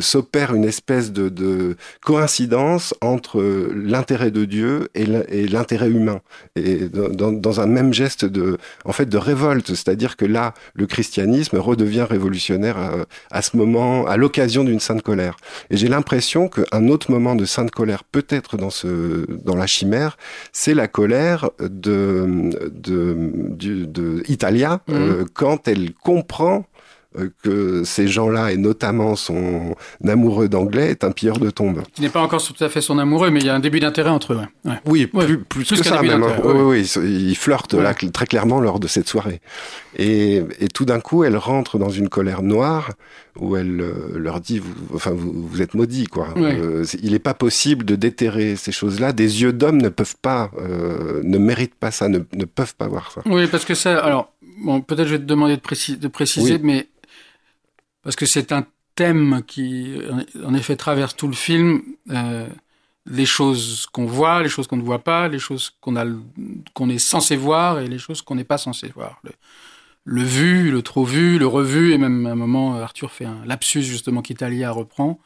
s'opère 0.00 0.54
une 0.54 0.64
espèce 0.64 1.12
de, 1.12 1.28
de, 1.28 1.76
coïncidence 2.02 2.94
entre 3.00 3.42
l'intérêt 3.74 4.30
de 4.30 4.44
Dieu 4.44 4.88
et 4.94 5.06
l'intérêt 5.06 5.63
humain, 5.72 6.20
et 6.56 6.88
dans, 6.88 7.32
dans, 7.32 7.60
un 7.60 7.66
même 7.66 7.92
geste 7.92 8.24
de, 8.24 8.58
en 8.84 8.92
fait, 8.92 9.06
de 9.06 9.18
révolte. 9.18 9.68
C'est-à-dire 9.68 10.16
que 10.16 10.24
là, 10.24 10.54
le 10.74 10.86
christianisme 10.86 11.58
redevient 11.58 12.06
révolutionnaire 12.08 12.76
à, 12.78 12.92
à 13.30 13.42
ce 13.42 13.56
moment, 13.56 14.06
à 14.06 14.16
l'occasion 14.16 14.64
d'une 14.64 14.80
sainte 14.80 15.02
colère. 15.02 15.36
Et 15.70 15.76
j'ai 15.76 15.88
l'impression 15.88 16.48
qu'un 16.48 16.88
autre 16.88 17.10
moment 17.10 17.34
de 17.34 17.44
sainte 17.44 17.70
colère, 17.70 18.04
peut-être 18.04 18.56
dans 18.56 18.70
ce, 18.70 19.26
dans 19.44 19.56
la 19.56 19.66
chimère, 19.66 20.16
c'est 20.52 20.74
la 20.74 20.88
colère 20.88 21.50
de, 21.60 22.50
de, 22.72 23.30
de, 23.50 23.84
de 23.84 24.22
Italia 24.28 24.80
mmh. 24.86 24.92
euh, 24.92 25.24
quand 25.32 25.68
elle 25.68 25.92
comprend 25.94 26.58
euh, 26.58 26.73
que 27.42 27.84
ces 27.84 28.08
gens-là, 28.08 28.52
et 28.52 28.56
notamment 28.56 29.16
son 29.16 29.74
amoureux 30.06 30.48
d'anglais, 30.48 30.90
est 30.90 31.04
un 31.04 31.12
pilleur 31.12 31.38
de 31.38 31.50
tombes. 31.50 31.82
Qui 31.92 32.02
n'est 32.02 32.08
pas 32.08 32.22
encore 32.22 32.42
tout 32.42 32.64
à 32.64 32.68
fait 32.68 32.80
son 32.80 32.98
amoureux, 32.98 33.30
mais 33.30 33.40
il 33.40 33.46
y 33.46 33.50
a 33.50 33.54
un 33.54 33.60
début 33.60 33.80
d'intérêt 33.80 34.10
entre 34.10 34.32
eux. 34.32 34.36
Ouais. 34.36 34.70
Ouais. 34.70 34.78
Oui, 34.86 35.06
plus, 35.06 35.18
ouais, 35.18 35.26
plus, 35.26 35.38
plus, 35.64 35.80
que 35.80 35.84
ça 35.84 36.02
même. 36.02 36.22
Hein. 36.22 36.36
Oui, 36.44 36.82
oui, 36.82 36.92
ils 37.04 37.36
flirtent 37.36 37.74
là 37.74 37.94
très 37.94 38.26
clairement 38.26 38.60
lors 38.60 38.80
de 38.80 38.86
cette 38.86 39.08
soirée. 39.08 39.40
Et, 39.96 40.42
et 40.60 40.68
tout 40.68 40.84
d'un 40.84 41.00
coup, 41.00 41.24
elle 41.24 41.36
rentre 41.36 41.78
dans 41.78 41.90
une 41.90 42.08
colère 42.08 42.42
noire 42.42 42.90
où 43.38 43.56
elle 43.56 43.80
euh, 43.80 44.18
leur 44.18 44.40
dit, 44.40 44.58
vous, 44.58 44.74
enfin, 44.94 45.10
vous, 45.10 45.46
vous 45.46 45.62
êtes 45.62 45.74
maudits, 45.74 46.06
quoi. 46.06 46.28
Euh, 46.36 46.84
il 47.02 47.12
n'est 47.12 47.18
pas 47.18 47.34
possible 47.34 47.84
de 47.84 47.96
déterrer 47.96 48.56
ces 48.56 48.72
choses-là. 48.72 49.12
Des 49.12 49.42
yeux 49.42 49.52
d'homme 49.52 49.80
ne 49.80 49.88
peuvent 49.88 50.16
pas, 50.20 50.50
euh, 50.58 51.20
ne 51.24 51.38
méritent 51.38 51.74
pas 51.74 51.90
ça, 51.90 52.08
ne, 52.08 52.20
ne, 52.32 52.44
peuvent 52.44 52.74
pas 52.76 52.86
voir 52.86 53.10
ça. 53.10 53.22
Oui, 53.26 53.46
parce 53.48 53.64
que 53.64 53.74
ça, 53.74 53.98
alors, 53.98 54.32
bon, 54.62 54.80
peut-être 54.80 55.06
je 55.06 55.12
vais 55.14 55.18
te 55.18 55.24
demander 55.24 55.56
de, 55.56 55.60
précis, 55.60 55.96
de 55.96 56.08
préciser, 56.08 56.54
oui. 56.54 56.60
mais 56.62 56.86
parce 58.04 58.16
que 58.16 58.26
c'est 58.26 58.52
un 58.52 58.66
thème 58.94 59.42
qui, 59.46 59.96
en 60.44 60.54
effet, 60.54 60.76
traverse 60.76 61.16
tout 61.16 61.26
le 61.26 61.34
film. 61.34 61.82
Euh, 62.10 62.46
les 63.06 63.26
choses 63.26 63.86
qu'on 63.92 64.06
voit, 64.06 64.42
les 64.42 64.48
choses 64.48 64.66
qu'on 64.66 64.76
ne 64.76 64.82
voit 64.82 65.04
pas, 65.04 65.28
les 65.28 65.38
choses 65.38 65.72
qu'on 65.80 65.96
a, 65.96 66.06
qu'on 66.72 66.88
est 66.88 66.98
censé 66.98 67.36
voir 67.36 67.80
et 67.80 67.88
les 67.88 67.98
choses 67.98 68.22
qu'on 68.22 68.34
n'est 68.34 68.44
pas 68.44 68.58
censé 68.58 68.88
voir. 68.94 69.20
Le, 69.24 69.32
le, 70.04 70.22
vu, 70.22 70.70
le 70.70 70.82
trop 70.82 71.04
vu, 71.04 71.38
le 71.38 71.46
revu, 71.46 71.92
et 71.92 71.98
même 71.98 72.24
à 72.26 72.30
un 72.30 72.34
moment, 72.34 72.76
Arthur 72.76 73.10
fait 73.10 73.26
un 73.26 73.44
lapsus 73.44 73.82
justement 73.82 74.22
qu'Italia 74.22 74.70
reprend, 74.70 75.18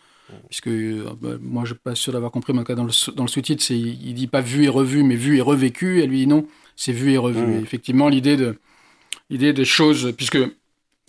puisque 0.48 0.68
euh, 0.68 1.04
bah, 1.20 1.36
moi 1.40 1.64
je 1.64 1.74
suis 1.74 1.80
pas 1.80 1.94
sûr 1.94 2.12
d'avoir 2.12 2.32
compris, 2.32 2.52
mais 2.52 2.64
dans 2.74 2.84
le, 2.84 3.12
dans 3.14 3.24
le 3.24 3.28
sous-titre, 3.28 3.62
c'est 3.62 3.78
il 3.78 4.14
dit 4.14 4.26
pas 4.26 4.40
vu 4.40 4.64
et 4.64 4.68
revu, 4.68 5.04
mais 5.04 5.16
vu 5.16 5.36
et 5.36 5.40
revécu, 5.40 6.00
et 6.00 6.06
lui 6.06 6.18
dit 6.18 6.26
non, 6.26 6.46
c'est 6.74 6.92
vu 6.92 7.12
et 7.12 7.18
revu. 7.18 7.46
Mmh. 7.46 7.52
Et 7.54 7.58
effectivement, 7.58 8.08
l'idée 8.08 8.36
de 8.36 8.58
l'idée 9.30 9.52
des 9.52 9.64
choses, 9.64 10.12
puisque 10.16 10.38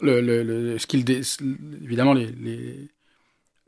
ce 0.01 0.87
qu'il 0.87 1.05
évidemment 1.83 2.13
les, 2.13 2.29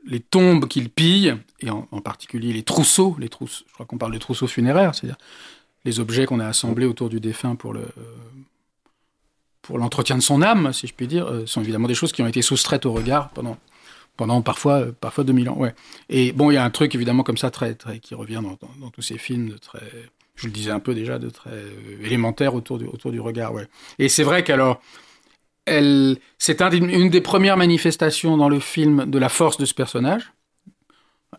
les, 0.04 0.20
tombes 0.20 0.66
qu'il 0.66 0.88
pille 0.88 1.36
et 1.60 1.70
en, 1.70 1.82
particulier 2.00 2.52
les 2.52 2.62
trousseaux, 2.62 3.16
les 3.18 3.28
trousseaux, 3.28 3.64
je 3.68 3.72
crois 3.74 3.86
qu'on 3.86 3.98
parle 3.98 4.12
de 4.12 4.18
trousseaux 4.18 4.46
funéraires, 4.46 4.94
c'est-à-dire 4.94 5.18
les 5.84 6.00
objets 6.00 6.26
qu'on 6.26 6.40
a 6.40 6.46
assemblés 6.46 6.86
autour 6.86 7.08
du 7.08 7.20
défunt 7.20 7.56
pour 7.56 7.72
le 7.72 7.86
pour 9.62 9.78
l'entretien 9.78 10.16
de 10.16 10.22
son 10.22 10.42
âme, 10.42 10.72
si 10.72 10.88
je 10.88 10.92
puis 10.92 11.06
dire, 11.06 11.26
euh, 11.26 11.46
sont 11.46 11.62
évidemment 11.62 11.88
des 11.88 11.94
choses 11.94 12.12
qui 12.12 12.20
ont 12.20 12.26
été 12.26 12.42
soustraites 12.42 12.84
au 12.84 12.92
regard 12.92 13.30
pendant 13.30 13.56
pendant 14.16 14.42
parfois 14.42 14.80
euh, 14.80 14.92
parfois 14.92 15.24
2000 15.24 15.48
ans. 15.48 15.56
Ouais. 15.56 15.74
Et 16.10 16.32
bon, 16.32 16.50
il 16.50 16.54
y 16.54 16.56
a 16.56 16.64
un 16.64 16.70
truc 16.70 16.94
évidemment 16.94 17.22
comme 17.22 17.38
ça 17.38 17.50
très 17.50 17.74
très 17.74 17.98
qui 18.00 18.14
revient 18.14 18.42
dans, 18.42 18.90
tous 18.90 19.02
ces 19.02 19.18
films 19.18 19.56
très 19.60 19.80
je 20.34 20.46
le 20.46 20.52
disais 20.52 20.70
un 20.70 20.80
peu 20.80 20.94
déjà 20.94 21.18
de 21.18 21.30
très 21.30 21.50
euh, 21.50 22.04
élémentaire 22.04 22.54
autour 22.54 22.78
du 22.78 22.86
autour 22.86 23.12
du 23.12 23.20
regard, 23.20 23.54
ouais. 23.54 23.68
Et 23.98 24.08
c'est 24.08 24.24
vrai 24.24 24.42
qu'alors 24.44 24.82
c'est 25.66 26.60
un, 26.60 26.70
une 26.70 27.10
des 27.10 27.20
premières 27.20 27.56
manifestations 27.56 28.36
dans 28.36 28.48
le 28.48 28.60
film 28.60 29.10
de 29.10 29.18
la 29.18 29.28
force 29.28 29.58
de 29.58 29.64
ce 29.64 29.74
personnage. 29.74 30.32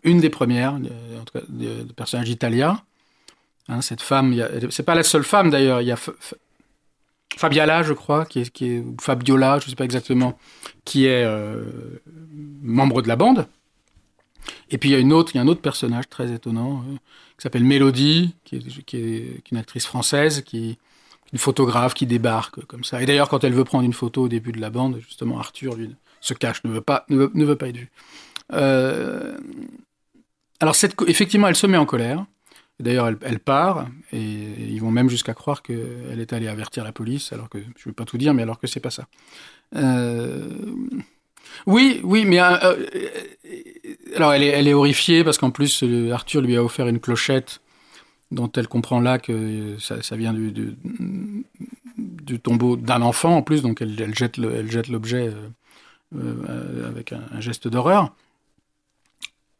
Une 0.02 0.20
des 0.20 0.30
premières, 0.30 0.74
en 0.74 1.24
tout 1.24 1.38
cas, 1.38 1.44
du 1.48 1.92
personnage 1.94 2.28
italien. 2.28 2.80
Hein, 3.68 3.80
cette 3.80 4.02
femme, 4.02 4.34
c'est 4.70 4.82
pas 4.82 4.94
la 4.94 5.02
seule 5.02 5.24
femme 5.24 5.50
d'ailleurs. 5.50 5.80
Il 5.80 5.88
y 5.88 5.92
a 5.92 5.98
Fabiala, 7.36 7.82
je 7.82 7.92
crois, 7.92 8.24
qui 8.26 8.40
est, 8.40 8.84
Fabiola, 9.00 9.58
je 9.58 9.66
ne 9.66 9.70
sais 9.70 9.76
pas 9.76 9.84
exactement, 9.84 10.38
qui 10.84 11.06
est 11.06 11.24
euh, 11.24 11.62
membre 12.62 13.02
de 13.02 13.08
la 13.08 13.16
bande. 13.16 13.46
Et 14.70 14.78
puis 14.78 14.90
il 14.90 14.92
y 14.92 14.96
a 14.96 14.98
une 14.98 15.12
autre, 15.12 15.32
il 15.34 15.38
y 15.38 15.40
a 15.40 15.42
un 15.42 15.48
autre 15.48 15.62
personnage 15.62 16.08
très 16.08 16.32
étonnant 16.32 16.84
euh, 16.86 16.94
qui 17.36 17.42
s'appelle 17.42 17.64
Mélodie, 17.64 18.34
qui 18.44 18.56
est, 18.56 18.84
qui 18.84 18.96
est 18.98 19.50
une 19.50 19.56
actrice 19.56 19.86
française, 19.86 20.42
qui 20.42 20.78
photographe 21.38 21.94
qui 21.94 22.06
débarque 22.06 22.64
comme 22.66 22.84
ça. 22.84 23.02
Et 23.02 23.06
d'ailleurs, 23.06 23.28
quand 23.28 23.44
elle 23.44 23.54
veut 23.54 23.64
prendre 23.64 23.84
une 23.84 23.92
photo 23.92 24.22
au 24.22 24.28
début 24.28 24.52
de 24.52 24.60
la 24.60 24.70
bande, 24.70 25.00
justement, 25.00 25.38
Arthur 25.38 25.74
lui 25.74 25.94
se 26.20 26.34
cache, 26.34 26.62
ne 26.64 26.70
veut 26.70 26.80
pas, 26.80 27.04
ne 27.08 27.16
veut, 27.16 27.30
ne 27.34 27.44
veut 27.44 27.56
pas 27.56 27.68
être 27.68 27.76
vu. 27.76 27.90
Euh, 28.52 29.36
alors 30.60 30.74
cette, 30.74 30.94
effectivement, 31.06 31.48
elle 31.48 31.56
se 31.56 31.66
met 31.66 31.76
en 31.76 31.86
colère. 31.86 32.24
D'ailleurs, 32.80 33.08
elle, 33.22 33.38
part 33.38 33.86
et 34.12 34.18
ils 34.18 34.80
vont 34.80 34.90
même 34.90 35.08
jusqu'à 35.08 35.32
croire 35.32 35.62
qu'elle 35.62 36.18
est 36.18 36.32
allée 36.32 36.48
avertir 36.48 36.82
la 36.82 36.90
police, 36.90 37.32
alors 37.32 37.48
que 37.48 37.58
je 37.58 37.64
ne 37.64 37.72
veux 37.86 37.92
pas 37.92 38.04
tout 38.04 38.18
dire, 38.18 38.34
mais 38.34 38.42
alors 38.42 38.58
que 38.58 38.66
c'est 38.66 38.80
pas 38.80 38.90
ça. 38.90 39.06
Euh, 39.76 40.48
oui, 41.66 42.00
oui, 42.02 42.24
mais 42.24 42.40
euh, 42.40 42.74
alors 44.16 44.32
elle 44.32 44.42
est, 44.42 44.48
elle 44.48 44.66
est 44.66 44.74
horrifiée 44.74 45.22
parce 45.22 45.38
qu'en 45.38 45.52
plus 45.52 45.84
Arthur 46.12 46.40
lui 46.40 46.56
a 46.56 46.64
offert 46.64 46.88
une 46.88 46.98
clochette 46.98 47.60
dont 48.30 48.50
elle 48.56 48.68
comprend 48.68 49.00
là 49.00 49.18
que 49.18 49.76
ça, 49.78 50.02
ça 50.02 50.16
vient 50.16 50.32
du, 50.32 50.50
du, 50.52 50.76
du 51.98 52.40
tombeau 52.40 52.76
d'un 52.76 53.02
enfant 53.02 53.36
en 53.36 53.42
plus, 53.42 53.62
donc 53.62 53.80
elle, 53.80 54.00
elle 54.00 54.14
jette 54.14 54.36
le, 54.36 54.54
elle 54.54 54.70
jette 54.70 54.88
l'objet 54.88 55.32
euh, 56.16 56.88
avec 56.88 57.12
un, 57.12 57.22
un 57.32 57.40
geste 57.40 57.68
d'horreur. 57.68 58.12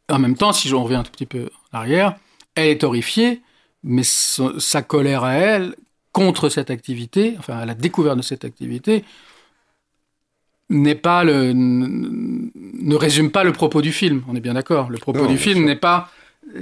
En 0.09 0.19
même 0.19 0.35
temps, 0.35 0.53
si 0.53 0.67
j'en 0.67 0.83
reviens 0.83 0.99
un 0.99 1.03
tout 1.03 1.11
petit 1.11 1.25
peu 1.25 1.49
en 1.71 1.77
arrière, 1.77 2.15
elle 2.55 2.67
est 2.67 2.83
horrifiée, 2.83 3.41
mais 3.83 4.03
so, 4.03 4.59
sa 4.59 4.81
colère 4.81 5.23
à 5.23 5.33
elle 5.33 5.75
contre 6.11 6.49
cette 6.49 6.69
activité, 6.69 7.35
enfin 7.39 7.57
à 7.57 7.65
la 7.65 7.75
découverte 7.75 8.17
de 8.17 8.21
cette 8.21 8.45
activité, 8.45 9.03
n'est 10.69 10.95
pas 10.95 11.23
le 11.23 11.53
ne 11.53 12.95
résume 12.95 13.31
pas 13.31 13.43
le 13.43 13.53
propos 13.53 13.81
du 13.81 13.91
film. 13.91 14.23
On 14.27 14.35
est 14.35 14.39
bien 14.39 14.53
d'accord. 14.53 14.89
Le 14.89 14.97
propos 14.97 15.23
non, 15.23 15.27
du 15.27 15.37
film 15.37 15.65
n'est 15.65 15.75
pas 15.75 16.09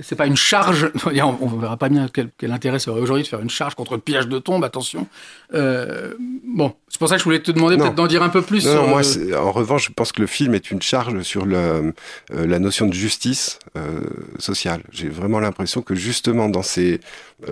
c'est 0.02 0.15
pas 0.15 0.26
une 0.26 0.38
charge. 0.38 0.91
On 1.06 1.56
ne 1.56 1.62
verra 1.62 1.78
pas 1.78 1.89
bien 1.89 2.08
quel, 2.12 2.30
quel 2.38 2.52
intérêt 2.52 2.80
ça 2.80 2.91
aurait 2.91 3.02
aujourd'hui 3.02 3.24
de 3.24 3.28
faire 3.28 3.41
une 3.41 3.50
charge 3.50 3.76
contre 3.76 3.93
le 3.93 4.00
pillage 4.00 4.28
de 4.28 4.39
tombes. 4.39 4.63
Attention. 4.63 5.08
Euh, 5.54 6.13
bon, 6.19 6.74
c'est 6.88 6.98
pour 6.98 7.10
ça 7.10 7.15
que 7.15 7.19
je 7.19 7.26
voulais 7.26 7.41
te 7.41 7.52
demander 7.52 7.78
peut-être 7.78 7.96
d'en 7.96 8.08
dire 8.08 8.24
un 8.24 8.30
peu 8.30 8.41
plus. 8.41 8.65
Non, 8.65 8.88
moi, 8.88 9.02
le... 9.02 9.38
en 9.38 9.52
revanche, 9.52 9.88
je 9.88 9.93
pense 9.93 10.12
que 10.12 10.22
le 10.22 10.28
film 10.28 10.56
est 10.56 10.72
une 10.72 10.82
charge 10.82 11.22
sur 11.22 11.46
le, 11.46 11.56
euh, 11.56 11.91
la 12.32 12.60
notion 12.60 12.88
de 12.88 12.93
justice 12.93 13.60
euh, 13.78 14.02
sociale. 14.39 14.82
J'ai 14.91 15.10
vraiment 15.10 15.39
l'impression 15.39 15.82
que 15.82 15.96
justement 15.96 16.50
dans 16.50 16.63
ces 16.63 17.00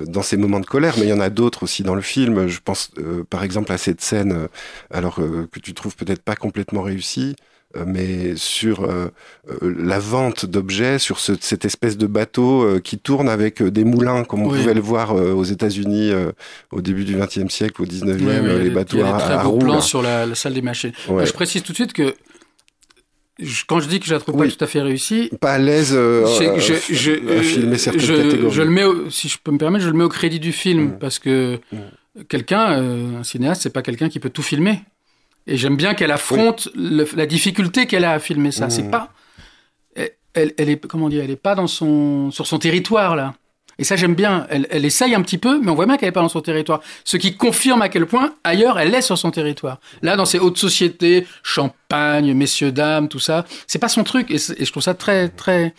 dans 0.08 0.22
ces 0.22 0.38
moments 0.38 0.62
de 0.62 0.66
colère, 0.66 0.96
mais 0.98 1.04
il 1.04 1.10
y 1.10 1.14
en 1.14 1.20
a 1.20 1.30
d'autres 1.30 1.64
aussi 1.64 1.84
dans 1.84 1.96
le 1.96 2.02
film. 2.02 2.48
Je 2.48 2.60
pense 2.64 2.92
par 3.30 3.44
exemple 3.44 3.74
à 3.74 3.78
cette 3.78 4.00
scène, 4.00 4.48
alors 4.90 5.16
que 5.16 5.60
tu 5.60 5.74
trouves 5.74 5.98
peut-être 5.98 6.22
pas 6.22 6.36
complètement 6.36 6.82
réussie 6.82 7.36
mais 7.86 8.36
sur 8.36 8.84
euh, 8.84 9.10
la 9.62 10.00
vente 10.00 10.46
d'objets, 10.46 11.00
sur 11.00 11.20
ce, 11.20 11.34
cette 11.40 11.66
espèce 11.66 11.98
de 11.98 12.08
bateau 12.08 12.64
euh, 12.64 12.80
qui 12.80 12.98
tourne 12.98 13.30
avec 13.30 13.62
des 13.64 13.84
moulins, 13.84 14.24
comme 14.24 14.44
on 14.44 14.50
oui. 14.50 14.60
pouvait 14.60 14.74
le 14.74 14.82
voir 14.82 15.12
euh, 15.12 15.34
aux 15.34 15.44
États-Unis 15.44 16.12
au 16.72 16.82
début 16.82 17.06
du 17.06 17.16
XXe 17.16 17.54
siècle, 17.54 17.82
au 17.82 17.86
XIXe, 17.86 18.22
oui, 18.22 18.34
oui, 18.42 18.64
les 18.64 18.70
bateaux 18.70 18.98
il 18.98 19.02
y 19.02 19.04
a 19.04 19.16
à, 19.16 19.20
très 19.20 19.34
à 19.34 19.44
beaux 19.44 19.52
roues. 19.52 19.60
plans 19.60 19.82
sur 19.82 20.02
la, 20.02 20.26
la, 20.26 20.36
salle 20.36 20.54
des 20.54 20.62
machines. 20.62 20.92
Ouais. 21.10 21.26
Je 21.26 21.34
précise 21.34 21.64
tout 21.64 21.72
de 21.72 21.78
suite 21.78 21.94
que 21.94 22.16
quand 23.68 23.80
je 23.80 23.88
dis 23.88 24.00
que 24.00 24.06
je 24.06 24.14
la 24.14 24.20
trouve 24.20 24.38
pas 24.38 24.48
tout 24.48 24.64
à 24.64 24.68
fait 24.68 24.82
réussie, 24.82 25.32
pas 25.40 25.54
à 25.54 25.58
l'aise 25.58 25.94
euh, 25.94 26.26
je, 26.60 26.94
je, 26.94 27.40
à 27.40 27.42
filmer 27.42 27.78
certaines 27.78 28.02
je, 28.02 28.14
catégories. 28.14 28.54
Je 28.54 28.62
le 28.62 28.70
mets, 28.70 28.84
au, 28.84 29.10
si 29.10 29.30
je 29.30 29.38
peux 29.44 29.52
me 29.52 29.58
permettre, 29.58 29.84
je 29.84 29.90
le 29.90 29.98
mets 29.98 30.04
au 30.04 30.10
crédit 30.10 30.40
du 30.40 30.52
film 30.52 30.84
mmh. 30.84 31.00
parce 31.00 31.20
que 31.20 31.60
mmh. 31.72 31.78
quelqu'un, 32.30 33.20
un 33.20 33.24
cinéaste, 33.24 33.64
c'est 33.64 33.74
pas 33.74 33.82
quelqu'un 33.82 34.10
qui 34.10 34.20
peut 34.20 34.30
tout 34.30 34.44
filmer. 34.44 34.82
Et 35.48 35.58
j'aime 35.58 35.76
bien 35.76 35.94
qu'elle 35.94 36.12
affronte 36.12 36.70
oui. 36.76 36.90
le, 36.92 37.08
la 37.16 37.26
difficulté 37.26 37.88
qu'elle 37.88 38.06
a 38.06 38.12
à 38.12 38.20
filmer 38.20 38.52
ça. 38.52 38.68
Mmh. 38.68 38.72
C'est 38.72 38.92
pas, 38.92 39.12
elle, 40.34 40.54
elle, 40.58 40.70
est, 40.70 40.86
comment 40.88 41.10
dire, 41.10 41.24
elle 41.24 41.32
est 41.32 41.36
pas 41.36 41.56
dans 41.56 41.68
son, 41.68 42.32
sur 42.32 42.48
son 42.48 42.60
territoire 42.60 43.16
là. 43.16 43.34
Et 43.80 43.84
ça 43.84 43.96
j'aime 43.96 44.16
bien. 44.16 44.46
Elle, 44.50 44.68
elle, 44.70 44.86
essaye 44.86 45.16
un 45.16 45.22
petit 45.22 45.38
peu, 45.38 45.60
mais 45.60 45.72
on 45.72 45.76
voit 45.76 45.86
bien 45.86 45.98
qu'elle 45.98 46.10
est 46.10 46.14
pas 46.14 46.22
dans 46.22 46.30
son 46.30 46.42
territoire. 46.42 46.82
Ce 47.04 47.18
qui 47.18 47.36
confirme 47.36 47.82
à 47.82 47.90
quel 47.90 48.06
point 48.06 48.34
ailleurs 48.44 48.80
elle 48.80 48.94
est 48.94 49.02
sur 49.02 49.18
son 49.18 49.32
territoire. 49.32 49.80
Là, 50.02 50.16
dans 50.16 50.26
ces 50.26 50.40
hautes 50.40 50.58
sociétés, 50.58 51.26
champagne, 51.42 52.34
messieurs 52.34 52.72
dames, 52.72 53.08
tout 53.08 53.20
ça, 53.20 53.46
c'est 53.68 53.80
pas 53.80 53.90
son 53.90 54.04
truc. 54.04 54.30
Et, 54.30 54.36
et, 54.36 54.66
je 54.66 54.72
trouve 54.72 54.84
ça 54.84 54.94
très 54.94 55.30
très 55.30 55.74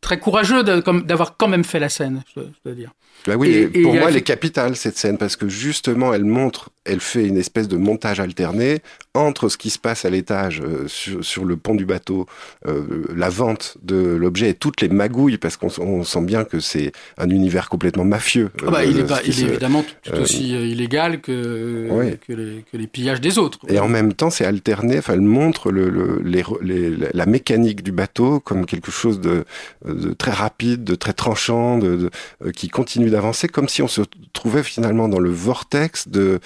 très 0.00 0.18
courageux 0.18 0.64
d'avoir 0.64 1.36
quand 1.36 1.48
même 1.48 1.64
fait 1.64 1.78
la 1.78 1.88
scène, 1.88 2.22
je 2.28 2.40
dois, 2.40 2.50
je 2.52 2.70
dois 2.70 2.74
dire. 2.74 2.90
Bah 3.26 3.34
oui, 3.36 3.50
et, 3.50 3.82
pour 3.82 3.94
moi, 3.94 4.08
elle 4.08 4.16
est 4.16 4.22
capitale 4.22 4.76
cette 4.76 4.96
scène 4.96 5.18
parce 5.18 5.36
que 5.36 5.48
justement, 5.48 6.12
elle 6.12 6.24
montre, 6.24 6.70
elle 6.84 7.00
fait 7.00 7.26
une 7.26 7.36
espèce 7.36 7.68
de 7.68 7.76
montage 7.76 8.20
alterné 8.20 8.80
entre 9.14 9.48
ce 9.48 9.56
qui 9.56 9.70
se 9.70 9.78
passe 9.78 10.04
à 10.04 10.10
l'étage 10.10 10.60
euh, 10.60 10.88
sur, 10.88 11.24
sur, 11.24 11.44
le 11.44 11.56
pont 11.56 11.74
du 11.74 11.84
bateau, 11.84 12.26
euh, 12.66 13.04
la 13.14 13.28
vente 13.28 13.76
de 13.82 13.96
l'objet 13.96 14.50
et 14.50 14.54
toutes 14.54 14.80
les 14.80 14.88
magouilles 14.88 15.38
parce 15.38 15.56
qu'on 15.56 16.04
sent 16.04 16.22
bien 16.22 16.44
que 16.44 16.60
c'est 16.60 16.92
un 17.18 17.28
univers 17.28 17.68
complètement 17.68 18.04
mafieux. 18.04 18.50
Ah 18.66 18.70
bah, 18.70 18.78
euh, 18.80 18.84
il 18.86 18.98
est, 18.98 19.06
pas, 19.06 19.20
il 19.24 19.38
est 19.38 19.48
évidemment 19.48 19.84
tout 20.02 20.12
aussi 20.14 20.54
euh, 20.54 20.66
illégal 20.66 21.20
que, 21.20 21.88
oui. 21.90 22.16
que, 22.26 22.32
les, 22.32 22.64
que, 22.70 22.76
les, 22.76 22.86
pillages 22.86 23.20
des 23.20 23.38
autres. 23.38 23.58
Et 23.68 23.78
en 23.78 23.88
même 23.88 24.14
temps, 24.14 24.30
c'est 24.30 24.44
alterné. 24.44 24.98
Enfin, 24.98 25.14
elle 25.14 25.20
montre 25.20 25.70
le, 25.70 25.88
le, 25.90 26.20
les, 26.24 26.42
les, 26.62 26.90
la 27.12 27.26
mécanique 27.26 27.82
du 27.82 27.92
bateau 27.92 28.40
comme 28.40 28.66
quelque 28.66 28.90
chose 28.90 29.20
de, 29.20 29.44
de 29.84 30.12
très 30.12 30.32
rapide, 30.32 30.84
de 30.84 30.94
très 30.94 31.12
tranchant, 31.12 31.78
de, 31.78 31.96
de 31.96 32.10
euh, 32.44 32.50
qui 32.50 32.68
continue 32.68 33.10
d'avancer 33.12 33.48
comme 33.48 33.68
si 33.68 33.82
on 33.82 33.88
se 33.88 34.02
trouvait 34.32 34.62
finalement 34.62 35.08
dans 35.08 35.20
le 35.20 35.30
vortex 35.30 36.08
de 36.08 36.40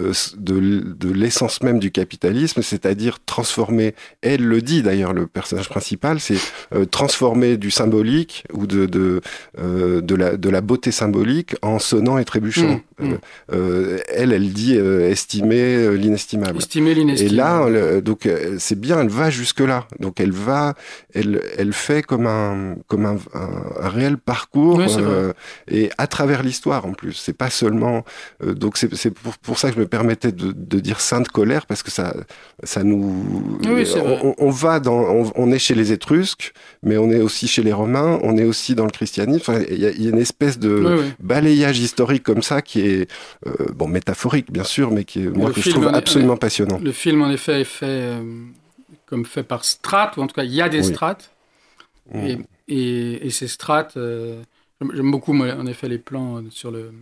euh, 0.00 0.12
de, 0.36 1.12
l'essence 1.12 1.62
même 1.62 1.78
du 1.78 1.90
capitalisme, 1.90 2.62
c'est-à-dire 2.62 3.18
transformer, 3.26 3.94
elle 4.22 4.42
le 4.42 4.62
dit 4.62 4.82
d'ailleurs, 4.82 5.12
le 5.12 5.26
personnage 5.26 5.68
principal, 5.68 6.18
c'est 6.18 6.38
euh, 6.74 6.86
transformer 6.86 7.58
du 7.58 7.70
symbolique 7.70 8.44
ou 8.54 8.66
euh, 8.72 9.20
de, 10.00 10.48
la, 10.48 10.60
beauté 10.62 10.92
symbolique 10.92 11.56
en 11.60 11.78
sonnant 11.78 12.16
et 12.16 12.24
trébuchant. 12.24 12.76
Mmh, 12.76 12.80
mmh. 13.02 13.98
elle, 14.14 14.32
elle 14.32 14.52
dit 14.52 14.74
estimer 14.74 15.96
l'inestimable. 15.96 16.58
Estimer 16.58 16.94
l'inestimable. 16.94 17.76
Et 17.76 17.80
là, 17.80 18.00
donc 18.00 18.28
c'est 18.58 18.78
bien, 18.78 19.00
elle 19.00 19.08
va 19.08 19.30
jusque-là. 19.30 19.86
Donc 20.00 20.20
elle 20.20 20.32
va, 20.32 20.74
elle, 21.14 21.42
elle 21.56 21.72
fait 21.72 22.02
comme 22.02 22.26
un, 22.26 22.76
comme 22.88 23.06
un, 23.06 23.18
un, 23.34 23.84
un 23.84 23.88
réel 23.88 24.16
parcours 24.16 24.78
oui, 24.78 24.86
et 25.68 25.90
à 25.98 26.06
travers 26.06 26.42
l'histoire 26.42 26.86
en 26.86 26.92
plus. 26.92 27.14
C'est 27.14 27.36
pas 27.36 27.50
seulement. 27.50 28.04
donc 28.42 28.76
c'est 28.76 29.10
pour, 29.10 29.36
pour 29.38 29.58
ça 29.58 29.68
que 29.68 29.74
je 29.76 29.80
me 29.80 29.86
permettais 29.86 30.32
de, 30.32 30.52
de, 30.52 30.80
dire 30.80 31.00
sainte 31.00 31.28
colère 31.28 31.66
parce 31.66 31.82
que 31.82 31.90
ça, 31.90 32.14
ça 32.62 32.82
nous. 32.82 33.58
Oui, 33.64 33.86
on, 33.96 34.34
on, 34.38 34.50
va 34.50 34.80
dans, 34.80 35.00
on, 35.00 35.32
on, 35.34 35.52
est 35.52 35.58
chez 35.58 35.74
les 35.74 35.92
Étrusques, 35.92 36.52
mais 36.82 36.96
on 36.96 37.10
est 37.10 37.20
aussi 37.20 37.48
chez 37.48 37.62
les 37.62 37.72
Romains, 37.72 38.18
on 38.22 38.36
est 38.36 38.44
aussi 38.44 38.74
dans 38.74 38.84
le 38.84 38.90
christianisme. 38.90 39.40
Enfin, 39.40 39.62
il 39.70 39.78
y, 39.78 40.02
y, 40.02 40.06
a 40.06 40.10
une 40.10 40.18
espèce 40.18 40.58
de 40.58 40.98
oui. 41.00 41.12
balayage 41.20 41.78
historique 41.78 42.22
comme 42.22 42.42
ça 42.42 42.62
qui 42.62 42.80
est 42.80 42.91
euh, 43.46 43.66
bon 43.74 43.88
métaphorique 43.88 44.50
bien 44.52 44.64
sûr, 44.64 44.90
mais 44.90 45.04
qui 45.04 45.24
est 45.24 45.28
moi 45.28 45.52
que 45.52 45.60
je 45.60 45.70
trouve 45.70 45.88
absolument 45.88 46.36
passionnant. 46.36 46.78
Le 46.78 46.92
film 46.92 47.22
en 47.22 47.30
effet 47.30 47.60
est 47.60 47.64
fait 47.64 47.86
euh, 47.86 48.22
comme 49.06 49.24
fait 49.24 49.42
par 49.42 49.64
strates 49.64 50.16
ou 50.16 50.22
en 50.22 50.26
tout 50.26 50.34
cas 50.34 50.44
il 50.44 50.54
y 50.54 50.62
a 50.62 50.68
des 50.68 50.86
oui. 50.86 50.94
strates 50.94 51.34
mmh. 52.12 52.26
et, 52.26 52.38
et, 52.68 53.26
et, 53.26 53.30
ces 53.30 53.48
strates. 53.48 53.96
Euh, 53.96 54.42
J'aime 54.92 55.10
beaucoup, 55.10 55.32
moi, 55.32 55.54
en 55.54 55.66
effet, 55.66 55.88
les 55.88 55.98
plans 55.98 56.42
sur 56.50 56.70
le. 56.70 56.92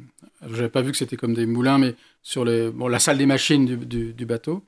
J'avais 0.43 0.69
pas 0.69 0.83
vu 0.83 0.93
que 0.93 0.99
c'était 0.99 1.17
comme 1.17 1.35
des 1.35 1.47
moulins, 1.47 1.79
mais 1.79 1.95
sur 2.23 2.45
le, 2.45 2.71
bon, 2.71 2.89
la 2.89 2.99
salle 2.99 3.19
des 3.19 3.27
machines 3.27 3.65
du, 3.65 3.77
du, 3.77 4.13
du, 4.13 4.27
bateau. 4.27 4.63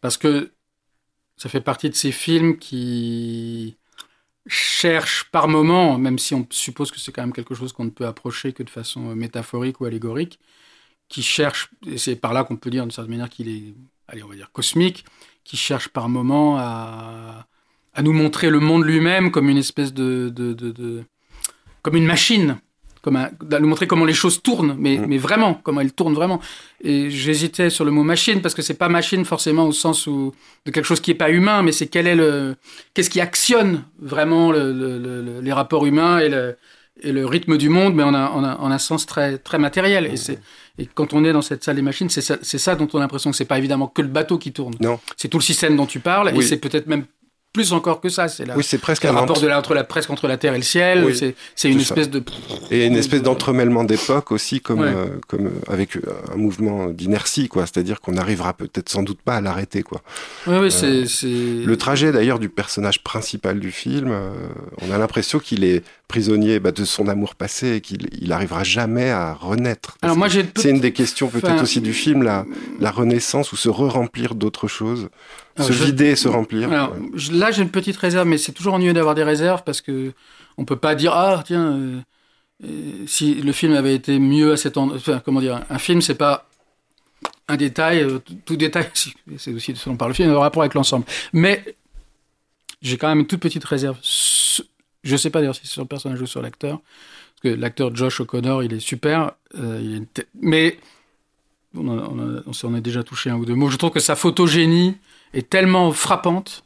Parce 0.00 0.16
que 0.16 0.50
ça 1.36 1.48
fait 1.48 1.60
partie 1.60 1.90
de 1.90 1.94
ces 1.94 2.12
films 2.12 2.58
qui 2.58 3.76
cherchent 4.46 5.24
par 5.30 5.48
moment, 5.48 5.98
même 5.98 6.18
si 6.18 6.34
on 6.34 6.46
suppose 6.50 6.90
que 6.90 6.98
c'est 6.98 7.12
quand 7.12 7.22
même 7.22 7.32
quelque 7.32 7.54
chose 7.54 7.72
qu'on 7.72 7.84
ne 7.84 7.90
peut 7.90 8.06
approcher 8.06 8.52
que 8.52 8.62
de 8.62 8.70
façon 8.70 9.14
métaphorique 9.14 9.80
ou 9.80 9.84
allégorique, 9.84 10.40
qui 11.08 11.22
cherche, 11.22 11.70
et 11.86 11.98
c'est 11.98 12.16
par 12.16 12.32
là 12.32 12.44
qu'on 12.44 12.56
peut 12.56 12.70
dire 12.70 12.82
d'une 12.82 12.90
certaine 12.90 13.10
manière 13.10 13.28
qu'il 13.28 13.48
est, 13.48 13.74
allez, 14.08 14.22
on 14.22 14.28
va 14.28 14.34
dire 14.34 14.50
cosmique, 14.50 15.04
qui 15.44 15.56
cherche 15.56 15.88
par 15.88 16.08
moment 16.08 16.56
à, 16.58 17.46
à 17.94 18.02
nous 18.02 18.12
montrer 18.12 18.50
le 18.50 18.60
monde 18.60 18.84
lui-même 18.84 19.30
comme 19.30 19.48
une 19.48 19.58
espèce 19.58 19.92
de, 19.92 20.30
de, 20.30 20.52
de, 20.54 20.70
de 20.72 21.04
comme 21.82 21.96
une 21.96 22.06
machine, 22.06 22.60
comme 23.02 23.16
un, 23.16 23.30
nous 23.60 23.66
montrer 23.66 23.86
comment 23.86 24.04
les 24.04 24.14
choses 24.14 24.42
tournent, 24.42 24.76
mais, 24.78 24.96
mmh. 24.96 25.06
mais 25.06 25.18
vraiment, 25.18 25.60
comment 25.62 25.80
elles 25.80 25.92
tournent 25.92 26.14
vraiment. 26.14 26.40
Et 26.82 27.10
j'hésitais 27.10 27.68
sur 27.68 27.84
le 27.84 27.90
mot 27.90 28.04
machine 28.04 28.40
parce 28.40 28.54
que 28.54 28.62
c'est 28.62 28.74
pas 28.74 28.88
machine 28.88 29.24
forcément 29.24 29.66
au 29.66 29.72
sens 29.72 30.06
où 30.06 30.32
de 30.64 30.70
quelque 30.70 30.86
chose 30.86 31.00
qui 31.00 31.10
est 31.10 31.14
pas 31.16 31.30
humain, 31.30 31.62
mais 31.62 31.72
c'est 31.72 31.88
quel 31.88 32.06
est 32.06 32.14
le, 32.14 32.56
qu'est-ce 32.94 33.10
qui 33.10 33.20
actionne 33.20 33.84
vraiment 34.00 34.52
le, 34.52 34.72
le, 34.72 34.98
le, 34.98 35.40
les 35.40 35.52
rapports 35.52 35.84
humains 35.84 36.20
et 36.20 36.28
le, 36.28 36.56
et 37.02 37.12
le 37.12 37.26
rythme 37.26 37.58
du 37.58 37.68
monde, 37.68 37.94
mais 37.94 38.04
en 38.04 38.14
un, 38.14 38.26
en 38.26 38.44
un, 38.44 38.54
en 38.54 38.70
un 38.70 38.78
sens 38.78 39.04
très, 39.04 39.38
très 39.38 39.58
matériel. 39.58 40.06
Et, 40.06 40.16
c'est, 40.16 40.38
et 40.78 40.86
quand 40.86 41.12
on 41.12 41.24
est 41.24 41.32
dans 41.32 41.42
cette 41.42 41.64
salle 41.64 41.76
des 41.76 41.82
machines, 41.82 42.08
c'est 42.08 42.20
ça, 42.20 42.36
ça 42.42 42.74
dont 42.76 42.88
on 42.92 42.98
a 42.98 43.00
l'impression 43.00 43.30
que 43.30 43.36
c'est 43.36 43.44
pas 43.44 43.58
évidemment 43.58 43.88
que 43.88 44.02
le 44.02 44.08
bateau 44.08 44.38
qui 44.38 44.52
tourne. 44.52 44.74
Non. 44.80 45.00
C'est 45.16 45.28
tout 45.28 45.38
le 45.38 45.42
système 45.42 45.76
dont 45.76 45.86
tu 45.86 46.00
parles, 46.00 46.30
oui. 46.34 46.44
et 46.44 46.46
c'est 46.46 46.58
peut-être 46.58 46.86
même 46.86 47.04
plus 47.52 47.72
encore 47.72 48.00
que 48.00 48.08
ça. 48.08 48.28
C'est 48.28 48.50
oui, 48.54 48.64
c'est 48.64 48.78
presque 48.78 49.04
un 49.04 49.12
rapport 49.12 49.40
de 49.40 49.46
la, 49.46 49.58
entre 49.58 49.74
la 49.74 49.84
presque 49.84 50.10
entre 50.10 50.26
la 50.26 50.36
terre 50.36 50.54
et 50.54 50.58
le 50.58 50.62
ciel. 50.62 51.06
c'est 51.54 51.70
une 51.70 51.80
espèce 51.80 52.08
de 52.08 52.22
et 52.70 52.86
une 52.86 52.96
espèce 52.96 53.22
d'entremêlement 53.22 53.84
d'époque 53.84 54.32
aussi, 54.32 54.60
comme 54.60 54.82
euh, 54.82 55.06
comme 55.28 55.46
euh, 55.46 55.72
avec 55.72 55.98
un 56.32 56.36
mouvement 56.36 56.86
d'inertie, 56.88 57.48
quoi. 57.48 57.66
C'est-à-dire 57.66 58.00
qu'on 58.00 58.12
n'arrivera 58.12 58.54
peut-être 58.54 58.88
sans 58.88 59.02
doute 59.02 59.20
pas 59.22 59.36
à 59.36 59.40
l'arrêter, 59.40 59.82
quoi. 59.82 60.02
Oui, 60.46 60.56
oui, 60.60 60.70
c'est 60.70 61.04
le 61.24 61.76
trajet 61.76 62.12
d'ailleurs 62.12 62.38
du 62.38 62.48
personnage 62.48 63.02
principal 63.02 63.60
du 63.60 63.70
film. 63.70 64.14
on 64.80 64.90
a 64.90 64.98
l'impression 64.98 65.38
qu'il 65.38 65.64
est 65.64 65.84
prisonnier 66.12 66.60
bah, 66.60 66.72
de 66.72 66.84
son 66.84 67.08
amour 67.08 67.34
passé 67.34 67.76
et 67.76 67.80
qu'il 67.80 68.10
il 68.20 68.32
arrivera 68.32 68.64
jamais 68.64 69.08
à 69.08 69.32
renaître. 69.32 69.96
Alors 70.02 70.14
moi, 70.14 70.28
c'est 70.28 70.68
une 70.68 70.80
des 70.80 70.92
questions 70.92 71.28
peut-être 71.28 71.62
aussi 71.62 71.80
du 71.80 71.94
film, 71.94 72.22
la, 72.22 72.44
la 72.80 72.90
renaissance 72.90 73.50
ou 73.52 73.56
se 73.56 73.70
re-remplir 73.70 74.34
d'autres 74.34 74.68
choses. 74.68 75.08
se 75.58 75.72
vider 75.72 76.10
et 76.10 76.16
se 76.16 76.28
remplir. 76.28 76.68
là, 76.68 77.50
j'ai 77.50 77.62
une 77.62 77.70
petite 77.70 77.96
réserve, 77.96 78.28
mais 78.28 78.36
c'est 78.36 78.52
toujours 78.52 78.74
ennuyeux 78.74 78.92
d'avoir 78.92 79.14
des 79.14 79.24
réserves 79.24 79.62
parce 79.64 79.80
que 79.80 80.12
on 80.58 80.66
peut 80.66 80.76
pas 80.76 80.94
dire 80.94 81.14
ah 81.14 81.42
tiens 81.46 81.78
euh, 81.78 82.00
euh, 82.64 83.04
si 83.06 83.34
le 83.36 83.52
film 83.52 83.72
avait 83.72 83.94
été 83.94 84.18
mieux 84.18 84.52
à 84.52 84.56
cet 84.58 84.76
endroit. 84.76 84.98
Enfin, 84.98 85.22
comment 85.24 85.40
dire 85.40 85.62
Un 85.70 85.78
film, 85.78 86.02
c'est 86.02 86.14
pas 86.14 86.46
un 87.48 87.56
détail, 87.56 88.02
euh, 88.02 88.18
tout 88.44 88.56
détail, 88.56 88.86
c'est 89.38 89.54
aussi 89.54 89.74
selon 89.76 89.96
par 89.96 90.08
le 90.08 90.14
film, 90.14 90.30
en 90.34 90.40
rapport 90.40 90.62
avec 90.62 90.74
l'ensemble. 90.74 91.06
Mais 91.32 91.64
j'ai 92.82 92.98
quand 92.98 93.08
même 93.08 93.20
une 93.20 93.26
toute 93.26 93.40
petite 93.40 93.64
réserve. 93.64 93.96
Je 95.02 95.16
sais 95.16 95.30
pas 95.30 95.40
d'ailleurs 95.40 95.54
si 95.54 95.62
c'est 95.62 95.72
sur 95.72 95.82
le 95.82 95.88
personnage 95.88 96.20
ou 96.20 96.26
sur 96.26 96.42
l'acteur, 96.42 96.80
parce 96.80 97.40
que 97.42 97.48
l'acteur 97.60 97.94
Josh 97.94 98.20
O'Connor, 98.20 98.62
il 98.62 98.72
est 98.72 98.80
super, 98.80 99.32
mais 100.40 100.78
on, 101.74 102.52
s'en 102.52 102.74
est 102.74 102.80
déjà 102.80 103.02
touché 103.02 103.30
un 103.30 103.36
ou 103.36 103.44
deux 103.44 103.54
mots. 103.54 103.68
Je 103.68 103.76
trouve 103.76 103.90
que 103.90 104.00
sa 104.00 104.16
photogénie 104.16 104.96
est 105.32 105.48
tellement 105.48 105.92
frappante 105.92 106.64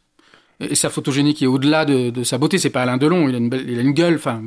et 0.60 0.74
sa 0.74 0.90
photogénie 0.90 1.34
qui 1.34 1.44
est 1.44 1.48
au-delà 1.48 1.84
de, 1.84 2.24
sa 2.24 2.38
beauté. 2.38 2.58
C'est 2.58 2.70
pas 2.70 2.82
Alain 2.82 2.96
Delon, 2.96 3.28
il 3.28 3.34
a 3.34 3.38
une, 3.38 3.64
il 3.66 3.78
a 3.78 3.82
une 3.82 3.92
gueule. 3.92 4.16
Enfin, 4.16 4.42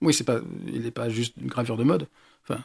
oui, 0.00 0.14
c'est 0.14 0.24
pas, 0.24 0.38
il 0.72 0.82
n'est 0.82 0.90
pas 0.90 1.08
juste 1.08 1.34
une 1.40 1.48
gravure 1.48 1.76
de 1.76 1.84
mode. 1.84 2.06
Enfin, 2.48 2.60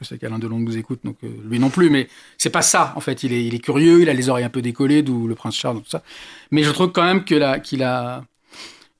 je 0.00 0.04
sais 0.04 0.18
qu'Alain 0.18 0.38
Delon 0.38 0.58
nous 0.58 0.76
écoute, 0.76 1.00
donc 1.04 1.16
euh, 1.24 1.28
lui 1.48 1.58
non 1.58 1.70
plus, 1.70 1.90
mais 1.90 2.08
c'est 2.38 2.50
pas 2.50 2.62
ça 2.62 2.92
en 2.96 3.00
fait. 3.00 3.22
Il 3.22 3.32
est, 3.32 3.44
il 3.44 3.54
est 3.54 3.58
curieux, 3.58 4.02
il 4.02 4.08
a 4.08 4.14
les 4.14 4.28
oreilles 4.28 4.44
un 4.44 4.50
peu 4.50 4.62
décollées, 4.62 5.02
d'où 5.02 5.26
le 5.26 5.34
prince 5.34 5.56
Charles, 5.56 5.78
tout 5.78 5.90
ça. 5.90 6.02
Mais 6.50 6.62
je 6.62 6.70
trouve 6.70 6.92
quand 6.92 7.04
même 7.04 7.24
que 7.24 7.58
qu'il 7.60 7.82
a, 7.82 8.24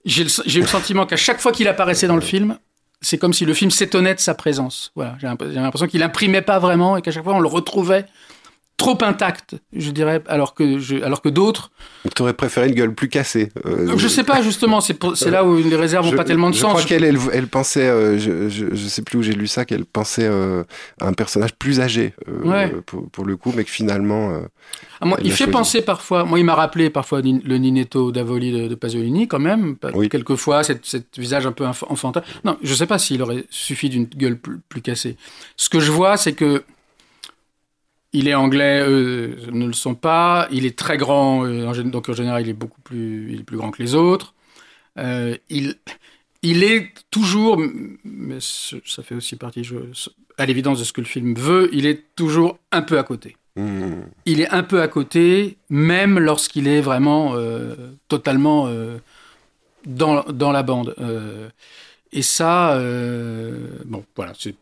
j'ai 0.07 0.23
eu 0.23 0.61
le 0.63 0.67
sentiment 0.67 1.05
qu'à 1.05 1.17
chaque 1.17 1.41
fois 1.41 1.53
qu'il 1.53 1.69
apparaissait 1.69 2.07
dans 2.07 2.15
le 2.15 2.21
film, 2.23 2.59
c'est 3.01 3.19
comme 3.19 3.33
si 3.33 3.45
le 3.45 3.53
film 3.53 3.71
s'étonnait 3.71 4.15
de 4.15 4.21
sa 4.21 4.35
présence. 4.35 4.93
Voilà, 4.95 5.17
j'ai 5.21 5.27
l'impression 5.29 5.87
qu'il 5.87 6.03
imprimait 6.03 6.43
pas 6.43 6.59
vraiment 6.59 6.97
et 6.97 7.03
qu'à 7.03 7.11
chaque 7.11 7.25
fois 7.25 7.35
on 7.35 7.41
le 7.41 7.49
retrouvait 7.49 8.07
trop 8.77 8.99
intact, 9.03 9.57
je 9.73 9.91
dirais, 9.91 10.23
alors 10.27 10.55
que 10.55 10.79
je, 10.79 10.97
alors 11.03 11.23
que 11.23 11.31
d'autres. 11.31 11.71
Tu 12.15 12.23
aurais 12.23 12.35
préféré 12.35 12.69
une 12.69 12.75
gueule 12.75 12.95
plus 12.95 13.09
cassée. 13.09 13.51
Euh, 13.65 13.97
je 13.97 14.09
sais 14.09 14.23
pas 14.23 14.43
justement, 14.43 14.81
c'est 14.81 15.31
là 15.31 15.45
où 15.45 15.57
les 15.57 15.77
réserves 15.77 16.07
n'ont 16.07 16.17
pas 16.17 16.25
tellement 16.25 16.51
de 16.51 16.55
je 16.55 16.61
sens. 16.61 16.73
Crois 16.73 16.85
qu'elle 16.85 17.05
elle, 17.05 17.47
pensait, 17.47 17.89
euh, 17.89 18.19
je, 18.19 18.49
je, 18.49 18.89
sais 18.89 19.03
plus 19.03 19.19
où 19.19 19.23
j'ai 19.23 19.33
lu 19.33 19.47
ça, 19.47 19.65
qu'elle 19.65 19.87
pensait 19.87 20.27
euh, 20.27 20.63
à 21.01 21.07
un 21.07 21.15
personnage 21.15 21.55
plus 21.55 21.81
âgé 21.81 22.15
pour, 22.85 23.09
pour, 23.09 23.25
le 23.25 23.37
coup, 23.37 23.53
mais 23.57 23.65
que 23.65 23.71
finalement. 23.71 24.41
Ah, 25.01 25.07
moi, 25.07 25.19
il 25.23 25.33
fait 25.33 25.47
penser 25.47 25.81
parfois. 25.81 26.25
Moi, 26.25 26.39
il 26.39 26.45
m'a 26.45 26.55
rappelé 26.55 26.91
parfois 26.91 27.23
le 27.23 27.57
Ninetto 27.57 28.13
d'Avoli 28.13 28.53
de, 28.53 28.69
de, 28.69 28.75
Pasolini 28.75 29.27
quand 29.27 29.39
même. 29.39 29.77
Quelquefois, 30.11 30.63
cet, 30.65 31.19
visage 31.19 31.47
un 31.47 31.53
peu 31.53 31.65
enfantin. 31.67 32.23
Non, 32.45 32.59
je 32.63 32.75
sais 32.75 32.87
pas 32.87 32.99
s'il 32.99 33.23
aurait 33.23 33.45
suffi 33.49 33.89
d'une 33.89 34.05
gueule 34.05 34.37
plus, 34.37 34.59
plus 34.69 34.83
cassée. 34.83 35.17
Ce 35.57 35.71
que 35.71 35.81
je 35.81 35.91
vois, 35.91 36.19
c'est 36.19 36.35
que 36.35 36.63
il 38.13 38.29
est 38.29 38.35
anglais, 38.35 38.83
eux 38.87 39.37
ne 39.51 39.67
le 39.67 39.73
sont 39.73 39.95
pas. 39.95 40.49
Il 40.51 40.65
est 40.65 40.79
très 40.79 40.97
grand, 40.97 41.45
euh, 41.45 41.83
donc 41.85 42.09
en 42.09 42.13
général, 42.13 42.43
il 42.43 42.49
est 42.49 42.55
beaucoup 42.55 42.81
plus, 42.81 43.33
il 43.33 43.41
est 43.41 43.45
plus 43.45 43.57
grand 43.57 43.71
que 43.71 43.83
les 43.83 43.95
autres. 43.95 44.35
Euh, 44.99 45.37
il, 45.51 45.75
il 46.43 46.65
est 46.65 46.93
toujours, 47.11 47.61
mais 48.05 48.39
ça 48.41 49.03
fait 49.03 49.15
aussi 49.15 49.37
partie, 49.37 49.65
je, 49.65 49.77
à 50.39 50.47
l'évidence 50.47 50.79
de 50.79 50.85
ce 50.85 50.93
que 50.93 51.01
le 51.01 51.07
film 51.07 51.35
veut, 51.35 51.69
il 51.73 51.87
est 51.87 52.05
toujours 52.15 52.59
un 52.73 52.83
peu 52.83 52.99
à 52.99 53.03
côté. 53.03 53.37
Mmh. 53.57 54.03
Il 54.27 54.41
est 54.41 54.51
un 54.51 54.63
peu 54.63 54.83
à 54.83 54.89
côté, 54.89 55.57
même 55.71 56.19
lorsqu'il 56.19 56.69
est 56.69 56.81
vraiment 56.81 57.33
euh, 57.35 57.75
totalement 58.09 58.71
dans, 59.85 60.23
dans, 60.25 60.53
la 60.53 60.63
bande. 60.63 60.95
Et 62.13 62.23
ça, 62.23 62.79
bon, 63.85 64.05
voilà, 64.15 64.33
c'est, 64.39 64.55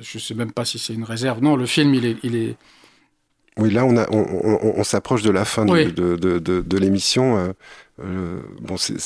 je 0.00 0.18
sais 0.18 0.34
même 0.34 0.52
pas 0.52 0.64
si 0.64 0.78
c'est 0.78 0.94
une 0.94 1.04
réserve. 1.04 1.42
Non, 1.42 1.56
le 1.56 1.66
film, 1.66 1.94
il 1.94 2.06
est, 2.06 2.16
il 2.22 2.36
est, 2.36 2.56
oui, 3.60 3.70
là, 3.70 3.84
on, 3.84 3.96
a, 3.96 4.06
on, 4.10 4.74
on, 4.76 4.84
s'approche 4.84 5.22
de 5.22 5.30
la 5.30 5.44
fin 5.44 5.66
de, 5.66 5.90
de, 5.90 6.16
de, 6.16 6.38
de 6.38 6.78
l'émission. 6.78 7.36
Euh, 7.36 7.52
euh, 8.02 8.40
bon, 8.62 8.76
c'est, 8.78 8.96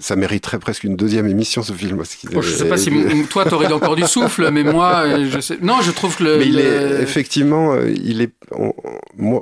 ça 0.00 0.16
mériterait 0.16 0.58
presque 0.58 0.82
une 0.82 0.96
deuxième 0.96 1.28
émission, 1.28 1.62
ce 1.62 1.72
film. 1.72 2.02
Bon, 2.32 2.42
je 2.42 2.50
sais 2.50 2.68
pas 2.68 2.78
si 2.78 2.90
toi, 3.30 3.44
tu 3.44 3.54
aurais 3.54 3.72
encore 3.72 3.94
du 3.94 4.04
souffle, 4.04 4.50
mais 4.50 4.64
moi, 4.64 5.04
euh, 5.04 5.28
je 5.30 5.40
sais. 5.40 5.58
Non, 5.62 5.82
je 5.82 5.92
trouve 5.92 6.16
que 6.16 6.24
le. 6.24 6.38
Mais 6.38 6.48
il 6.48 6.58
est 6.58 7.02
effectivement, 7.02 7.76
il 7.80 8.22
est. 8.22 8.32
On, 8.50 8.72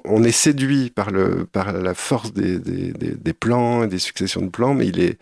on, 0.04 0.22
est 0.24 0.32
séduit 0.32 0.90
par 0.90 1.10
le 1.10 1.46
par 1.50 1.72
la 1.72 1.94
force 1.94 2.34
des, 2.34 2.58
des, 2.58 2.92
des, 2.92 3.14
des 3.14 3.32
plans 3.32 3.84
et 3.84 3.86
des 3.86 3.98
successions 3.98 4.42
de 4.42 4.50
plans, 4.50 4.74
mais 4.74 4.86
il 4.88 5.00
est. 5.00 5.18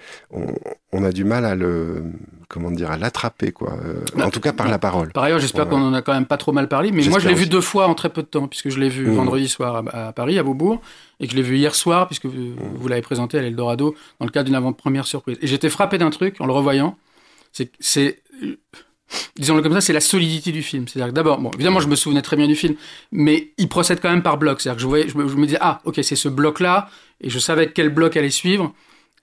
On 0.91 1.05
a 1.05 1.13
du 1.13 1.23
mal 1.25 1.45
à 1.45 1.55
le 1.55 2.03
comment 2.49 2.71
dire, 2.71 2.91
à 2.91 2.97
l'attraper, 2.97 3.53
quoi. 3.53 3.79
Euh, 3.85 4.03
bah, 4.17 4.27
en 4.27 4.31
tout 4.31 4.41
cas 4.41 4.53
par 4.53 4.69
la 4.69 4.79
parole. 4.79 5.13
Par 5.13 5.25
ailleurs, 5.25 5.39
j'espère 5.39 5.69
qu'on 5.69 5.83
en 5.83 5.93
a 5.93 6.03
quand 6.03 6.15
même 6.15 6.27
pas 6.27 6.39
trop 6.39 6.53
mal 6.53 6.67
parlé, 6.69 6.91
mais 6.91 7.07
moi 7.09 7.19
je 7.19 7.29
l'ai 7.29 7.35
vu 7.35 7.47
deux 7.47 7.61
fois 7.61 7.87
en 7.87 7.95
très 7.95 8.09
peu 8.09 8.23
de 8.23 8.27
temps, 8.27 8.49
puisque 8.49 8.71
je 8.71 8.81
l'ai 8.81 8.89
vu 8.89 9.07
mmh. 9.07 9.15
vendredi 9.15 9.49
soir 9.49 9.85
à, 9.93 10.13
Paris, 10.13 10.39
à 10.39 10.43
Beaubourg, 10.43 10.81
et 11.21 11.27
que 11.27 11.33
je 11.33 11.37
l'ai 11.37 11.43
vu 11.43 11.59
hier 11.59 11.75
soir, 11.75 12.07
puisque 12.07 12.27
vous, 12.27 12.33
mmh. 12.35 12.89
l'avez 12.89 13.03
présenté 13.03 13.39
à 13.39 13.43
l'Eldorado, 13.43 13.95
dans 14.19 14.27
le 14.27 14.33
cadre 14.33 14.47
d'une 14.47 14.55
avant-première 14.55 15.07
surprise. 15.07 15.37
Et 15.43 15.47
j'étais 15.47 15.69
frappé 15.69 15.99
d'un 15.99 16.11
truc 16.11 16.41
en 16.41 16.47
le 16.47 16.53
revoyant, 16.53 16.97
c'est, 17.53 17.71
c'est, 17.81 18.23
disons-le 19.37 19.63
comme 19.63 19.75
ça, 19.75 19.83
c'est 19.83 19.93
la 19.93 20.01
solidité 20.01 20.51
du 20.51 20.63
film. 20.63 20.89
C'est-à-dire 20.89 21.11
que 21.13 21.15
d'abord, 21.15 21.39
bon, 21.39 21.51
évidemment, 21.53 21.81
je 21.81 21.89
me 21.89 21.97
souvenais 21.97 22.23
très 22.23 22.37
bien 22.37 22.47
du 22.47 22.57
film, 22.57 22.77
mais 23.13 23.53
il 23.59 23.69
procède 23.69 24.01
quand 24.01 24.11
même 24.11 24.23
par 24.23 24.39
bloc. 24.39 24.61
C'est-à-dire 24.61 24.77
que 24.77 24.83
je, 24.83 24.87
voyais, 24.87 25.09
je, 25.09 25.19
me, 25.19 25.29
je 25.29 25.37
me 25.37 25.45
disais, 25.45 25.59
ah, 25.61 25.81
ok, 25.85 26.01
c'est 26.03 26.17
ce 26.17 26.29
bloc-là, 26.31 26.89
et 27.21 27.29
je 27.29 27.39
savais 27.39 27.73
quel 27.73 27.91
bloc 27.91 28.17
allait 28.17 28.31
suivre, 28.31 28.73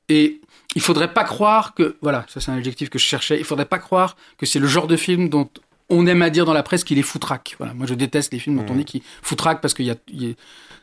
et 0.10 0.42
il 0.76 0.82
faudrait 0.82 1.14
pas 1.14 1.24
croire 1.24 1.74
que, 1.74 1.96
voilà, 2.02 2.26
ça 2.28 2.40
c'est 2.40 2.52
un 2.52 2.58
adjectif 2.58 2.90
que 2.90 3.00
je 3.00 3.06
cherchais, 3.06 3.38
il 3.40 3.46
faudrait 3.46 3.66
pas 3.66 3.80
croire 3.80 4.16
que 4.38 4.46
c'est 4.46 4.60
le 4.60 4.68
genre 4.68 4.88
de 4.88 4.98
film 4.98 5.30
dont 5.30 5.50
on 5.90 6.06
aime 6.08 6.22
à 6.22 6.30
dire 6.30 6.46
dans 6.46 6.54
la 6.54 6.64
presse 6.64 6.84
qu'il 6.84 6.98
est 6.98 7.04
foutraque. 7.04 7.56
Voilà, 7.58 7.74
moi 7.74 7.86
je 7.88 7.94
déteste 7.94 8.34
les 8.34 8.40
films 8.40 8.58
dont 8.58 8.66
on 8.70 8.74
mmh. 8.74 8.78
dit 8.78 8.86
qu'il 8.86 9.02
foutraque 9.22 9.62
parce 9.62 9.74
qu'il 9.74 9.86
y 9.86 9.92
a, 9.92 9.96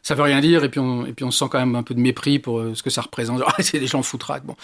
ça 0.02 0.14
veut 0.14 0.22
rien 0.22 0.40
dire 0.40 0.64
et 0.64 0.68
puis 0.68 0.80
on, 0.80 1.06
et 1.06 1.12
puis 1.12 1.24
on 1.24 1.30
sent 1.30 1.46
quand 1.50 1.58
même 1.58 1.76
un 1.76 1.82
peu 1.82 1.94
de 1.94 2.00
mépris 2.00 2.38
pour 2.38 2.58
euh, 2.58 2.74
ce 2.74 2.82
que 2.82 2.90
ça 2.90 3.02
représente. 3.02 3.42
Ah, 3.46 3.62
c'est 3.62 3.78
des 3.78 3.86
gens 3.86 4.02
foutraques. 4.02 4.44
Bon, 4.44 4.56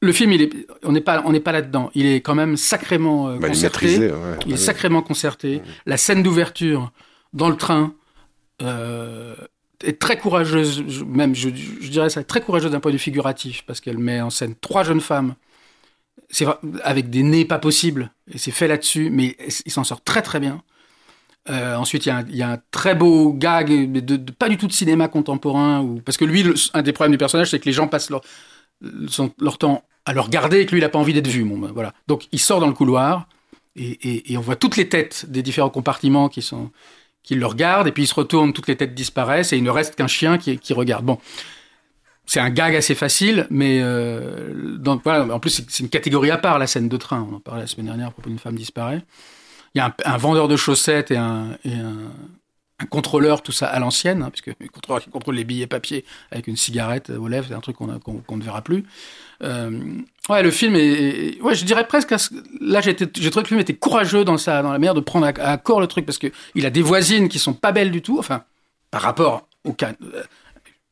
le 0.00 0.12
film, 0.12 0.32
il 0.32 0.42
est, 0.42 0.50
on 0.82 0.92
n'est 0.92 1.00
pas, 1.00 1.22
on 1.24 1.32
n'est 1.32 1.40
pas 1.40 1.52
là-dedans. 1.52 1.90
Il 1.94 2.06
est 2.06 2.20
quand 2.20 2.34
même 2.34 2.56
sacrément 2.56 3.28
euh, 3.28 3.38
bah, 3.38 3.48
concerté. 3.48 4.12
Il, 4.46 4.52
est 4.52 4.56
sacrément 4.56 5.02
concerté. 5.02 5.56
Mmh. 5.56 5.62
La 5.86 5.96
scène 5.96 6.22
d'ouverture 6.22 6.92
dans 7.32 7.48
le 7.48 7.56
train. 7.56 7.94
Euh, 8.62 9.34
est 9.84 10.00
très 10.00 10.18
courageuse, 10.18 11.04
même 11.06 11.34
je, 11.34 11.48
dirais 11.48 12.10
ça, 12.10 12.24
très 12.24 12.40
courageuse 12.40 12.72
d'un 12.72 12.80
point 12.80 12.90
de 12.90 12.96
vue 12.96 13.02
figuratif, 13.02 13.62
parce 13.66 13.80
qu'elle 13.80 13.98
met 13.98 14.20
en 14.20 14.30
scène 14.30 14.54
trois 14.60 14.84
jeunes 14.84 15.00
femmes, 15.00 15.34
c'est 16.30 16.46
avec 16.82 17.10
des 17.10 17.22
nez 17.22 17.44
pas 17.44 17.58
possibles, 17.58 18.10
et 18.32 18.38
c'est 18.38 18.50
fait 18.50 18.68
là-dessus, 18.68 19.10
mais 19.10 19.36
il 19.66 19.72
s'en 19.72 19.84
sort 19.84 20.02
très 20.02 20.22
très 20.22 20.40
bien. 20.40 20.62
Euh, 21.50 21.76
ensuite, 21.76 22.06
il 22.06 22.36
y, 22.36 22.42
a 22.42 22.50
un 22.50 22.58
très 22.70 22.94
beau 22.94 23.32
gag, 23.34 23.70
mais 23.70 24.00
pas 24.38 24.48
du 24.48 24.56
tout 24.56 24.66
de 24.66 24.72
cinéma 24.72 25.08
contemporain, 25.08 25.82
ou, 25.82 26.00
parce 26.00 26.16
que 26.16 26.24
lui, 26.24 26.44
un 26.72 26.82
des 26.82 26.92
problèmes 26.92 27.12
du 27.12 27.18
personnage, 27.18 27.50
c'est 27.50 27.60
que 27.60 27.66
les 27.66 27.72
gens 27.72 27.86
passent 27.86 28.10
leur, 28.10 28.22
leur 29.38 29.58
temps 29.58 29.84
à 30.06 30.14
le 30.14 30.20
regarder 30.20 30.60
et 30.60 30.66
que 30.66 30.72
lui, 30.72 30.78
il 30.78 30.82
n'a 30.82 30.88
pas 30.88 30.98
envie 30.98 31.12
d'être 31.12 31.28
vu. 31.28 31.44
Bon, 31.44 31.58
ben, 31.58 31.70
voilà. 31.72 31.92
Donc, 32.06 32.28
il 32.32 32.38
sort 32.38 32.60
dans 32.60 32.66
le 32.66 32.72
couloir, 32.72 33.28
et, 33.76 34.36
on 34.36 34.40
voit 34.40 34.56
toutes 34.56 34.76
les 34.76 34.88
têtes 34.88 35.26
des 35.28 35.42
différents 35.42 35.70
compartiments 35.70 36.28
qui 36.28 36.42
sont 36.42 36.70
qui 37.24 37.34
le 37.34 37.46
regarde, 37.46 37.88
et 37.88 37.92
puis 37.92 38.04
il 38.04 38.06
se 38.06 38.14
retourne, 38.14 38.52
toutes 38.52 38.68
les 38.68 38.76
têtes 38.76 38.94
disparaissent, 38.94 39.52
et 39.52 39.56
il 39.56 39.64
ne 39.64 39.70
reste 39.70 39.96
qu'un 39.96 40.06
chien 40.06 40.38
qui, 40.38 40.72
regarde. 40.72 41.04
Bon, 41.04 41.18
c'est 42.26 42.38
un 42.38 42.50
gag 42.50 42.76
assez 42.76 42.94
facile, 42.94 43.46
mais 43.50 43.80
euh, 43.82 44.78
en 44.86 45.40
plus 45.40 45.64
c'est 45.68 45.82
une 45.82 45.88
catégorie 45.88 46.30
à 46.30 46.38
part, 46.38 46.58
la 46.58 46.66
scène 46.66 46.88
de 46.88 46.96
train. 46.96 47.26
On 47.30 47.36
en 47.36 47.40
parlait 47.40 47.62
la 47.62 47.66
semaine 47.66 47.86
dernière 47.86 48.08
à 48.08 48.10
propos 48.10 48.28
d'une 48.28 48.38
femme 48.38 48.56
disparaît. 48.56 49.02
Il 49.74 49.78
y 49.78 49.80
a 49.80 49.94
un, 50.04 50.16
vendeur 50.18 50.46
de 50.46 50.56
chaussettes 50.56 51.10
et 51.10 51.16
un, 51.16 51.58
contrôleur, 52.90 53.42
tout 53.42 53.52
ça 53.52 53.66
à 53.66 53.78
l'ancienne, 53.78 54.22
hein, 54.22 54.30
puisque 54.30 54.58
le 54.60 54.68
contrôleur 54.68 55.02
qui 55.02 55.08
contrôle 55.08 55.36
les 55.36 55.44
billets 55.44 55.66
papier 55.66 56.04
avec 56.30 56.46
une 56.46 56.56
cigarette 56.56 57.08
aux 57.08 57.28
lèvres, 57.28 57.46
c'est 57.48 57.54
un 57.54 57.60
truc 57.60 57.76
qu'on 57.76 57.98
qu'on 57.98 58.36
ne 58.36 58.42
verra 58.42 58.60
plus. 58.60 58.84
Euh, 59.42 59.98
ouais, 60.28 60.42
le 60.42 60.50
film 60.50 60.74
est, 60.76 61.40
ouais, 61.40 61.54
je 61.54 61.64
dirais 61.64 61.86
presque. 61.86 62.14
Là, 62.60 62.80
j'ai 62.80 62.94
trouvé 62.94 63.30
que 63.30 63.40
le 63.40 63.46
film 63.46 63.60
était 63.60 63.74
courageux 63.74 64.24
dans 64.24 64.38
sa, 64.38 64.62
dans 64.62 64.72
la 64.72 64.78
manière 64.78 64.94
de 64.94 65.00
prendre 65.00 65.26
à, 65.26 65.56
corps 65.56 65.80
le 65.80 65.86
truc 65.86 66.06
parce 66.06 66.18
que 66.18 66.28
il 66.54 66.66
a 66.66 66.70
des 66.70 66.82
voisines 66.82 67.28
qui 67.28 67.38
sont 67.38 67.54
pas 67.54 67.72
belles 67.72 67.90
du 67.90 68.02
tout. 68.02 68.18
Enfin, 68.18 68.44
par 68.90 69.02
rapport 69.02 69.48
au 69.64 69.72
cas. 69.72 69.92
Euh, 70.02 70.22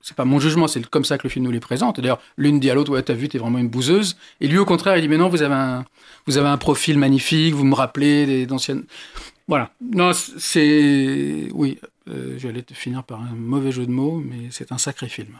c'est 0.05 0.17
pas 0.17 0.25
mon 0.25 0.41
jugement, 0.41 0.67
c'est 0.67 0.85
comme 0.85 1.05
ça 1.05 1.17
que 1.17 1.23
le 1.23 1.29
film 1.29 1.45
nous 1.45 1.53
les 1.53 1.61
présente. 1.61 2.01
D'ailleurs, 2.01 2.21
l'une 2.37 2.59
dit 2.59 2.69
à 2.69 2.75
l'autre, 2.75 2.91
ouais, 2.91 3.03
t'as 3.03 3.15
vu, 3.15 3.29
t'es 3.29 3.39
vraiment 3.39 3.59
une 3.59 3.69
bouseuse. 3.69 4.17
Et 4.41 4.49
lui, 4.49 4.59
au 4.59 4.65
contraire, 4.65 4.97
il 4.97 5.01
dit, 5.03 5.07
mais 5.07 5.17
non, 5.17 5.29
vous 5.29 5.43
avez 5.43 5.55
un, 5.55 5.85
vous 6.27 6.39
avez 6.39 6.49
un 6.49 6.57
profil 6.57 6.99
magnifique, 6.99 7.55
vous 7.55 7.65
me 7.65 7.77
rappelez 7.77 8.45
d'anciennes. 8.47 8.83
Voilà. 9.47 9.71
Non, 9.81 10.11
c'est, 10.13 11.49
oui, 11.53 11.79
euh, 12.09 12.37
j'allais 12.39 12.65
finir 12.73 13.05
par 13.05 13.21
un 13.21 13.35
mauvais 13.37 13.71
jeu 13.71 13.87
de 13.87 13.93
mots, 13.93 14.21
mais 14.25 14.49
c'est 14.51 14.73
un 14.73 14.79
sacré 14.79 15.09
film. 15.09 15.39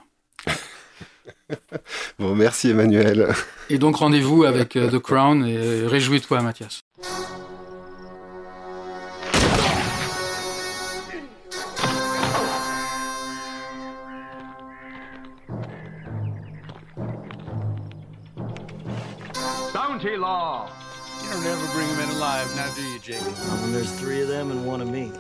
bon, 2.19 2.35
merci 2.35 2.71
Emmanuel. 2.71 3.29
Et 3.71 3.79
donc 3.79 3.97
rendez-vous 3.97 4.45
avec 4.45 4.77
euh, 4.77 4.91
The 4.91 4.99
Crown 4.99 5.45
et 5.45 5.57
euh, 5.57 5.89
réjouis-toi 5.89 6.43
Mathias. 6.43 6.83
Bounty 19.73 20.17
Law. 20.17 20.69
You 21.23 21.31
don't 21.31 21.47
ever 21.47 21.67
bring 21.73 21.87
them 21.89 22.01
in 22.01 22.17
alive, 22.17 22.55
now 22.57 22.69
do 22.75 22.83
you, 22.83 22.99
Jake? 22.99 23.21
When 23.63 23.73
there's 23.73 23.93
three 23.93 24.21
of 24.21 24.29
them 24.29 24.51
and 24.51 24.67
one 24.67 24.81
of 24.81 24.89
me. 24.89 25.13